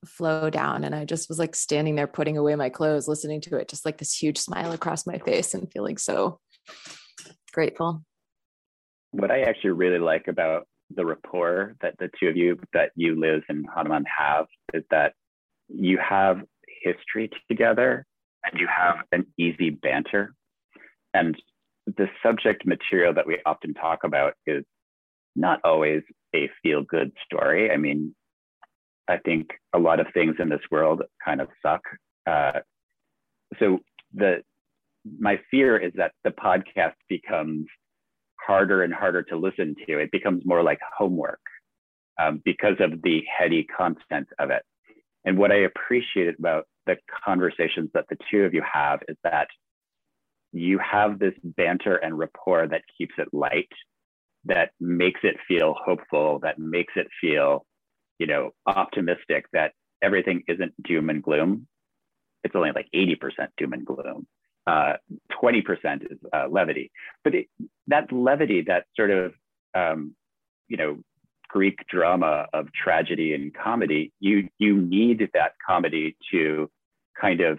flow 0.07 0.51
down. 0.51 0.85
And 0.85 0.95
I 0.95 1.05
just 1.05 1.28
was 1.28 1.39
like 1.39 1.55
standing 1.55 1.95
there 1.95 2.07
putting 2.07 2.37
away 2.37 2.55
my 2.55 2.68
clothes, 2.68 3.09
listening 3.09 3.41
to 3.43 3.57
it, 3.57 3.68
just 3.68 3.85
like 3.85 3.99
this 3.99 4.14
huge 4.14 4.39
smile 4.39 4.72
across 4.72 5.07
my 5.07 5.18
face 5.18 5.55
and 5.55 5.70
feeling 5.72 5.99
so 5.99 6.39
grateful. 7.53 8.03
What 9.12 9.31
I 9.31 9.43
actually 9.43 9.70
really 9.70 9.99
like 9.99 10.28
about 10.28 10.66
the 10.95 11.05
rapport 11.05 11.76
that 11.83 11.95
the 11.99 12.11
two 12.18 12.28
of 12.28 12.37
you, 12.37 12.59
that 12.72 12.91
you, 12.95 13.18
Liz, 13.18 13.43
and 13.49 13.66
Hanuman 13.74 14.05
have, 14.18 14.47
is 14.72 14.85
that 14.91 15.14
you 15.68 15.99
have 15.99 16.43
history 16.81 17.31
together 17.49 18.07
and 18.45 18.61
you 18.61 18.66
have 18.66 18.97
an 19.12 19.26
easy 19.39 19.70
banter. 19.70 20.35
And 21.14 21.37
the 21.87 22.09
subject 22.22 22.66
material 22.66 23.14
that 23.14 23.26
we 23.26 23.39
often 23.45 23.74
talk 23.74 24.05
about 24.05 24.35
is 24.47 24.64
not 25.37 25.61
always 25.64 26.03
a 26.35 26.49
feel 26.62 26.83
good 26.83 27.12
story. 27.24 27.70
I 27.70 27.76
mean, 27.76 28.14
I 29.09 29.18
think 29.18 29.51
a 29.74 29.78
lot 29.78 30.01
of 30.01 30.07
things 30.14 30.37
in 30.39 30.49
this 30.49 30.61
world 30.70 31.03
kind 31.24 31.41
of 31.41 31.49
suck. 31.62 31.83
Uh, 32.26 32.61
so 33.59 33.78
the 34.14 34.43
my 35.18 35.41
fear 35.51 35.78
is 35.78 35.93
that 35.97 36.12
the 36.24 36.31
podcast 36.31 36.95
becomes 37.09 37.66
harder 38.39 38.83
and 38.83 38.93
harder 38.93 39.22
to 39.24 39.37
listen 39.37 39.74
to. 39.87 39.99
It 39.99 40.11
becomes 40.12 40.43
more 40.45 40.62
like 40.62 40.78
homework 40.97 41.41
um, 42.20 42.43
because 42.45 42.76
of 42.81 43.03
the 43.03 43.22
heady 43.39 43.64
content 43.64 44.28
of 44.39 44.51
it. 44.51 44.62
And 45.25 45.39
what 45.39 45.53
I 45.53 45.62
appreciate 45.64 46.39
about 46.39 46.66
the 46.87 46.97
conversations 47.25 47.91
that 47.95 48.07
the 48.09 48.16
two 48.31 48.45
of 48.45 48.55
you 48.55 48.62
have 48.73 49.01
is 49.09 49.16
that 49.23 49.49
you 50.53 50.79
have 50.79 51.18
this 51.18 51.35
banter 51.45 51.97
and 51.97 52.18
rapport 52.18 52.66
that 52.66 52.83
keeps 52.97 53.14
it 53.18 53.29
light, 53.33 53.68
that 54.47 54.71
makes 54.81 55.21
it 55.23 55.37
feel 55.47 55.75
hopeful, 55.79 56.41
that 56.41 56.59
makes 56.59 56.95
it 56.97 57.07
feel 57.21 57.64
you 58.21 58.27
know, 58.27 58.51
optimistic 58.66 59.47
that 59.53 59.73
everything 60.03 60.45
isn't 60.47 60.81
doom 60.85 61.11
and 61.11 61.23
gloom. 61.23 61.66
It's 62.45 62.55
only 62.55 62.71
like 62.73 62.87
80% 62.95 63.16
doom 63.57 63.73
and 63.73 63.85
gloom. 63.85 64.27
Uh, 64.66 64.93
20% 65.43 65.64
is 66.12 66.18
uh, 66.33 66.47
levity. 66.49 66.93
But 67.25 67.35
it, 67.35 67.47
that 67.89 68.12
levity, 68.12 68.62
that 68.68 68.85
sort 68.95 69.11
of, 69.11 69.33
um, 69.75 70.14
you 70.68 70.77
know, 70.77 70.99
Greek 71.53 71.79
drama 71.89 72.47
of 72.53 72.73
tragedy 72.73 73.35
and 73.35 73.53
comedy, 73.55 74.13
you, 74.21 74.49
you 74.59 74.77
need 74.81 75.29
that 75.35 75.53
comedy 75.67 76.17
to 76.31 76.71
kind 77.21 77.41
of 77.41 77.59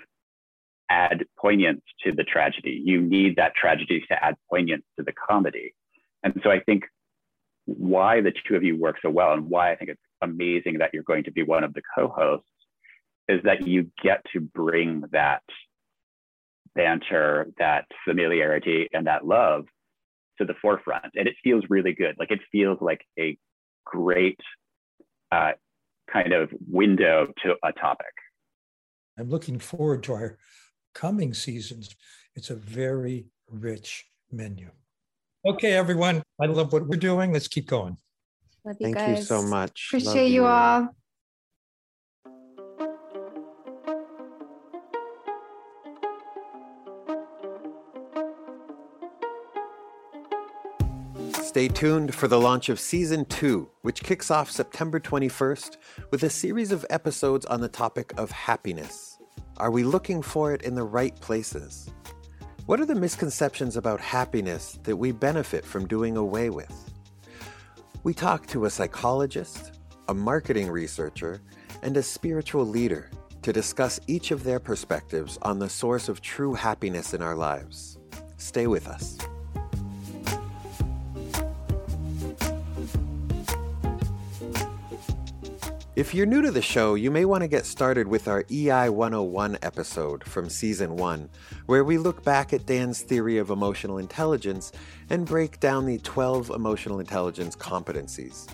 add 0.90 1.26
poignance 1.40 1.82
to 2.04 2.12
the 2.12 2.24
tragedy. 2.24 2.82
You 2.84 3.02
need 3.02 3.36
that 3.36 3.54
tragedy 3.56 4.04
to 4.10 4.24
add 4.24 4.36
poignance 4.50 4.84
to 4.98 5.04
the 5.04 5.14
comedy. 5.14 5.74
And 6.24 6.40
so 6.44 6.52
I 6.52 6.60
think 6.60 6.86
why 7.66 8.22
the 8.22 8.34
two 8.48 8.56
of 8.56 8.64
you 8.64 8.78
work 8.78 8.98
so 9.02 9.10
well 9.10 9.34
and 9.34 9.50
why 9.50 9.72
I 9.72 9.76
think 9.76 9.92
it's 9.92 10.02
amazing 10.22 10.78
that 10.80 10.92
you're 10.94 11.04
going 11.04 11.24
to 11.26 11.32
be 11.32 11.44
one 11.44 11.64
of 11.64 11.74
the 11.74 11.82
co-hosts 11.96 12.48
is 13.28 13.42
that 13.44 13.68
you 13.68 13.90
get 14.04 14.22
to 14.34 14.40
bring 14.40 15.04
that 15.12 15.44
banter, 16.76 17.48
that 17.58 17.86
familiarity, 18.06 18.88
and 18.94 19.08
that 19.08 19.26
love 19.26 19.66
to 20.38 20.46
the 20.46 20.56
forefront. 20.62 21.14
And 21.16 21.28
it 21.28 21.36
feels 21.44 21.64
really 21.70 21.94
good. 21.94 22.16
Like 22.18 22.32
it 22.32 22.40
feels 22.52 22.78
like 22.82 23.02
a 23.20 23.38
great 23.86 24.40
uh, 25.32 25.52
kind 26.12 26.34
of 26.34 26.50
window 26.68 27.28
to 27.44 27.56
a 27.64 27.72
topic. 27.74 28.14
I'm 29.18 29.30
looking 29.30 29.60
forward 29.60 30.04
to 30.04 30.14
our 30.14 30.38
coming 30.94 31.34
seasons. 31.34 31.96
It's 32.36 32.50
a 32.50 32.56
very 32.56 33.28
rich 33.50 34.06
menu. 34.32 34.70
Okay, 35.46 35.74
everyone. 35.74 36.24
I 36.40 36.46
love 36.46 36.72
what 36.72 36.88
we're 36.88 36.98
doing. 36.98 37.34
Let's 37.34 37.48
keep 37.48 37.68
going. 37.68 37.98
Love 38.64 38.78
you 38.80 38.86
Thank 38.86 38.98
guys. 38.98 39.18
you 39.18 39.24
so 39.24 39.42
much. 39.42 39.88
Appreciate 39.90 40.24
Love 40.24 40.32
you 40.32 40.46
all. 40.46 40.96
Stay 51.62 51.68
tuned 51.68 52.16
for 52.16 52.28
the 52.28 52.40
launch 52.40 52.70
of 52.70 52.80
season 52.80 53.24
two, 53.26 53.70
which 53.84 54.02
kicks 54.02 54.32
off 54.32 54.50
September 54.50 55.00
21st 55.00 55.78
with 56.10 56.24
a 56.24 56.30
series 56.32 56.72
of 56.72 56.84
episodes 56.90 57.46
on 57.46 57.62
the 57.62 57.68
topic 57.68 58.12
of 58.18 58.32
happiness. 58.32 59.20
Are 59.58 59.70
we 59.70 59.84
looking 59.84 60.24
for 60.24 60.56
it 60.56 60.64
in 60.64 60.74
the 60.74 60.82
right 60.82 61.16
places? 61.22 61.88
What 62.66 62.80
are 62.80 62.88
the 62.88 62.96
misconceptions 62.96 63.78
about 63.78 64.02
happiness 64.02 64.80
that 64.82 64.96
we 64.96 65.12
benefit 65.12 65.64
from 65.64 65.88
doing 65.88 66.18
away 66.18 66.50
with? 66.50 66.92
We 68.02 68.16
talk 68.16 68.48
to 68.48 68.66
a 68.66 68.70
psychologist, 68.72 69.78
a 70.08 70.16
marketing 70.16 70.68
researcher, 70.68 71.44
and 71.84 71.96
a 71.96 72.02
spiritual 72.02 72.66
leader 72.66 73.12
to 73.44 73.54
discuss 73.54 74.00
each 74.08 74.32
of 74.32 74.44
their 74.44 74.60
perspectives 74.60 75.38
on 75.44 75.60
the 75.60 75.70
source 75.70 76.10
of 76.10 76.22
true 76.22 76.56
happiness 76.56 77.14
in 77.14 77.22
our 77.22 77.36
lives. 77.36 78.00
Stay 78.38 78.66
with 78.66 78.88
us. 78.88 79.20
If 86.02 86.16
you're 86.16 86.26
new 86.26 86.42
to 86.42 86.50
the 86.50 86.64
show, 86.64 86.96
you 86.96 87.12
may 87.12 87.26
want 87.26 87.44
to 87.44 87.48
get 87.48 87.64
started 87.64 88.08
with 88.08 88.28
our 88.28 88.44
EI 88.50 88.90
101 88.90 89.60
episode 89.62 90.24
from 90.24 90.50
season 90.50 90.96
1, 90.96 91.30
where 91.68 91.84
we 91.84 92.00
look 92.00 92.24
back 92.24 92.54
at 92.54 92.66
Dan's 92.66 93.04
theory 93.04 93.38
of 93.38 93.52
emotional 93.52 94.00
intelligence 94.00 94.72
and 95.12 95.28
break 95.28 95.60
down 95.60 95.86
the 95.86 96.00
12 96.00 96.50
emotional 96.50 97.00
intelligence 97.00 97.56
competencies. 97.56 98.50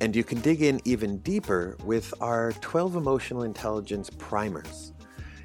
And 0.00 0.16
you 0.16 0.24
can 0.24 0.40
dig 0.40 0.60
in 0.60 0.80
even 0.84 1.18
deeper 1.18 1.76
with 1.84 2.12
our 2.20 2.52
12 2.54 2.96
emotional 2.96 3.44
intelligence 3.44 4.10
primers. 4.10 4.92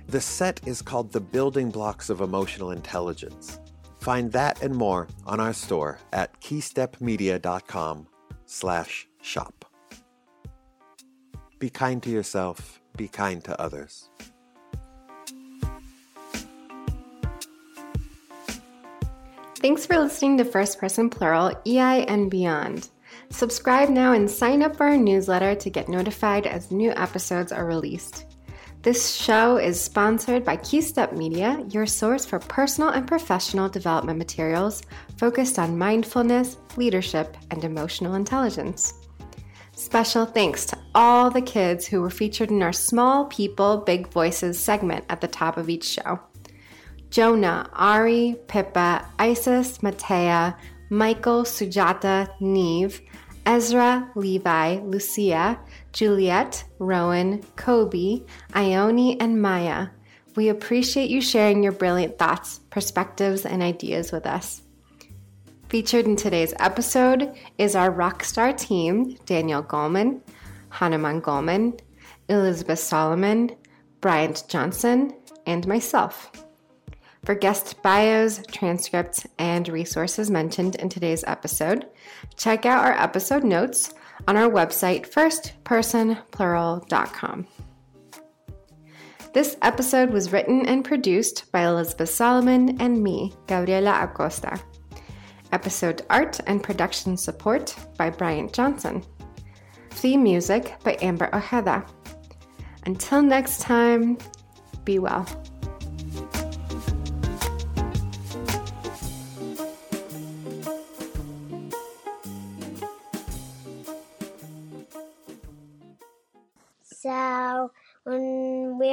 The 0.07 0.19
set 0.19 0.59
is 0.65 0.81
called 0.81 1.11
The 1.11 1.21
Building 1.21 1.69
Blocks 1.69 2.09
of 2.09 2.21
Emotional 2.21 2.71
Intelligence. 2.71 3.59
Find 3.99 4.31
that 4.31 4.63
and 4.63 4.73
more 4.73 5.07
on 5.27 5.39
our 5.39 5.53
store 5.53 5.99
at 6.13 6.41
keystepmedia.com 6.41 8.07
slash 8.47 9.07
shop. 9.21 9.66
Be 11.59 11.69
kind 11.69 12.03
to 12.03 12.09
yourself. 12.09 12.81
Be 12.95 13.07
kind 13.07 13.43
to 13.45 13.59
others. 13.59 14.09
Thanks 19.55 19.87
for 19.87 19.97
listening 19.97 20.37
to 20.37 20.45
First 20.45 20.79
Person 20.79 21.09
Plural, 21.09 21.51
EI 21.65 22.05
and 22.05 22.29
Beyond. 22.29 22.89
Subscribe 23.31 23.89
now 23.89 24.13
and 24.13 24.29
sign 24.29 24.61
up 24.61 24.75
for 24.75 24.85
our 24.85 24.97
newsletter 24.97 25.55
to 25.55 25.69
get 25.71 25.89
notified 25.89 26.45
as 26.45 26.71
new 26.71 26.91
episodes 26.91 27.51
are 27.51 27.65
released. 27.65 28.25
This 28.83 29.15
show 29.15 29.57
is 29.57 29.81
sponsored 29.81 30.45
by 30.45 30.57
Keystep 30.57 31.17
Media, 31.17 31.65
your 31.71 31.87
source 31.87 32.23
for 32.23 32.37
personal 32.37 32.91
and 32.91 33.07
professional 33.07 33.67
development 33.67 34.19
materials 34.19 34.83
focused 35.17 35.57
on 35.57 35.77
mindfulness, 35.77 36.57
leadership, 36.77 37.35
and 37.49 37.63
emotional 37.63 38.13
intelligence. 38.13 38.93
Special 39.87 40.25
thanks 40.25 40.65
to 40.65 40.77
all 40.93 41.31
the 41.31 41.41
kids 41.41 41.87
who 41.87 42.01
were 42.01 42.09
featured 42.09 42.51
in 42.51 42.61
our 42.61 42.73
Small 42.73 43.23
People, 43.27 43.77
Big 43.77 44.09
Voices 44.09 44.59
segment 44.59 45.05
at 45.07 45.21
the 45.21 45.29
top 45.29 45.55
of 45.55 45.69
each 45.69 45.85
show. 45.85 46.19
Jonah, 47.09 47.69
Ari, 47.71 48.35
Pippa, 48.49 49.07
Isis, 49.17 49.77
Matea, 49.77 50.57
Michael, 50.89 51.43
Sujata, 51.43 52.29
Neve, 52.41 52.99
Ezra, 53.45 54.11
Levi, 54.13 54.79
Lucia, 54.81 55.57
Juliet, 55.93 56.65
Rowan, 56.79 57.41
Kobe, 57.55 58.23
Ione, 58.53 59.17
and 59.21 59.41
Maya. 59.41 59.87
We 60.35 60.49
appreciate 60.49 61.09
you 61.09 61.21
sharing 61.21 61.63
your 61.63 61.71
brilliant 61.71 62.19
thoughts, 62.19 62.59
perspectives, 62.71 63.45
and 63.45 63.63
ideas 63.63 64.11
with 64.11 64.25
us. 64.25 64.63
Featured 65.69 66.05
in 66.05 66.15
today's 66.15 66.53
episode 66.59 67.33
is 67.57 67.75
our 67.75 67.91
rockstar 67.91 68.57
team 68.57 69.17
Daniel 69.25 69.61
Goleman, 69.61 70.21
Hanuman 70.69 71.21
Goleman, 71.21 71.77
Elizabeth 72.29 72.79
Solomon, 72.79 73.51
Bryant 73.99 74.45
Johnson, 74.47 75.13
and 75.45 75.67
myself. 75.67 76.31
For 77.25 77.35
guest 77.35 77.83
bios, 77.83 78.41
transcripts, 78.49 79.27
and 79.39 79.67
resources 79.67 80.31
mentioned 80.31 80.75
in 80.75 80.87
today's 80.87 81.25
episode, 81.27 81.85
check 82.37 82.65
out 82.65 82.85
our 82.85 82.93
episode 82.93 83.43
notes 83.43 83.93
on 84.25 84.37
our 84.37 84.49
website, 84.49 85.11
firstpersonplural.com. 85.11 87.47
This 89.33 89.57
episode 89.61 90.11
was 90.11 90.31
written 90.31 90.65
and 90.65 90.85
produced 90.85 91.51
by 91.51 91.67
Elizabeth 91.67 92.09
Solomon 92.09 92.81
and 92.81 93.03
me, 93.03 93.33
Gabriela 93.47 94.03
Acosta. 94.03 94.61
Episode 95.51 96.05
art 96.09 96.39
and 96.47 96.61
production 96.61 97.15
support 97.15 97.75
by 97.97 98.09
Bryant 98.09 98.51
Johnson. 98.53 99.03
Theme 99.91 100.23
music 100.23 100.75
by 100.83 100.97
Amber 101.01 101.29
Ojeda. 101.33 101.85
Until 102.85 103.21
next 103.21 103.61
time, 103.61 104.17
be 104.83 104.99
well. 104.99 105.25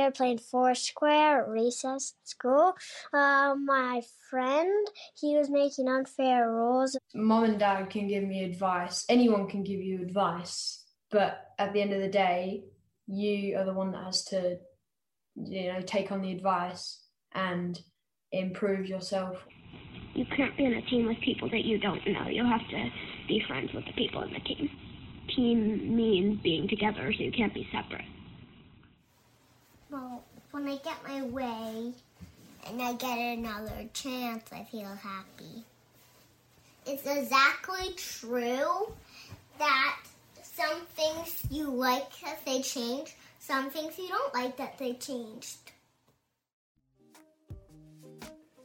When 0.04 0.10
we 0.10 0.10
were 0.10 0.12
playing 0.12 0.38
Foursquare 0.38 1.42
at 1.42 1.48
recess 1.48 2.14
at 2.20 2.28
school, 2.28 2.74
uh, 3.12 3.54
my 3.54 4.02
friend 4.30 4.86
he 5.14 5.36
was 5.36 5.48
making 5.48 5.88
unfair 5.88 6.50
rules. 6.50 6.96
Mom 7.14 7.44
and 7.44 7.58
dad 7.58 7.90
can 7.90 8.06
give 8.06 8.24
me 8.24 8.44
advice. 8.44 9.04
Anyone 9.08 9.48
can 9.48 9.62
give 9.62 9.80
you 9.80 10.02
advice, 10.02 10.84
but 11.10 11.52
at 11.58 11.72
the 11.72 11.80
end 11.80 11.92
of 11.92 12.00
the 12.00 12.08
day, 12.08 12.64
you 13.06 13.56
are 13.56 13.64
the 13.64 13.72
one 13.72 13.92
that 13.92 14.04
has 14.04 14.24
to, 14.26 14.58
you 15.36 15.72
know, 15.72 15.80
take 15.80 16.12
on 16.12 16.22
the 16.22 16.32
advice 16.32 17.02
and 17.32 17.80
improve 18.32 18.86
yourself. 18.86 19.38
You 20.14 20.26
can't 20.36 20.56
be 20.56 20.64
in 20.64 20.74
a 20.74 20.82
team 20.82 21.06
with 21.06 21.18
people 21.24 21.48
that 21.50 21.64
you 21.64 21.78
don't 21.78 22.06
know. 22.06 22.28
You'll 22.28 22.46
have 22.46 22.68
to 22.70 22.88
be 23.26 23.42
friends 23.46 23.70
with 23.74 23.84
the 23.86 23.92
people 23.92 24.22
in 24.22 24.32
the 24.32 24.40
team. 24.40 24.70
Team 25.34 25.96
means 25.96 26.40
being 26.42 26.68
together, 26.68 27.12
so 27.12 27.22
you 27.22 27.32
can't 27.32 27.54
be 27.54 27.66
separate. 27.72 28.04
Well, 29.94 30.24
when 30.50 30.66
I 30.66 30.74
get 30.78 30.96
my 31.06 31.22
way 31.22 31.92
and 32.66 32.82
I 32.82 32.94
get 32.94 33.16
another 33.16 33.88
chance, 33.92 34.42
I 34.52 34.64
feel 34.64 34.92
happy. 34.92 35.62
It's 36.84 37.06
exactly 37.06 37.94
true 37.96 38.92
that 39.60 39.96
some 40.42 40.80
things 40.96 41.44
you 41.48 41.70
like 41.70 42.10
that 42.24 42.44
they 42.44 42.60
change, 42.60 43.14
some 43.38 43.70
things 43.70 43.96
you 43.96 44.08
don't 44.08 44.34
like 44.34 44.56
that 44.56 44.78
they 44.78 44.94
changed. 44.94 45.58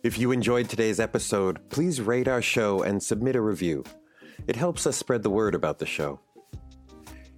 If 0.01 0.17
you 0.17 0.31
enjoyed 0.31 0.67
today's 0.67 0.99
episode, 0.99 1.69
please 1.69 2.01
rate 2.01 2.27
our 2.27 2.41
show 2.41 2.81
and 2.81 3.03
submit 3.03 3.35
a 3.35 3.41
review. 3.41 3.83
It 4.47 4.55
helps 4.55 4.87
us 4.87 4.97
spread 4.97 5.21
the 5.21 5.29
word 5.29 5.53
about 5.53 5.77
the 5.77 5.85
show. 5.85 6.21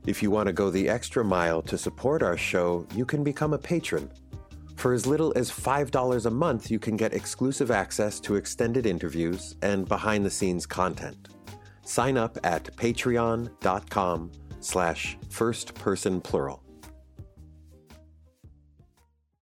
If 0.08 0.24
you 0.24 0.32
want 0.32 0.48
to 0.48 0.54
go 0.54 0.72
the 0.72 0.90
extra 0.90 1.24
mile 1.24 1.62
to 1.64 1.78
support 1.78 2.24
our 2.24 2.38
show, 2.38 2.88
you 2.96 3.06
can 3.06 3.24
become 3.24 3.54
a 3.54 3.58
patron. 3.58 4.10
For 4.76 4.94
as 4.94 5.06
little 5.06 5.32
as 5.36 5.52
$5 5.52 6.26
a 6.26 6.32
month, 6.32 6.72
you 6.72 6.80
can 6.80 6.98
get 6.98 7.14
exclusive 7.14 7.70
access 7.70 8.20
to 8.22 8.36
extended 8.36 8.88
interviews 8.88 9.56
and 9.62 9.88
behind-the-scenes 9.88 10.66
content. 10.66 11.28
Sign 11.86 12.18
up 12.18 12.40
at 12.44 12.76
patreon.com 12.78 14.32
slash 14.60 15.18
firstpersonplural. 15.30 16.61